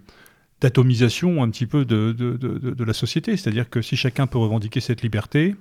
[0.63, 3.37] d'atomisation un petit peu de, de la société?
[3.37, 5.55] C'est-à-dire que si chacun peut revendiquer cette liberté,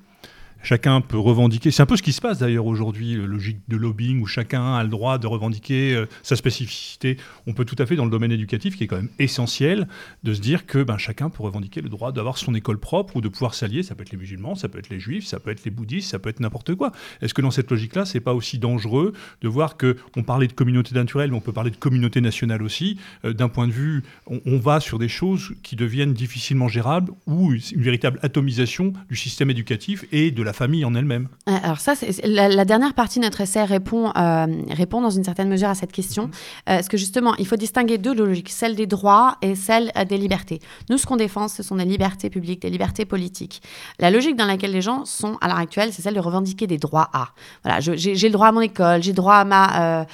[0.66, 1.72] chacun peut revendiquer.
[1.72, 4.84] C'est un peu ce qui se passe d'ailleurs aujourd'hui, logique de lobbying où chacun a
[4.84, 7.18] le droit de revendiquer euh, sa spécificité.
[7.47, 9.88] On peut tout à fait dans le domaine éducatif, qui est quand même essentiel,
[10.24, 13.22] de se dire que ben, chacun peut revendiquer le droit d'avoir son école propre ou
[13.22, 13.84] de pouvoir s'allier.
[13.84, 16.09] Ça peut être les musulmans, ça peut être les juifs, ça peut être les bouddhistes,
[16.09, 16.91] ça peut être n'importe quoi.
[17.22, 20.53] Est-ce que dans cette logique-là, c'est pas aussi dangereux de voir que on parlait de
[20.53, 22.97] communauté naturelle, mais on peut parler de communauté nationale aussi.
[23.24, 27.11] Euh, d'un point de vue, on, on, va sur des choses qui deviennent difficilement gérables
[27.28, 31.80] ou une véritable atomisation du système éducatif et de la famille en elle-même euh, Alors
[31.80, 35.70] ça, c'est, la, dernière partie de notre essai répond, euh, répond dans une certaine mesure
[35.70, 36.24] à cette question.
[36.24, 36.32] Mhm.
[36.32, 40.18] Euh, parce que justement, il faut distinguer deux logiques, celle des droits et celle des
[40.18, 40.60] libertés.
[40.89, 43.62] Nous, ce qu'on défend, ce sont des libertés publiques, des libertés politiques.
[43.99, 46.78] La logique dans laquelle les gens sont à l'heure actuelle, c'est celle de revendiquer des
[46.78, 47.30] droits à.
[47.64, 50.06] Voilà, j'ai, le droit à mon école, j'ai droit à ma,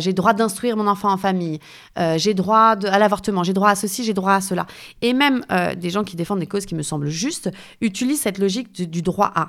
[0.00, 1.60] j'ai droit d'instruire mon enfant en famille,
[2.16, 4.66] j'ai droit à l'avortement, j'ai droit à ceci, j'ai droit à cela.
[5.02, 5.44] Et même
[5.76, 9.30] des gens qui défendent des causes qui me semblent justes utilisent cette logique du droit
[9.34, 9.48] à.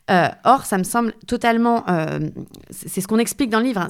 [0.11, 1.83] Euh, or, ça me semble totalement.
[1.87, 2.19] Euh,
[2.69, 3.81] c'est ce qu'on explique dans le livre.
[3.81, 3.87] Hein,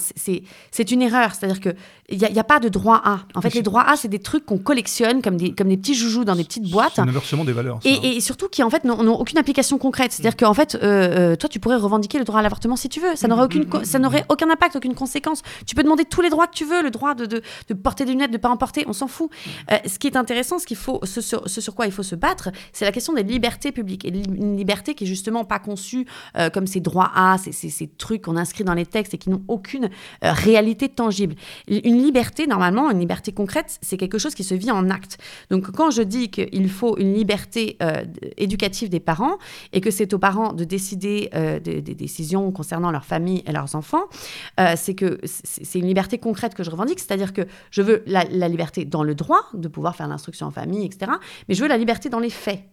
[0.71, 1.33] c'est une erreur.
[1.33, 3.21] C'est-à-dire qu'il n'y a, a, pas de droit A.
[3.33, 5.95] En fait, les droits A, c'est des trucs qu'on collectionne comme des, comme des petits
[5.95, 6.93] joujoux dans des petites boîtes.
[6.95, 7.79] C'est un inversement des valeurs.
[7.83, 10.11] et, et, surtout qui, en fait, n'ont aucune application concrète.
[10.11, 10.45] C'est-à-dire mm.
[10.45, 13.15] qu'en fait, euh, toi, tu pourrais revendiquer le droit à l'avortement si tu veux.
[13.15, 15.41] Ça n'aurait mm, aucune, mm, ça n'aurait aucun impact, aucune conséquence.
[15.65, 18.05] Tu peux demander tous les droits que tu veux, le droit de, de, de porter
[18.05, 19.29] des lunettes, de ne pas en porter, on s'en fout.
[19.85, 22.15] ce qui est intéressant, ce, qu'il faut, ce sur, ce sur quoi il faut se
[22.15, 24.05] battre, c'est la question des libertés publiques.
[24.05, 26.05] Et une liberté qui est justement pas conçue
[26.53, 29.43] comme ces droits à, ces, ces, trucs qu'on inscrit dans les textes et qui n'ont
[29.47, 29.85] aucune
[30.23, 31.35] euh, réalité tangible.
[31.67, 35.17] Une liberté, normalement, une liberté concrète, c'est quelque chose qui se vit en acte.
[35.49, 38.03] Donc quand je dis qu'il faut une liberté euh,
[38.37, 39.37] éducative des parents
[39.73, 43.75] et que c'est aux parents de décider euh, des, décisions concernant leur famille et leurs
[43.75, 44.03] enfants,
[44.75, 48.47] c'est que c'est une liberté concrète que je revendique, c'est-à-dire que je veux la, la
[48.47, 51.11] liberté dans le droit de pouvoir faire l'instruction en famille, etc.
[51.47, 52.63] Mais je veux la liberté dans les faits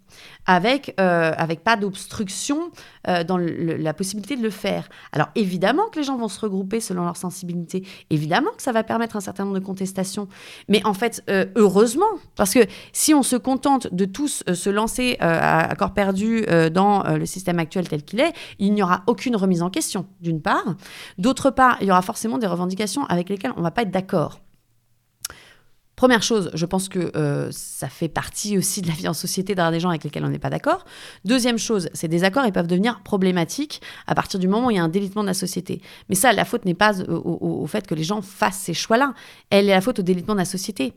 [0.48, 2.70] avec, euh, avec pas d'obstruction
[3.06, 4.88] euh, dans la possibilité de le faire.
[5.12, 8.82] Alors évidemment que les gens vont se regrouper selon leur sensibilité, évidemment que ça va
[8.82, 10.26] permettre un certain nombre de contestations,
[10.66, 12.60] mais en fait, euh, heureusement, parce que
[12.92, 17.86] si on se contente de tous se lancer à, corps perdu dans le système actuel
[17.88, 20.76] tel qu'il est, il n'y aura aucune remise en question, d'une part.
[21.18, 23.90] D'autre part, il y aura forcément des revendications avec lesquelles on ne va pas être
[23.90, 24.40] d'accord.
[25.98, 29.56] Première chose, je pense que euh, ça fait partie aussi de la vie en société
[29.56, 30.84] d'avoir des gens avec lesquels on n'est pas d'accord.
[31.24, 34.78] Deuxième chose, ces désaccords, ils peuvent devenir problématiques à partir du moment où il y
[34.78, 35.82] a un délitement de la société.
[36.08, 39.12] Mais ça, la faute n'est pas au, fait que les gens fassent ces choix-là.
[39.50, 40.92] Elle est la faute au délitement de la société.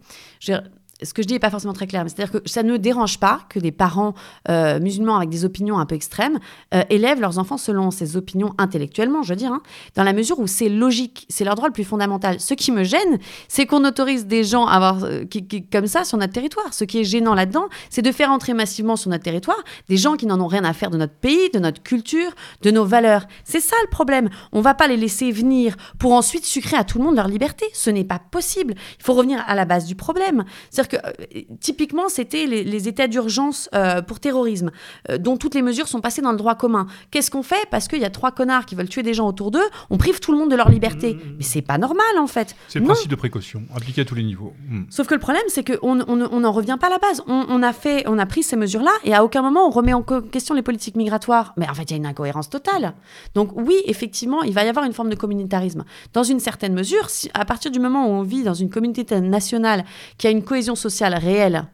[1.04, 3.20] Ce que je dis n'est pas forcément très clair, mais c'est-à-dire que ça ne dérange
[3.20, 4.14] pas que des parents
[4.50, 6.40] euh, musulmans avec des opinions un peu extrêmes
[6.74, 9.62] euh, élèvent leurs enfants selon ces opinions intellectuellement, je veux dire, hein,
[9.96, 12.40] dans la mesure où c'est logique, c'est leur droit le plus fondamental.
[12.40, 15.26] Ce qui me gêne, c'est qu'on autorise des gens à avoir euh,
[15.72, 16.74] comme ça sur notre territoire.
[16.74, 20.16] Ce qui est gênant là-dedans, c'est de faire entrer massivement sur notre territoire des gens
[20.16, 22.32] qui n'en ont rien à faire de notre pays, de notre culture,
[22.62, 23.26] de nos valeurs.
[23.44, 24.30] C'est ça le problème.
[24.52, 27.66] On va pas les laisser venir pour ensuite sucrer à tout le monde leur liberté.
[27.74, 28.76] Ce n'est pas possible.
[29.00, 30.44] Il faut revenir à la base du problème.
[30.70, 34.72] C'est-à-dire que euh, typiquement, c'était les, états d'urgence euh, pour terrorisme,
[35.10, 36.88] euh, dont toutes les mesures sont passées dans le droit commun.
[37.12, 37.66] Qu'est-ce qu'on fait?
[37.70, 40.20] Parce qu'il y a trois connards qui veulent tuer des gens autour d'eux, on prive
[40.20, 41.14] tout le monde de leur liberté.
[41.14, 41.36] Mmh, mmh, mmh.
[41.38, 42.56] Mais c'est pas normal en fait.
[42.68, 44.54] C'est le principe de précaution, appliqué à tous les niveaux.
[44.90, 47.24] Sauf que le problème, c'est qu'on n'en revient pas à la base.
[47.28, 50.02] On, a fait, on a pris ces mesures-là et à aucun moment on remet en
[50.02, 51.54] question les politiques migratoires.
[51.58, 52.94] Mais en fait, il y a une incohérence totale.
[53.36, 55.86] Donc oui, effectivement, il va y avoir une forme de communautarisme.
[56.14, 59.86] Dans une certaine mesure, à partir du moment où on vit dans une communauté nationale
[60.18, 61.66] qui a une cohésion sociale réelle,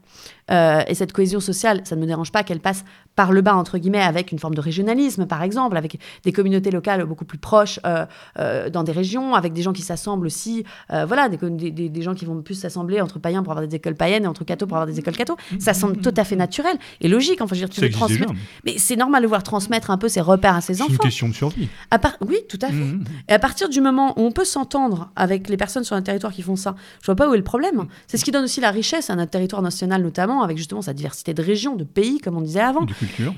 [0.51, 2.83] euh, et cette cohésion sociale, ça ne me dérange pas qu'elle passe
[3.17, 6.71] par le bas, entre guillemets, avec une forme de régionalisme, par exemple, avec des communautés
[6.71, 8.05] locales beaucoup plus proches euh,
[8.39, 12.25] euh, dans des régions, avec des gens qui s'assemblent aussi, voilà, des, des, gens qui
[12.25, 14.87] vont plus s'assembler entre païens pour avoir des écoles païennes et entre cathos pour avoir
[14.87, 15.35] des écoles cathos.
[15.59, 17.41] Ça semble tout à fait naturel et logique.
[17.41, 18.33] Enfin, je veux dire, tu veux transmettre.
[18.65, 20.89] Mais c'est normal de voir transmettre un peu ses repères à ses enfants.
[20.89, 21.67] C'est une question de survie.
[21.91, 21.99] À.
[22.21, 22.73] Oui, tout à fait.
[22.73, 23.03] Mmh, mmh.
[23.29, 26.31] Et à partir du moment où on peut s'entendre avec les personnes sur un territoire
[26.31, 27.85] qui font ça, je vois pas où est le problème.
[28.07, 30.93] C'est ce qui donne aussi la richesse à notre territoire national, notamment, avec justement sa
[30.93, 32.85] diversité de régions, de pays, comme on disait avant.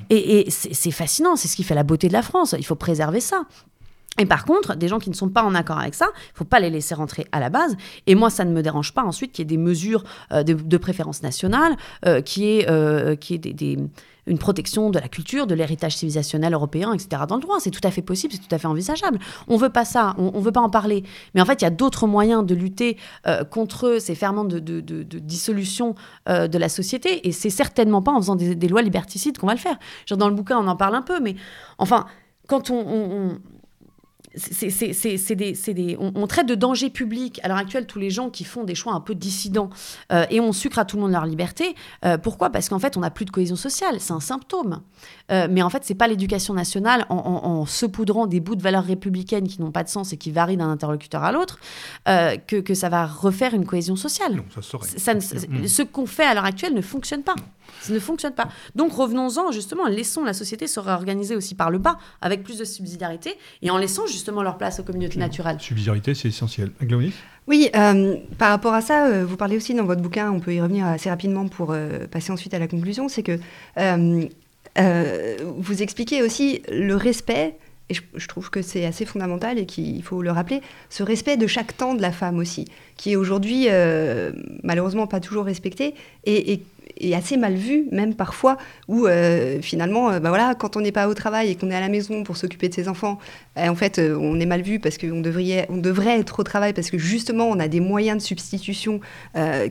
[0.10, 2.56] Et, c'est fascinant, c'est ce qui fait la beauté de la France.
[2.58, 3.44] Il faut préserver ça.
[4.20, 6.44] Et par contre, des gens qui ne sont pas en accord avec ça, il faut
[6.46, 7.78] pas les laisser rentrer à la base.
[8.06, 10.04] Et moi, ça ne me dérange pas ensuite qu'il y ait des mesures
[10.34, 13.78] euh, de, préférence nationale, euh, qui est, euh, qui est des,
[14.30, 17.24] une protection de la culture, de l'héritage civilisationnel européen, etc.
[17.28, 17.60] dans le droit.
[17.60, 19.20] C'est tout à fait possible, c'est tout à fait envisageable.
[19.48, 21.04] On veut pas ça, on, ne veut pas en parler.
[21.34, 24.60] Mais en fait, il y a d'autres moyens de lutter euh, contre ces ferments de,
[24.60, 25.96] dissolution
[26.30, 27.28] euh, de la société.
[27.28, 29.78] Et c'est certainement pas en faisant des, lois liberticides qu'on va le faire.
[30.12, 31.36] Dans le bouquin, on en parle un peu, mais
[31.78, 32.06] enfin,
[32.48, 33.40] quand on
[34.36, 38.64] c'est des, on, traite de danger public à l'heure actuelle tous les gens qui font
[38.64, 39.70] des choix un peu dissidents
[40.12, 41.76] euh, et on sucre à tout le monde leur liberté.
[42.06, 42.50] Euh, pourquoi?
[42.50, 44.00] Parce qu'en fait, on n'a plus de cohésion sociale.
[44.00, 44.82] C'est un symptôme.
[45.32, 48.84] Euh, mais en fait, c'est pas l'éducation nationale en, en, saupoudrant des bouts de valeurs
[48.84, 51.60] républicaines qui n'ont pas de sens et qui varient d'un interlocuteur à l'autre
[52.06, 54.36] que, que, ça va refaire une cohésion sociale.
[54.36, 55.68] Non, ça, ça mm.
[55.68, 57.36] Ce qu'on fait à l'heure actuelle ne fonctionne pas.
[57.82, 58.50] Ça ne fonctionne pas.
[58.76, 62.66] Donc revenons-en justement, laissons la société se réorganiser aussi par le bas, avec plus de
[62.66, 65.60] subsidiarité, et en laissant justement leur place aux communautés naturelles.
[65.60, 66.72] Subsidiarité, c'est essentiel.
[66.82, 67.14] Aglaonis
[67.48, 70.54] oui, euh, par rapport à ça, euh, vous parlez aussi dans votre bouquin, on peut
[70.54, 73.40] y revenir assez rapidement pour euh, passer ensuite à la conclusion, c'est que
[74.78, 77.56] vous expliquez aussi le respect
[77.92, 80.62] et je, trouve que c'est assez fondamental et qu'il faut le rappeler,
[80.92, 82.66] ce respect de chaque temps de la femme aussi,
[82.98, 83.68] qui est aujourd'hui
[84.64, 85.96] malheureusement pas toujours respecté
[86.26, 86.64] et, et
[87.00, 90.92] est assez mal vu, même parfois, où euh, finalement, euh, bah voilà, quand on n'est
[90.92, 93.20] pas au travail et qu'on est à la maison pour s'occuper de ses enfants,
[93.58, 96.74] euh, en fait, on est mal vu parce qu'on devrait, on devrait être au travail
[96.74, 99.00] parce que justement, on a des moyens de substitution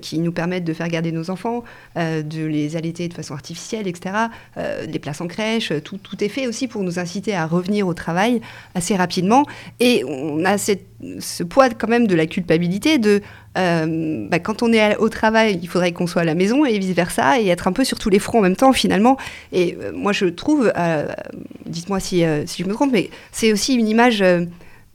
[0.00, 1.64] qui nous permettent de faire garder nos enfants,
[1.96, 4.14] de les allaiter de façon artificielle, etc.
[4.56, 7.94] les places en crèche, tout, tout est fait aussi pour nous inciter à revenir au
[7.94, 8.40] travail
[8.74, 9.44] assez rapidement.
[9.80, 10.87] Et on a cette,
[11.20, 13.20] ce poids quand même de la culpabilité de
[13.56, 16.78] euh, bah, quand on est au travail, il faudrait qu'on soit à la maison et
[16.78, 19.16] vice-versa, et être un peu sur tous les fronts en même temps finalement.
[19.52, 21.06] Et euh, moi je trouve, euh,
[21.66, 24.24] dites-moi si, si, je me trompe, mais c'est aussi une image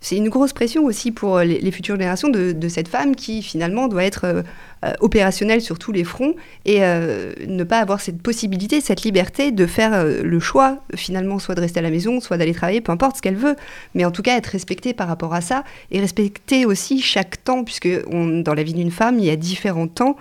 [0.04, 4.04] c'est une grosse pression aussi pour les, futures générations de, cette femme qui finalement doit
[4.04, 4.44] être euh,
[4.84, 6.36] euh, opérationnelle sur tous les fronts
[6.66, 11.56] et euh, ne pas avoir cette possibilité, cette liberté de faire le choix finalement soit
[11.56, 13.56] de rester à la maison, soit d'aller travailler, peu importe ce qu'elle veut,
[13.96, 17.64] mais en tout cas être respectée par rapport à ça et respecter aussi chaque temps
[17.64, 20.18] puisque dans la vie d'une femme il y a différents temps.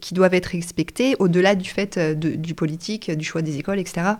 [0.00, 4.16] qui doivent être respectés au-delà du fait du politique, du choix des écoles, etc.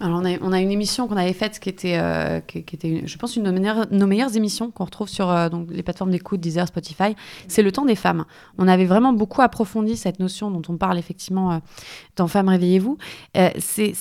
[0.00, 3.36] Alors on a, une émission qu'on avait faite qui était, euh, qui, était je pense,
[3.36, 7.14] une de nos meilleures, émissions qu'on retrouve sur euh, donc, les plateformes d'écoute, Deezer, Spotify.
[7.46, 8.24] C'est le temps des femmes.
[8.58, 11.58] On avait vraiment beaucoup approfondi cette notion dont on parle effectivement euh,
[12.16, 12.98] dans Femmes, réveillez-vous.
[13.58, 13.94] c'est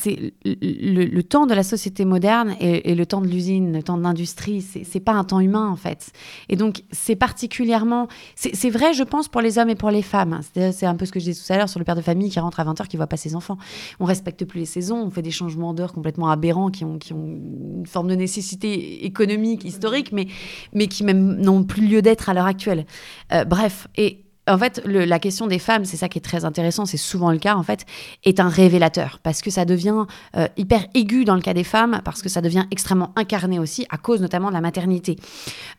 [0.46, 4.04] le, le, temps de la société moderne et, le temps de l'usine, le temps de
[4.04, 4.62] l'industrie.
[4.62, 6.12] C'est pas un temps humain en fait.
[6.50, 10.42] Et donc c'est particulièrement, c'est vrai, je pense, pour les hommes et pour les femmes.
[10.54, 12.30] C'est un peu ce que je disais tout à l'heure sur le père de famille
[12.30, 13.58] qui rentre à 20h, qui voit pas ses enfants.
[14.00, 17.14] On respecte plus les saisons, on fait des changements d'heure complètement aberrants qui ont, qui
[17.14, 20.28] ont une forme de nécessité économique, historique, mais,
[20.74, 22.86] mais qui même n'ont plus lieu d'être à l'heure actuelle.
[23.34, 26.88] Euh, bref, et en fait, la question des femmes, c'est ça qui est très intéressant,
[26.88, 27.86] c'est souvent le cas, en fait,
[28.24, 29.20] est un révélateur.
[29.22, 32.42] Parce que ça devient euh, hyper aigu dans le cas des femmes, parce que ça
[32.42, 35.18] devient extrêmement incarné aussi, à cause notamment de la maternité.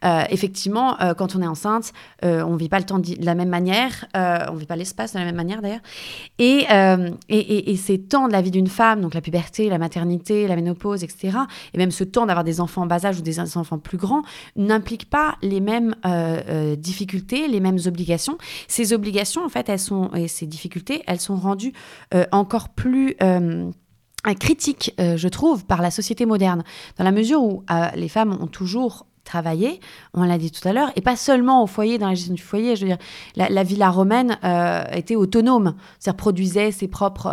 [0.05, 1.93] Euh, effectivement, euh, quand on est enceinte,
[2.23, 5.15] on ne vit pas le temps de la même manière, on ne vit pas l'espace
[5.15, 5.81] de la même manière d'ailleurs.
[6.39, 6.67] Et,
[7.29, 10.55] et, et, ces temps de la vie d'une femme, donc la puberté, la maternité, la
[10.57, 11.39] ménopause, etc.,
[11.75, 14.23] et même ce temps d'avoir des enfants en bas âge ou des enfants plus grands,
[14.57, 15.95] n'implique pas les mêmes
[16.77, 18.39] difficultés, les mêmes obligations.
[18.69, 21.73] Ces obligations, en fait, elles sont, et ces difficultés, elles sont rendues
[22.15, 23.71] euh, encore plus euh,
[24.39, 26.63] critiques, euh, je trouve, par la société moderne,
[26.97, 29.79] dans la mesure où les femmes ont toujours travailler,
[30.15, 32.43] on l'a dit tout à l'heure, et pas seulement au foyer, dans la gestion du
[32.43, 32.75] foyer.
[32.75, 32.99] Je veux dire,
[33.37, 34.37] la, villa romaine
[34.93, 37.31] était autonome, c'est-à-dire produisait ses propres,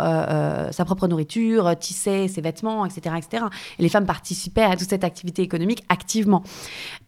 [0.70, 3.44] sa propre nourriture, tissait ses vêtements, etc., etc.
[3.78, 6.44] Et les femmes participaient à toute cette activité économique activement.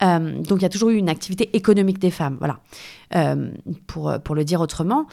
[0.00, 2.58] donc il y a toujours eu une activité économique des femmes, voilà.
[3.86, 5.06] Pour, pour le dire autrement.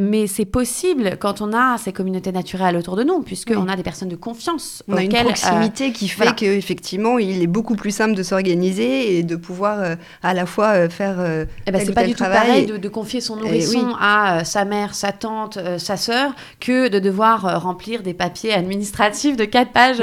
[0.00, 3.82] mais c'est possible quand on a ces communautés naturelles autour de nous, puisqu'on a des
[3.82, 4.82] personnes de confiance.
[4.88, 9.22] On a une proximité qui fait qu'effectivement, il est beaucoup plus simple de s'organiser et
[9.22, 11.16] de pouvoir euh, à la fois euh, faire.
[11.18, 14.94] Euh, eh ben, c'est pas du tout pareil de, confier son nourrisson à sa mère,
[14.94, 20.02] sa tante, sa sœur, que de devoir remplir des papiers administratifs de quatre pages,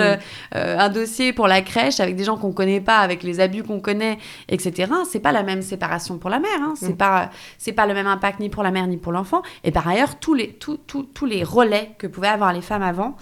[0.54, 3.80] un dossier pour la crèche avec des gens qu'on connaît pas, avec les abus qu'on
[3.80, 4.18] connaît,
[4.48, 4.92] etc.
[5.10, 6.50] C'est pas la même séparation pour la mère.
[6.62, 6.74] Hein.
[6.76, 9.41] C'est pas c'est pas le même impact ni pour la mère ni pour l'enfant.
[9.63, 12.84] Et par ailleurs, tous les tous, tous, tous les relais que pouvaient avoir les femmes
[12.84, 13.15] avant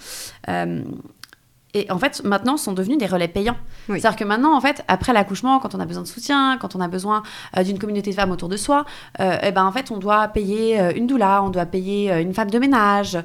[1.74, 3.56] et en fait, maintenant, sont devenus des relais payants.
[3.88, 6.80] C'est-à-dire que maintenant, en fait, après l'accouchement, quand on a besoin de soutien, quand on
[6.80, 7.22] a besoin
[7.56, 8.86] euh, d'une communauté de femmes autour de soi,
[9.20, 12.32] euh, eh ben, en fait, on doit payer euh, une doula, on doit payer une
[12.32, 13.18] femme de ménage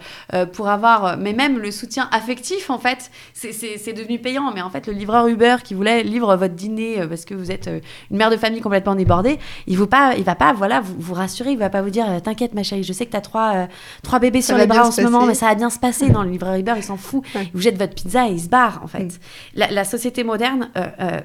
[0.53, 1.17] pour avoir...
[1.17, 4.51] mais même le soutien affectif, en fait, c'est devenu payant.
[4.53, 7.69] Mais en fait, le livreur Uber qui voulait livrer votre dîner parce que vous êtes
[8.11, 11.13] une mère de famille complètement débordée, il ne pas, il va pas voilà, vous, vous
[11.13, 13.67] rassurer, il va pas vous dire «T'inquiète, ma chérie, je sais que tu as trois,
[14.01, 16.23] trois bébés sur les bras en ce moment, mais ça va bien se passer.» Non,
[16.23, 17.23] le livreur Uber, il s'en fout.
[17.35, 19.05] Il vous jette votre pizza et il se barre, en fait.
[19.05, 19.63] Mm.
[19.71, 21.19] La, société moderne euh, euh,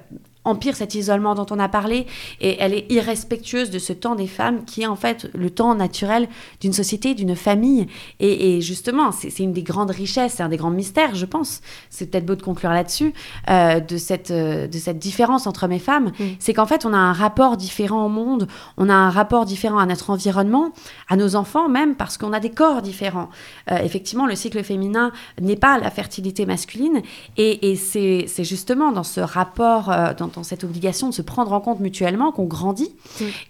[0.45, 2.07] empire cet isolement dont on a parlé
[2.41, 5.75] et elle est irrespectueuse de ce temps des femmes qui est en fait le temps
[5.75, 6.29] naturel
[6.61, 7.87] d'une société, d'une famille.
[8.21, 11.61] Et, justement, c'est une des grandes richesses, c'est un des grands mystères, je pense.
[11.91, 13.13] C'est peut-être beau de conclure là-dessus,
[13.51, 16.13] euh, de, cette, euh, de cette différence entre hommes et femmes.
[16.39, 19.79] C'est qu'en fait, on a un rapport différent au monde, on a un rapport différent
[19.79, 20.73] à notre environnement,
[21.09, 23.29] à nos enfants même, parce qu'on a des corps différents.
[23.71, 27.03] Euh, effectivement, le cycle féminin n'est pas la fertilité masculine
[27.37, 31.81] et, et c'est justement dans ce rapport, dans cette obligation de se prendre en compte
[31.81, 32.95] mutuellement, qu'on grandit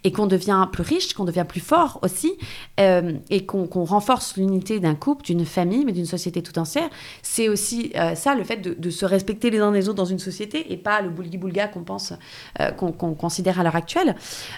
[0.04, 2.32] et qu'on devient plus riche, qu'on devient plus fort aussi,
[2.80, 6.88] euh, et qu'on renforce l'unité d'un couple, d'une famille, mais d'une société tout entière.
[7.22, 10.18] C'est aussi euh, ça, le fait de, se respecter les uns les autres dans une
[10.18, 12.12] société et pas le boulgi-boulga qu'on pense,
[12.60, 14.16] euh, qu'on considère à l'heure actuelle.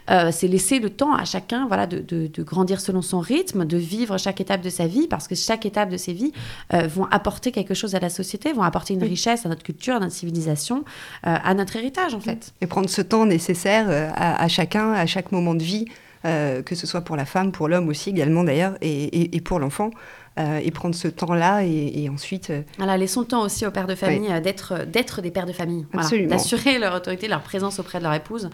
[0.08, 4.18] c'est laisser le temps à chacun voilà, de, de, grandir selon son rythme, de vivre
[4.18, 6.32] chaque étape de sa vie, parce que chaque étape de ses vies
[6.72, 10.00] vont apporter quelque chose à la société, vont apporter une richesse à notre culture, à
[10.00, 10.84] notre civilisation,
[11.22, 12.09] à notre héritage.
[12.60, 15.86] Et prendre ce temps nécessaire euh, à, chacun, à chaque moment de vie,
[16.24, 19.90] euh, que ce soit pour la femme, pour l'homme aussi également d'ailleurs, et, pour l'enfant.
[20.38, 22.52] Euh, et prendre ce temps-là et, ensuite...
[22.78, 25.84] Voilà, laissons le temps aussi aux pères de famille d'être, d'être des pères de famille.
[26.28, 28.48] d'assurer leur autorité, leur présence auprès de leur épouse.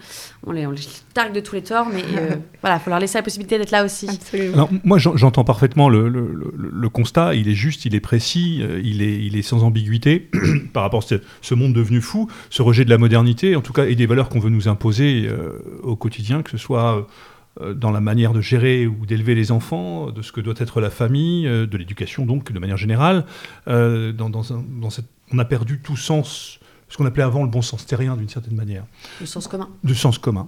[0.45, 0.81] On les, on les
[1.13, 2.01] targue de tous les torts, mais
[2.61, 4.09] voilà, il faut leur laisser la possibilité d'être là aussi.
[4.53, 9.03] Alors, moi, j'entends parfaitement le, le, le, constat, il est juste, il est précis, il
[9.03, 10.29] est, il est sans ambiguïté
[10.73, 13.85] par rapport à ce, monde devenu fou, ce rejet de la modernité, en tout cas,
[13.85, 15.29] et des valeurs qu'on veut nous imposer
[15.83, 17.01] au quotidien, que ce soit euh,
[17.75, 20.89] dans la manière de gérer ou d'élever les enfants, de ce que doit être la
[20.89, 23.25] famille, euh, de l'éducation donc de manière générale.
[23.67, 24.43] Euh, dans, dans,
[24.89, 25.05] cette...
[25.31, 28.55] On a perdu tout sens, ce qu'on appelait avant le bon sens terrien d'une certaine
[28.55, 28.85] manière.
[29.19, 29.69] Le sens commun.
[29.83, 30.47] Du sens commun.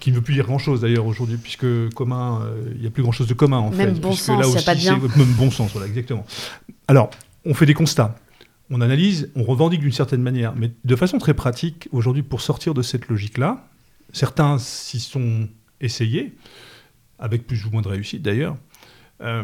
[0.00, 3.26] qui ne veut plus dire grand-chose d'ailleurs aujourd'hui, puisque commun, il n'y a plus grand-chose
[3.26, 4.00] de commun en même fait.
[4.00, 4.98] Bon sens, il n'y a pas de bien.
[4.98, 6.26] Même bon sens, voilà, exactement.
[6.88, 7.10] Alors,
[7.44, 8.16] on fait des constats,
[8.70, 12.74] on analyse, on revendique d'une certaine manière, mais de façon très pratique, aujourd'hui, pour sortir
[12.74, 13.68] de cette logique-là,
[14.12, 15.48] certains s'y sont
[15.80, 16.34] essayer,
[17.18, 18.56] avec plus ou moins de réussite d'ailleurs.
[19.22, 19.42] Euh,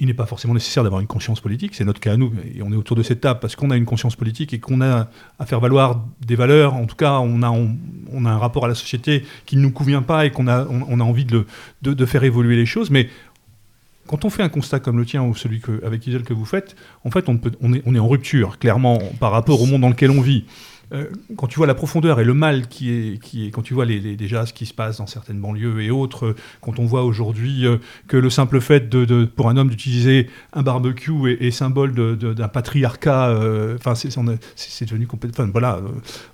[0.00, 2.62] il n'est pas forcément nécessaire d'avoir une conscience politique, c'est notre cas à nous, et
[2.62, 5.08] on est autour de cette table parce qu'on a une conscience politique et qu'on a
[5.38, 8.68] à faire valoir des valeurs, en tout cas on a, on, a un rapport à
[8.68, 11.46] la société qui ne nous convient pas et qu'on a, on, a envie de,
[11.82, 13.08] de, faire évoluer les choses, mais
[14.06, 16.44] quand on fait un constat comme le tien ou celui que, avec Isel que vous
[16.44, 19.66] faites, en fait on, peut, on, est, on est en rupture, clairement, par rapport au
[19.66, 20.44] monde dans lequel on vit.
[20.92, 23.74] Euh, quand tu vois la profondeur et le mal qui est, qui est quand tu
[23.74, 26.86] vois les, déjà ce qui se passe dans certaines banlieues et autres, euh, quand on
[26.86, 27.76] voit aujourd'hui euh,
[28.06, 33.38] que le simple fait de, pour un homme d'utiliser un barbecue est, symbole d'un patriarcat,
[33.74, 35.80] enfin c'est devenu complètement, voilà,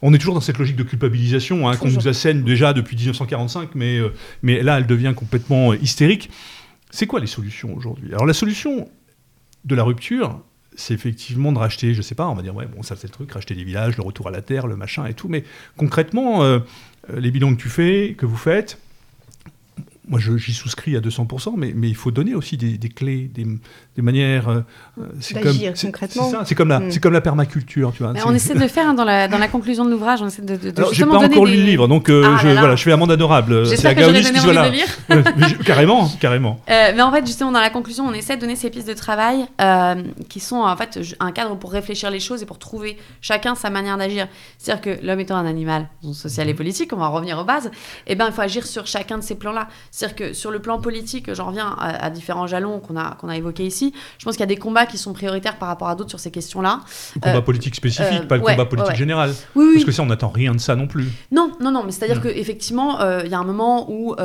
[0.02, 3.74] on est toujours dans cette logique de culpabilisation hein, qu'on nous assène déjà depuis 1945,
[3.74, 4.00] mais
[4.42, 6.30] mais là elle devient complètement hystérique.
[6.90, 8.12] C'est quoi les solutions aujourd'hui?
[8.12, 8.88] Alors la solution
[9.64, 10.40] de la rupture,
[10.76, 13.12] c'est effectivement de racheter, je sais pas, on va dire, ouais, bon, ça c'est le
[13.12, 15.44] truc, racheter des villages, le retour à la terre, le machin et tout, mais
[15.76, 16.60] concrètement, euh,
[17.10, 18.78] euh, les bilans que tu fais, que vous faites,
[20.08, 23.46] moi j'y souscris à 200%, mais, mais il faut donner aussi des, clés, des,
[23.96, 24.48] des manières.
[24.48, 24.60] Euh,
[25.20, 26.32] c'est comme, concrètement.
[26.44, 26.98] C'est comme, la, mm.
[27.00, 28.12] comme la permaculture, tu vois.
[28.26, 30.42] on essaie de le faire hein, dans, la, dans la conclusion de l'ouvrage, on essaie
[30.42, 32.82] de, de, de J'ai pas encore lu le livre, donc euh, ah je, voilà, je
[32.82, 33.64] fais amende adorable.
[33.66, 35.64] J'espère que j'aurais donné envie de le lire.
[35.64, 36.60] carrément, carrément.
[36.74, 38.94] Euh, mais en fait, justement, dans la conclusion, on essaie de donner ces pistes de
[38.94, 39.46] travail
[40.28, 43.70] qui sont en fait un cadre pour réfléchir les choses et pour trouver chacun sa
[43.70, 44.26] manière d'agir.
[44.58, 46.56] C'est-à-dire que l'homme étant un animal social et mm-hmm.
[46.56, 49.22] politique, on va revenir aux bases, et eh ben, il faut agir sur chacun de
[49.22, 49.68] ces plans-là.
[49.94, 53.36] C'est-à-dire que sur le plan politique, j'en reviens à, différents jalons qu'on a, qu'on a
[53.36, 53.94] évoqués ici.
[54.18, 56.18] Je pense qu'il y a des combats qui sont prioritaires par rapport à d'autres sur
[56.18, 56.80] ces questions-là.
[57.14, 59.32] Le combat euh, politique spécifique, euh, pas le combat politique général.
[59.54, 61.06] Oui, Parce que ça, on n'attend rien de ça non plus.
[61.30, 64.16] Non, non, non, mais c'est-à-dire qu'effectivement, euh, il y a un moment où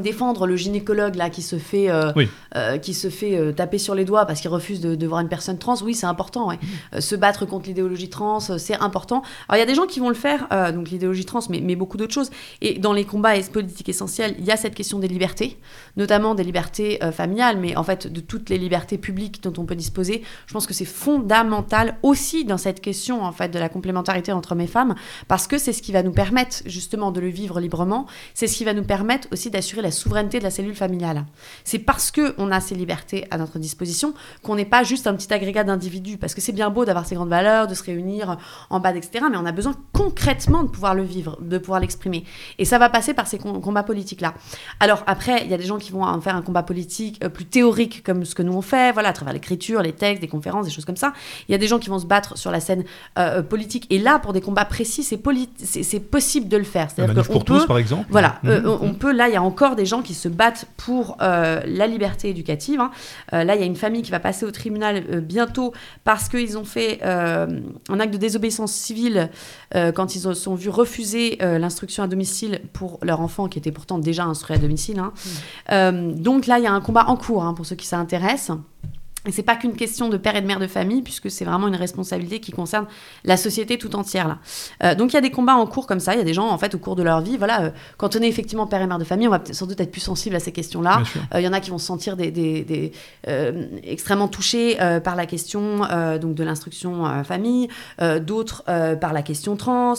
[0.00, 2.12] défendre le gynécologue là qui se fait euh,
[2.56, 5.28] euh, qui se fait euh, taper sur les doigts parce qu'il refuse de, voir une
[5.28, 7.00] personne trans oui c'est important mmh.
[7.00, 9.22] se battre contre l'idéologie trans c'est important.
[9.48, 11.76] Alors il y a des gens qui vont le faire donc l'idéologie trans mais, mais
[11.76, 12.30] beaucoup d'autres choses.
[12.62, 15.58] Et dans les combats politiques essentiels il y a cette question des libertés
[15.96, 19.74] notamment des libertés familiales mais en fait de toutes les libertés publiques dont on peut
[19.74, 20.22] disposer.
[20.46, 24.52] Je pense que c'est fondamental aussi dans cette question en fait de la complémentarité entre
[24.52, 24.94] hommes et femmes
[25.28, 28.06] parce que c'est ce qui va nous permettre justement de le vivre librement.
[28.32, 31.24] C'est ce qui va nous permettre aussi d'assurer la souveraineté de la cellule familiale.
[31.64, 35.14] C'est parce que on a ces libertés à notre disposition qu'on n'est pas juste un
[35.14, 36.18] petit agrégat d'individus.
[36.18, 38.38] Parce que c'est bien beau d'avoir ces grandes valeurs, de se réunir
[38.70, 39.26] en bas, etc.
[39.30, 42.24] Mais on a besoin concrètement de pouvoir le vivre, de pouvoir l'exprimer.
[42.58, 44.34] Et ça va passer par ces combats politiques-là.
[44.80, 47.28] Alors après, il y a des gens qui vont en faire un combat politique euh,
[47.28, 50.28] plus théorique, comme ce que nous on fait, voilà, à travers l'écriture, les textes, des
[50.28, 51.12] conférences, des choses comme ça.
[51.48, 52.84] Il y a des gens qui vont se battre sur la scène
[53.18, 53.86] euh, euh, politique.
[53.90, 55.16] Et là, pour des combats précis, c'est
[56.00, 56.90] possible de le faire.
[56.90, 58.06] C'est-à-dire pour tous, par exemple.
[58.10, 58.66] Voilà, mmh.
[58.80, 59.12] on peut.
[59.12, 62.80] Là, il y a encore des gens qui se battent pour euh, la liberté éducative.
[62.80, 62.90] Hein.
[63.32, 65.72] Euh, là, il y a une famille qui va passer au tribunal euh, bientôt
[66.04, 69.30] parce qu'ils ont fait un acte de désobéissance civile
[69.72, 73.98] quand ils se sont vus refuser l'instruction à domicile pour leur enfant qui était pourtant
[73.98, 74.98] déjà instruit à domicile.
[74.98, 75.12] Hein.
[75.70, 76.14] Mmh.
[76.14, 78.58] donc là, il y a un combat en cours hein, pour ceux qui s'intéressent.
[79.26, 81.68] Et c'est pas qu'une question de père et de mère de famille, puisque c'est vraiment
[81.68, 82.86] une responsabilité qui concerne
[83.24, 84.38] la société tout entière là.
[84.82, 86.14] Euh, donc il y a des combats en cours comme ça.
[86.14, 88.16] Il y a des gens en fait au cours de leur vie, voilà, euh, quand
[88.16, 90.34] on est effectivement père et mère de famille, on va sans doute être plus sensible
[90.34, 91.02] à ces questions-là.
[91.34, 92.92] Euh, il y en a qui vont se sentir des, des,
[93.84, 95.80] extrêmement touchés par la question
[96.20, 97.68] donc de l'instruction famille,
[98.20, 99.94] d'autres par la question trans,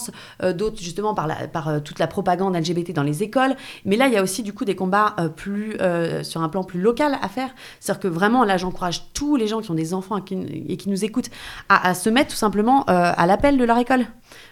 [0.53, 3.55] d'autres justement par, la, par toute la propagande LGBT dans les écoles.
[3.85, 5.77] Mais là il y a aussi du coup des combats plus
[6.23, 7.49] sur un plan plus local à faire.
[7.79, 11.05] C'est-à-dire que vraiment là j'encourage tous les gens qui ont des enfants et qui, nous
[11.05, 11.29] écoutent
[11.69, 14.05] à, se mettre tout simplement euh, à l'appel de leur école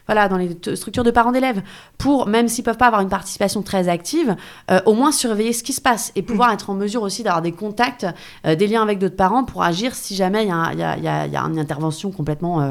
[0.08, 1.62] voilà, dans les structures de parents d'élèves,
[1.98, 4.36] pour, même s'ils peuvent pas avoir une participation très active,
[4.70, 6.54] euh, au moins surveiller ce qui se passe et pouvoir mm.
[6.54, 8.06] être en mesure aussi d'avoir des contacts,
[8.46, 12.12] euh, des liens avec d'autres parents pour agir si jamais il y, a, une intervention
[12.12, 12.62] complètement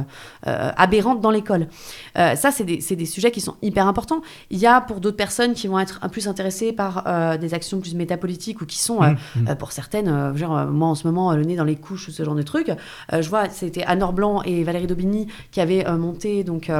[0.46, 1.68] euh, aberrante dans l'école.
[2.14, 4.22] ça, c'est des, des, sujets qui sont hyper importants.
[4.50, 7.04] Il y a pour d'autres personnes qui vont être plus intéressées par
[7.38, 9.54] des actions plus métapolitiques ou qui sont, mm, mm.
[9.56, 12.34] pour certaines, genre moi en ce moment, le nez dans les couches ou ce genre
[12.34, 12.72] de trucs,
[13.12, 16.70] je vois, c'était Anne Blanc et Valérie Daubigny qui avaient monté donc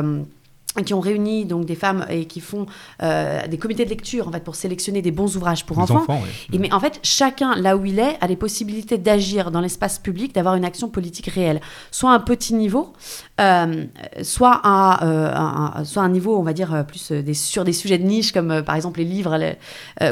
[0.84, 2.66] qui ont réuni donc des femmes et qui font
[3.02, 6.06] euh, des comités de lecture en fait pour sélectionner des bons ouvrages pour enfants.
[6.52, 9.98] Et mais en fait chacun là où il est a les possibilités d'agir dans l'espace
[9.98, 11.60] public, d'avoir une action politique réelle,
[11.90, 12.92] soit à un petit niveau,
[13.40, 13.84] euh,
[14.22, 17.98] soit à euh, un, soit un niveau on va dire plus des, sur des sujets
[17.98, 19.36] de niche comme par exemple les livres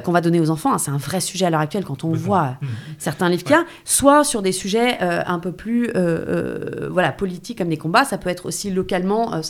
[0.05, 0.73] qu'on va donner aux enfants.
[0.73, 2.67] Hein, c'est un vrai sujet à l'heure actuelle quand on voit mmh.
[2.99, 5.93] certains livres qu'il y a, soit sur des sujets un peu plus
[6.91, 8.05] voilà politiques comme des combats.
[8.05, 9.41] Ça peut être aussi localement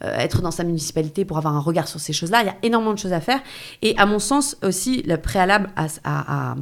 [0.00, 2.42] être dans sa municipalité pour avoir un regard sur ces choses-là.
[2.42, 3.40] Il y a énormément de choses à faire.
[3.82, 6.56] Et à mon sens aussi, le préalable à à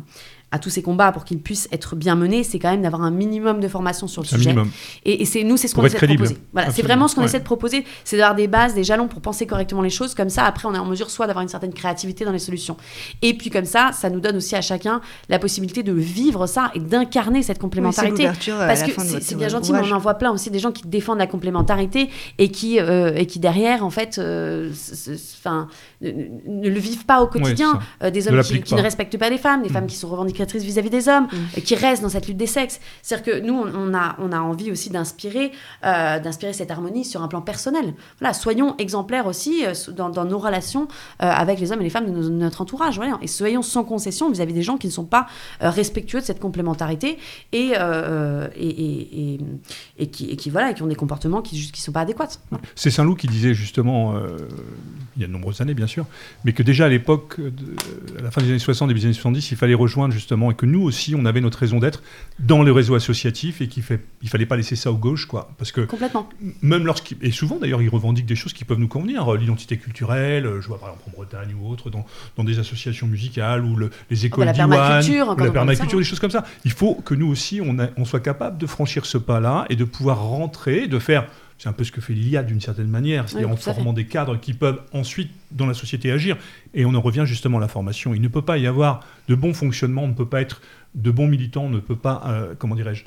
[0.58, 3.60] tous ces combats pour qu'ils puissent être bien menés, c'est quand même d'avoir un minimum
[3.60, 4.54] de formation sur le sujet.
[5.04, 6.38] Et, c'est nous, c'est ce qu'on essaie de proposer.
[6.52, 9.20] Voilà, c'est vraiment ce qu'on essaie de proposer, c'est d'avoir des bases, des jalons pour
[9.20, 10.14] penser correctement les choses.
[10.14, 12.76] Comme ça, après, on est en mesure soit d'avoir une certaine créativité dans les solutions.
[13.22, 16.70] Et puis comme ça, ça nous donne aussi à chacun la possibilité de vivre ça
[16.74, 18.28] et d'incarner cette complémentarité.
[18.58, 21.18] Parce que c'est bien gentil, mais on en voit plein aussi des gens qui défendent
[21.18, 24.70] la complémentarité et qui, euh, et qui derrière, en fait, euh,
[25.40, 25.68] enfin,
[26.12, 27.78] ne, le vivent pas au quotidien.
[28.02, 29.88] Euh, des hommes qui, qui, ne respectent pas les femmes, des femmes mm.
[29.88, 31.60] qui sont revendiquées éducatrice vis-à-vis des hommes, mm.
[31.60, 32.80] qui reste dans cette lutte des sexes.
[33.02, 35.52] C'est-à-dire que nous, on, a, on a envie aussi d'inspirer,
[35.84, 37.94] euh, d'inspirer cette harmonie sur un plan personnel.
[38.18, 40.88] Voilà, soyons exemplaires aussi dans, nos relations
[41.18, 42.96] avec les hommes et les femmes de, notre entourage.
[42.96, 45.26] Voilà, et soyons sans concession vis-à-vis des gens qui ne sont pas
[45.60, 47.18] respectueux de cette complémentarité
[47.52, 47.72] et,
[48.56, 49.38] et,
[49.98, 52.28] et, qui, qui, voilà, qui ont des comportements qui ne sont pas adéquats.
[52.74, 54.14] C'est Saint-Loup qui disait justement,
[55.16, 55.93] il y a de nombreuses années bien sûr,
[56.44, 57.40] mais que déjà à l'époque,
[58.18, 60.54] à la fin des années 60, début des années 70, il fallait rejoindre justement, et
[60.54, 62.02] que nous aussi, on avait notre raison d'être
[62.38, 65.50] dans les réseaux associatifs et qu'il ne il fallait pas laisser ça aux gauche, quoi.
[65.58, 66.28] Parce que Complètement.
[66.62, 69.76] même lorsqu'ils, et souvent d'ailleurs, ils revendiquent des choses qui peuvent nous convenir, euh, l'identité
[69.76, 73.64] culturelle, euh, je vois par exemple en Bretagne ou autre, dans, dans des associations musicales
[73.64, 76.44] ou le, les écoles la permaculture, la permaculture, des choses comme ça.
[76.64, 79.84] Il faut que nous aussi, on, on soit capable de franchir ce pas-là et de
[79.84, 81.26] pouvoir rentrer, de faire
[81.64, 84.38] c'est un peu ce que fait l'IA d'une certaine manière, c'est-à-dire en formant des cadres
[84.38, 86.36] qui peuvent ensuite dans la société agir.
[86.74, 88.12] Et on en revient justement à la formation.
[88.12, 90.60] Il ne peut pas y avoir de bon fonctionnement, on ne peut pas être
[90.94, 93.04] de bons militants, on ne peut pas, euh, comment dirais-je,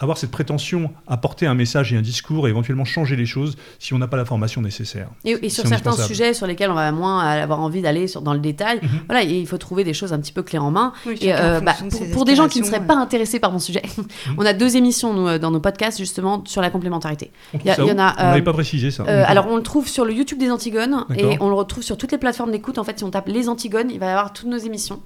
[0.00, 3.56] avoir cette prétention à porter un message et un discours et éventuellement changer les choses
[3.78, 5.08] si on n'a pas la formation nécessaire.
[5.24, 8.80] Et, sur certains sujets sur lesquels on va moins avoir envie d'aller dans le détail,
[8.82, 8.88] mhm.
[9.06, 10.92] voilà, il faut trouver des choses un petit peu clés en main.
[11.06, 11.74] et, euh, bah,
[12.12, 14.04] pour, des gens qui ne seraient pas intéressés par mon sujet, mhm.
[14.38, 17.30] on a deux émissions nous, euh, dans nos podcasts justement sur la complémentarité.
[17.52, 18.14] Il y, en a.
[18.18, 19.04] on n'avait pas précisé ça.
[19.06, 21.98] Euh, alors on le trouve sur le YouTube des Antigones et on le retrouve sur
[21.98, 22.78] toutes les plateformes d'écoute.
[22.78, 25.02] En fait, si on tape les Antigones, il va y avoir toutes nos émissions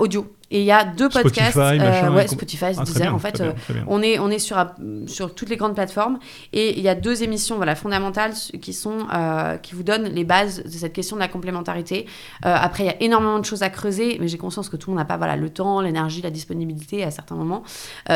[0.00, 0.26] audio.
[0.50, 3.52] Et il y a deux podcasts, euh, ouais, Spotify, ah, Deezer, en fait, euh,
[3.86, 4.64] on est on est sur
[5.06, 6.18] sur toutes les grandes plateformes
[6.52, 10.24] et il y a deux émissions voilà fondamentales qui sont euh, qui vous donnent les
[10.24, 12.06] bases de cette question de la complémentarité.
[12.42, 14.96] après, il y a énormément de choses à creuser, mais j'ai conscience que tout le
[14.96, 17.62] monde n'a pas voilà le temps, l'énergie, la disponibilité à certains moments.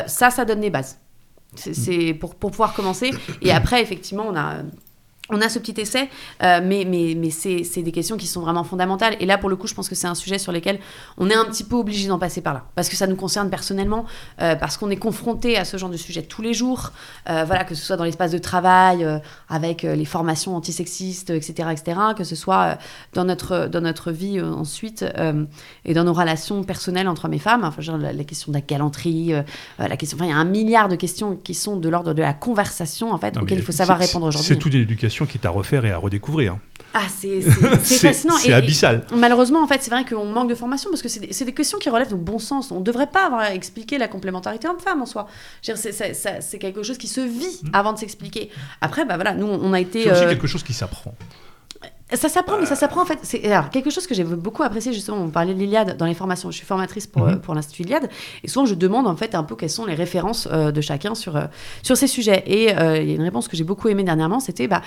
[0.06, 0.98] ça, ça donne des bases.
[1.54, 3.10] C'est pour, pour pouvoir commencer.
[3.40, 4.56] Et après, effectivement, on a
[5.30, 6.08] on a ce petit essai,
[6.42, 9.16] euh, mais, mais, mais c'est des questions qui sont vraiment fondamentales.
[9.20, 10.78] Et là, pour le coup, je pense que c'est un sujet sur lequel
[11.18, 12.64] on est un petit peu obligé d'en passer par là.
[12.74, 14.06] Parce que ça nous concerne personnellement,
[14.40, 16.92] euh, parce qu'on est confronté à ce genre de sujet tous les jours.
[17.28, 19.06] Euh, voilà, que ce soit dans l'espace de travail,
[19.48, 22.78] avec les formations antisexistes, etc., etc., que ce soit
[23.12, 25.04] dans notre, dans notre vie ensuite,
[25.84, 27.64] et dans nos relations personnelles entre hommes et femmes.
[27.64, 29.32] Enfin, genre, la, question de la galanterie,
[29.78, 30.16] la question...
[30.16, 33.12] Enfin, il y a un milliard de questions qui sont de l'ordre de la conversation,
[33.12, 34.48] en fait, auxquelles il faut savoir répondre aujourd'hui.
[34.48, 36.56] C'est tout l'éducation qui est à refaire et à redécouvrir.
[36.94, 37.40] Ah, c'est
[38.00, 38.36] fascinant.
[38.36, 39.04] C'est abyssal.
[39.14, 41.78] Malheureusement, en fait, c'est vrai qu'on manque de formation parce que c'est des, des, questions
[41.78, 42.70] qui relèvent du bon sens.
[42.70, 45.26] On ne devrait pas avoir expliqué la complémentarité homme-femme en soi.
[45.62, 47.70] C'est quelque chose qui se vit mm.
[47.72, 48.50] avant de s'expliquer.
[48.80, 50.04] Après, bah voilà, nous, on a été.
[50.04, 51.14] C'est aussi euh, quelque chose qui s'apprend.
[52.14, 53.18] Ça s'apprend, mais ça s'apprend en fait.
[53.22, 55.18] C'est alors quelque chose que j'ai beaucoup apprécié justement.
[55.18, 56.50] On parlait de l'Iliade dans les formations.
[56.50, 57.40] Je suis formatrice pour, mhm.
[57.40, 58.08] pour l'Institut Iliade,
[58.42, 61.14] et souvent je demande en fait un peu quelles sont les références euh, de chacun
[61.14, 61.44] sur euh,
[61.82, 62.44] sur ces sujets.
[62.46, 64.82] Et euh, il y a une réponse que j'ai beaucoup aimée dernièrement, c'était bah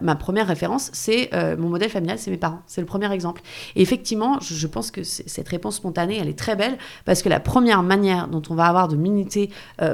[0.00, 2.62] ma première référence, c'est mon modèle familial, c'est mes parents.
[2.66, 3.42] C'est le premier exemple.
[3.76, 7.40] Et effectivement, je, pense que cette réponse spontanée, elle est très belle parce que la
[7.40, 9.50] première manière dont on va avoir de militer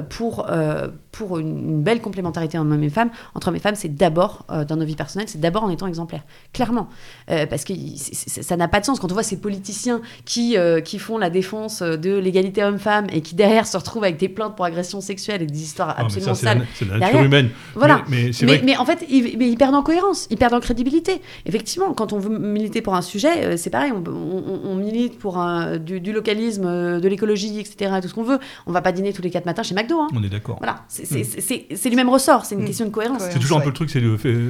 [0.09, 0.47] pour
[1.13, 4.77] pour une, belle complémentarité entre hommes et femmes, entre hommes et femmes, c'est d'abord dans
[4.77, 6.23] nos vies personnelles, c'est d'abord en étant exemplaire
[6.53, 6.89] clairement.
[7.31, 10.81] Euh, parce que ça n'a pas de sens quand on voit ces politiciens qui, euh,
[10.81, 14.57] qui font la défense de l'égalité homme-femme et qui derrière se retrouvent avec des plaintes
[14.57, 16.67] pour agression sexuelle et des histoires ah, absolument sales.
[16.75, 17.51] C'est la, nature humaine.
[17.75, 18.05] Voilà.
[18.09, 18.31] Mais,
[18.65, 21.21] mais, en fait, ils, perdent en cohérence, ils perdent en crédibilité.
[21.47, 25.77] Effectivement, quand on veut militer pour un sujet, euh, c'est pareil, on, milite pour un,
[25.77, 28.39] du, localisme, de l'écologie, etc., tout ce qu'on veut.
[28.67, 30.01] On va pas dîner tous les quatre matins chez McDo.
[30.01, 30.09] Hein.
[30.15, 30.57] On est d'accord.
[30.59, 32.67] Voilà, c'est du même ressort, c'est une mm.
[32.67, 33.23] question de cohérence.
[33.31, 34.03] C'est toujours un peu le truc, c'est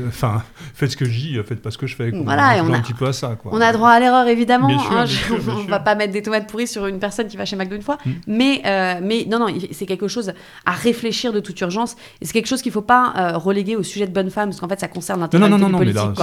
[0.09, 0.43] enfin,
[0.75, 2.11] faites ce que je dis, faites pas ce que je fais.
[2.11, 3.37] Voilà, on, a, un petit peu à ça.
[3.45, 4.69] On a droit à l'erreur, évidemment.
[4.69, 5.05] Hein,
[5.49, 7.83] on va pas mettre des tomates pourries sur une personne qui va chez McDo une
[7.83, 7.99] fois.
[8.05, 8.11] Mm.
[8.27, 10.33] Mais, euh, mais non, non, c'est quelque chose
[10.67, 11.97] à réfléchir de toute urgence.
[12.21, 14.61] Et c'est quelque chose qu'il faut pas euh, reléguer au sujet de bonne femme, parce
[14.61, 16.21] qu'en fait, ça concerne l'intégralité politique.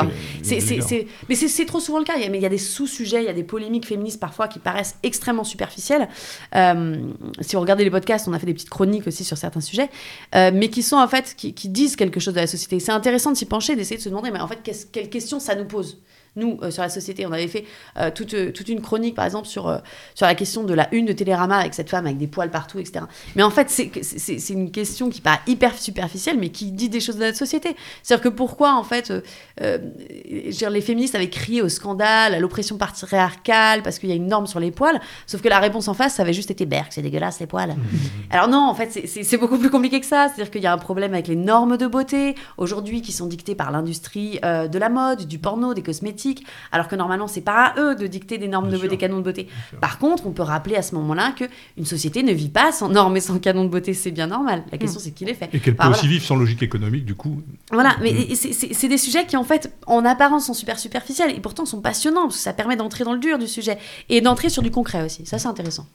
[1.30, 2.14] Mais c'est trop souvent le cas.
[2.18, 4.20] Il y a, mais il y a des sous-sujets, il y a des polémiques féministes
[4.20, 6.08] parfois qui paraissent extrêmement superficielles.
[6.56, 6.98] Euh,
[7.42, 9.90] si vous regardez les podcasts, on a fait des petites chroniques aussi sur certains sujets,
[10.34, 12.80] mais qui sont en fait, qui, qui disent quelque chose de la société.
[12.80, 14.60] C'est intéressant de s'y pencher, d'essayer de se demander, mais en fait,
[14.92, 16.02] quelles questions ça nous pose
[16.38, 17.66] nous, euh, sur la société, on avait fait
[17.98, 19.82] euh, toute, euh, toute, une chronique, par exemple, sur,
[20.16, 22.80] sur la question de la une de Télérama avec cette femme avec des poils partout,
[22.80, 23.06] etc.
[23.36, 27.18] Mais en fait, c'est une question qui paraît hyper superficielle, mais qui dit des choses
[27.18, 27.76] de notre société.
[28.04, 29.12] C'est-à-dire que pourquoi, en fait,
[29.60, 34.48] les féministes avaient crié au scandale, à l'oppression patriarcale, parce qu'il y a une norme
[34.48, 37.02] sur les poils, sauf que la réponse en face, ça avait juste été Berk, c'est
[37.02, 37.76] dégueulasse les poils.
[38.30, 40.28] Alors non, en fait, c'est beaucoup plus compliqué que ça.
[40.28, 43.56] C'est-à-dire qu'il y a un problème avec les normes de beauté, aujourd'hui, qui sont dictées
[43.56, 46.27] par l'industrie de la mode, du porno, des cosmétiques
[46.72, 48.98] alors que normalement, c'est pas à eux de dicter des normes Bien de beauté, des
[48.98, 49.48] canons de beauté.
[49.82, 51.46] Par contre, on peut rappeler à ce moment-là que
[51.78, 54.64] une société ne vit pas sans normes et sans canons de beauté, c'est bien normal.
[54.72, 55.50] La question, c'est qui les fait.
[55.54, 57.42] Et qu'elle peut aussi vivre sans logique économique, du coup.
[57.72, 61.40] Voilà, mais et c'est- des sujets qui, en fait, en apparence, sont super superficiels et
[61.40, 63.78] pourtant sont passionnants parce que ça permet d'entrer dans le dur du sujet
[64.10, 65.26] et d'entrer sur du concret aussi.
[65.26, 65.86] Ça, c'est intéressant.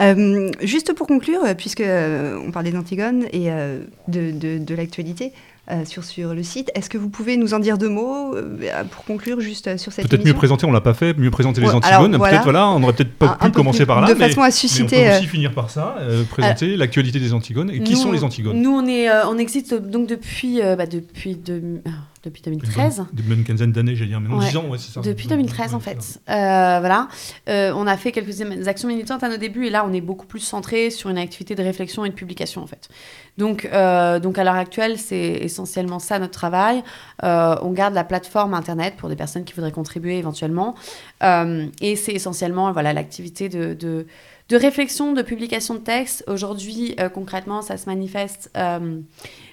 [0.00, 4.74] Euh, juste pour conclure, euh, puisque euh, on parlait d'Antigone et euh, de, de- de
[4.74, 5.32] l'actualité
[5.70, 8.84] euh, sur, sur le site, est-ce que vous pouvez nous en dire deux mots euh,
[8.90, 11.60] pour conclure juste euh, sur cette Peut-être mieux présenter, on l'a pas fait, mieux présenter
[11.60, 11.84] les Antigones.
[11.86, 12.32] alors, voilà.
[12.32, 14.08] Peut-être, voilà, on aurait peut-être pas un pu peu commencer plus- par là.
[14.08, 15.96] de mais, façon à mais susciter, on peut aussi finir par ça,
[16.30, 17.70] présenter l'actualité des Antigones.
[17.70, 18.60] Et qui Nous, sont les Antigones?
[18.60, 21.80] Nous, on, est, on existe donc depuis, bah, depuis, de-
[22.24, 23.04] depuis 2013.
[23.16, 24.48] Une bonne quinzaine d'années, j'allais dire, mais non, Ouais.
[24.48, 25.00] 10 ans, ouais, c'est ça.
[25.00, 26.20] Depuis Ouais, 2013 en fait.
[26.28, 27.08] Euh, voilà.
[27.48, 30.26] Euh, on a fait quelques actions militantes à nos débuts et là on est beaucoup
[30.26, 32.88] plus centré sur une activité de réflexion et de publication en fait.
[33.36, 36.82] Donc, euh, donc à l'heure actuelle c'est essentiellement ça notre travail.
[37.22, 40.74] On garde la plateforme internet pour des personnes qui voudraient contribuer éventuellement
[41.22, 44.06] et c'est essentiellement voilà l'activité de, de
[44.48, 46.24] de réflexion, de publication de textes.
[46.26, 48.50] Aujourd'hui, concrètement, ça se manifeste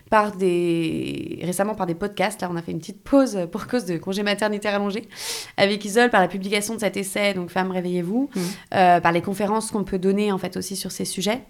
[0.10, 2.41] par des récemment par des podcasts.
[2.41, 5.07] Là, on a fait une petite pause pour cause de congé maternité rallongé
[5.57, 8.41] avec Isole par la publication de cet essai, donc Femmes réveillez-vous, Mhm.
[8.76, 11.41] euh, par les conférences qu'on peut donner en fait aussi sur ces sujets.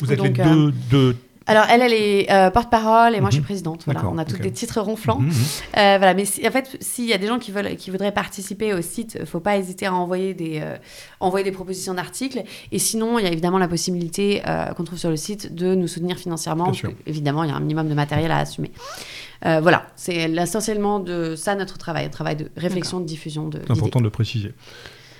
[0.00, 1.16] Vous êtes Donc, les euh, deux, deux
[1.48, 3.46] Alors elle, elle est euh, porte-parole et moi je suis Mhm.
[3.46, 3.82] présidente.
[3.84, 5.20] Voilà, on a tous des titres ronflants.
[5.20, 5.32] Mhm, mhm.
[5.32, 8.10] Euh, voilà, mais si- en fait, s'il y a des gens qui veulent, qui voudraient
[8.12, 10.76] participer au site, faut pas hésiter à envoyer des, euh,
[11.20, 12.42] envoyer des propositions d'articles.
[12.72, 15.74] Et sinon, il y a évidemment la possibilité euh, qu'on trouve sur le site de
[15.76, 16.64] nous soutenir financièrement.
[16.64, 16.90] Bien parce sûr.
[16.90, 18.72] que, évidemment, il y a un minimum de matériel à assumer.
[19.44, 23.48] Euh, voilà, c'est essentiellement de ça notre travail, un travail de réflexion, de diffusion.
[23.52, 24.52] C'est important de le préciser.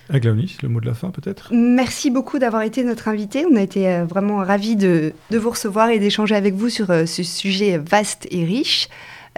[0.09, 1.51] Avec Léonie, le mot de la fin peut-être?
[1.53, 3.45] Merci beaucoup d'avoir été notre invité.
[3.51, 6.91] On a été euh, vraiment ravis de, de vous recevoir et d'échanger avec vous sur
[6.91, 8.89] euh, ce sujet vaste et riche.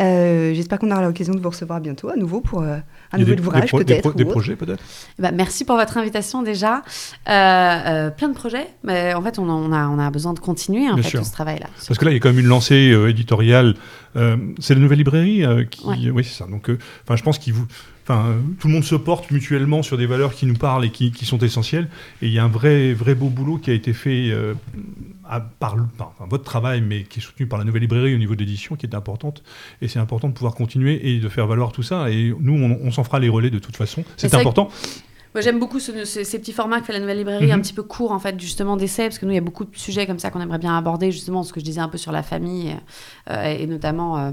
[0.01, 2.77] Euh, J'espère qu'on aura l'occasion de vous recevoir bientôt à nouveau pour euh,
[3.13, 4.01] un nouvel des- ouvrage des peut-être.
[4.03, 4.85] pro- des projets peut-être?
[5.19, 6.83] Bah, merci pour votre invitation déjà.
[7.29, 10.39] Euh, euh, plein de projets, mais en fait, on, en- a, on a besoin de
[10.39, 11.67] continuer en fait tout ce travail-là.
[11.89, 13.75] Parce que là, il y a quand même une lancée euh, éditoriale.
[14.17, 15.85] Euh, c'est la nouvelle librairie euh, qui.
[15.85, 16.11] Ouais.
[16.13, 16.47] Oui, c'est ça.
[16.49, 17.67] Donc, euh, enfin, je pense qu'il vous.
[18.11, 20.91] Enfin, euh, tout le monde se porte mutuellement sur des valeurs qui nous parlent et
[20.91, 21.89] qui, qui sont essentielles.
[22.23, 24.55] Et il y a un vrai, vrai beau boulot qui a été fait euh,
[25.29, 28.35] à- par, enfin, votre travail, mais qui est soutenu par la nouvelle librairie au niveau
[28.35, 29.43] de l'édition, qui est importante.
[29.83, 32.11] Et c'est important de pouvoir continuer et de faire valoir tout ça.
[32.11, 34.05] Et nous, on, on s'en fera les relais de toute façon.
[34.17, 34.71] C'est important.
[35.35, 37.53] Moi, j'aime beaucoup ce- ce- ces petits formats que fait la nouvelle librairie, Mhm.
[37.53, 39.65] un petit peu court en fait, justement d'essais, parce que nous, il y a beaucoup
[39.65, 41.99] de sujets comme ça qu'on aimerait bien aborder, justement, ce que je disais un peu
[41.99, 42.75] sur la famille,
[43.31, 44.31] euh, et notamment euh,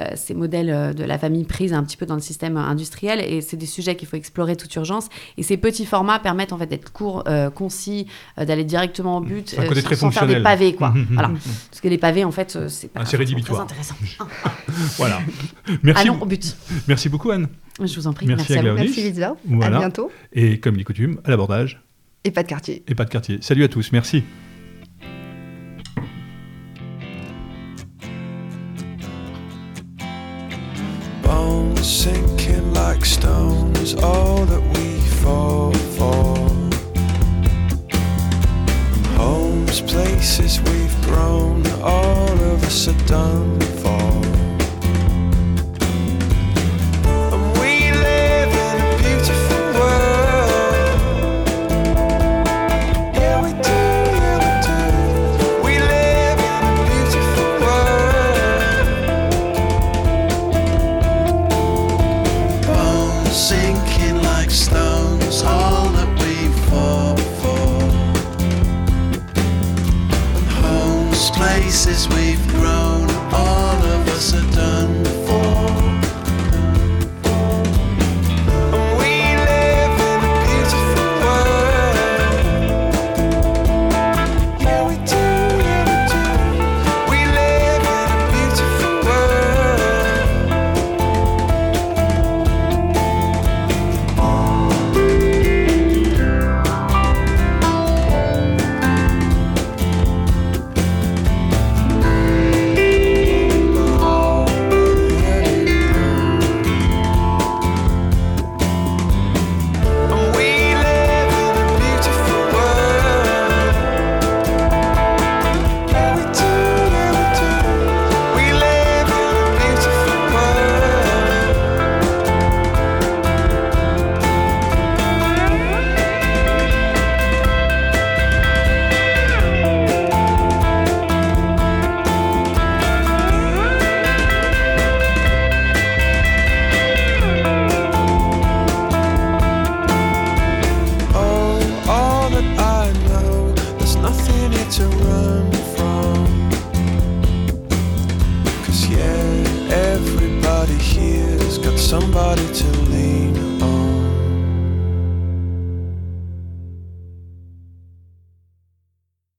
[0.00, 3.20] euh, ces modèles de la famille prise un petit peu dans le système industriel.
[3.20, 5.08] Et c'est des sujets qu'il faut explorer toute urgence.
[5.36, 8.06] Et ces petits formats permettent en fait d'être courts, euh, concis,
[8.36, 10.92] d'aller directement au but, un côté sans, très sans faire des pavés, quoi.
[11.10, 11.30] Voilà.
[11.70, 13.66] Parce que les pavés, en fait, c'est pas Ah, rédhibitoire.
[13.66, 13.94] très intéressant.
[14.96, 15.20] Voilà.
[15.82, 16.56] Merci, Allons au but.
[16.88, 17.48] merci beaucoup, Anne.
[17.80, 18.26] Je vous en prie.
[18.26, 18.62] Merci Merci, à.
[18.62, 18.80] Glaonis.
[18.84, 19.36] Merci Lisa.
[19.46, 19.76] Voilà.
[19.76, 20.10] À bientôt.
[20.32, 21.82] Et comme est coutume, à l'abordage
[22.24, 22.82] Et pas de quartier.
[22.86, 23.38] et pas de quartier.
[23.40, 23.92] Salut à tous.
[23.92, 24.22] Merci.
[31.22, 36.36] bones sinking like stones, all that we fall for.
[39.18, 44.31] Homes, places we've grown, all of us are done for.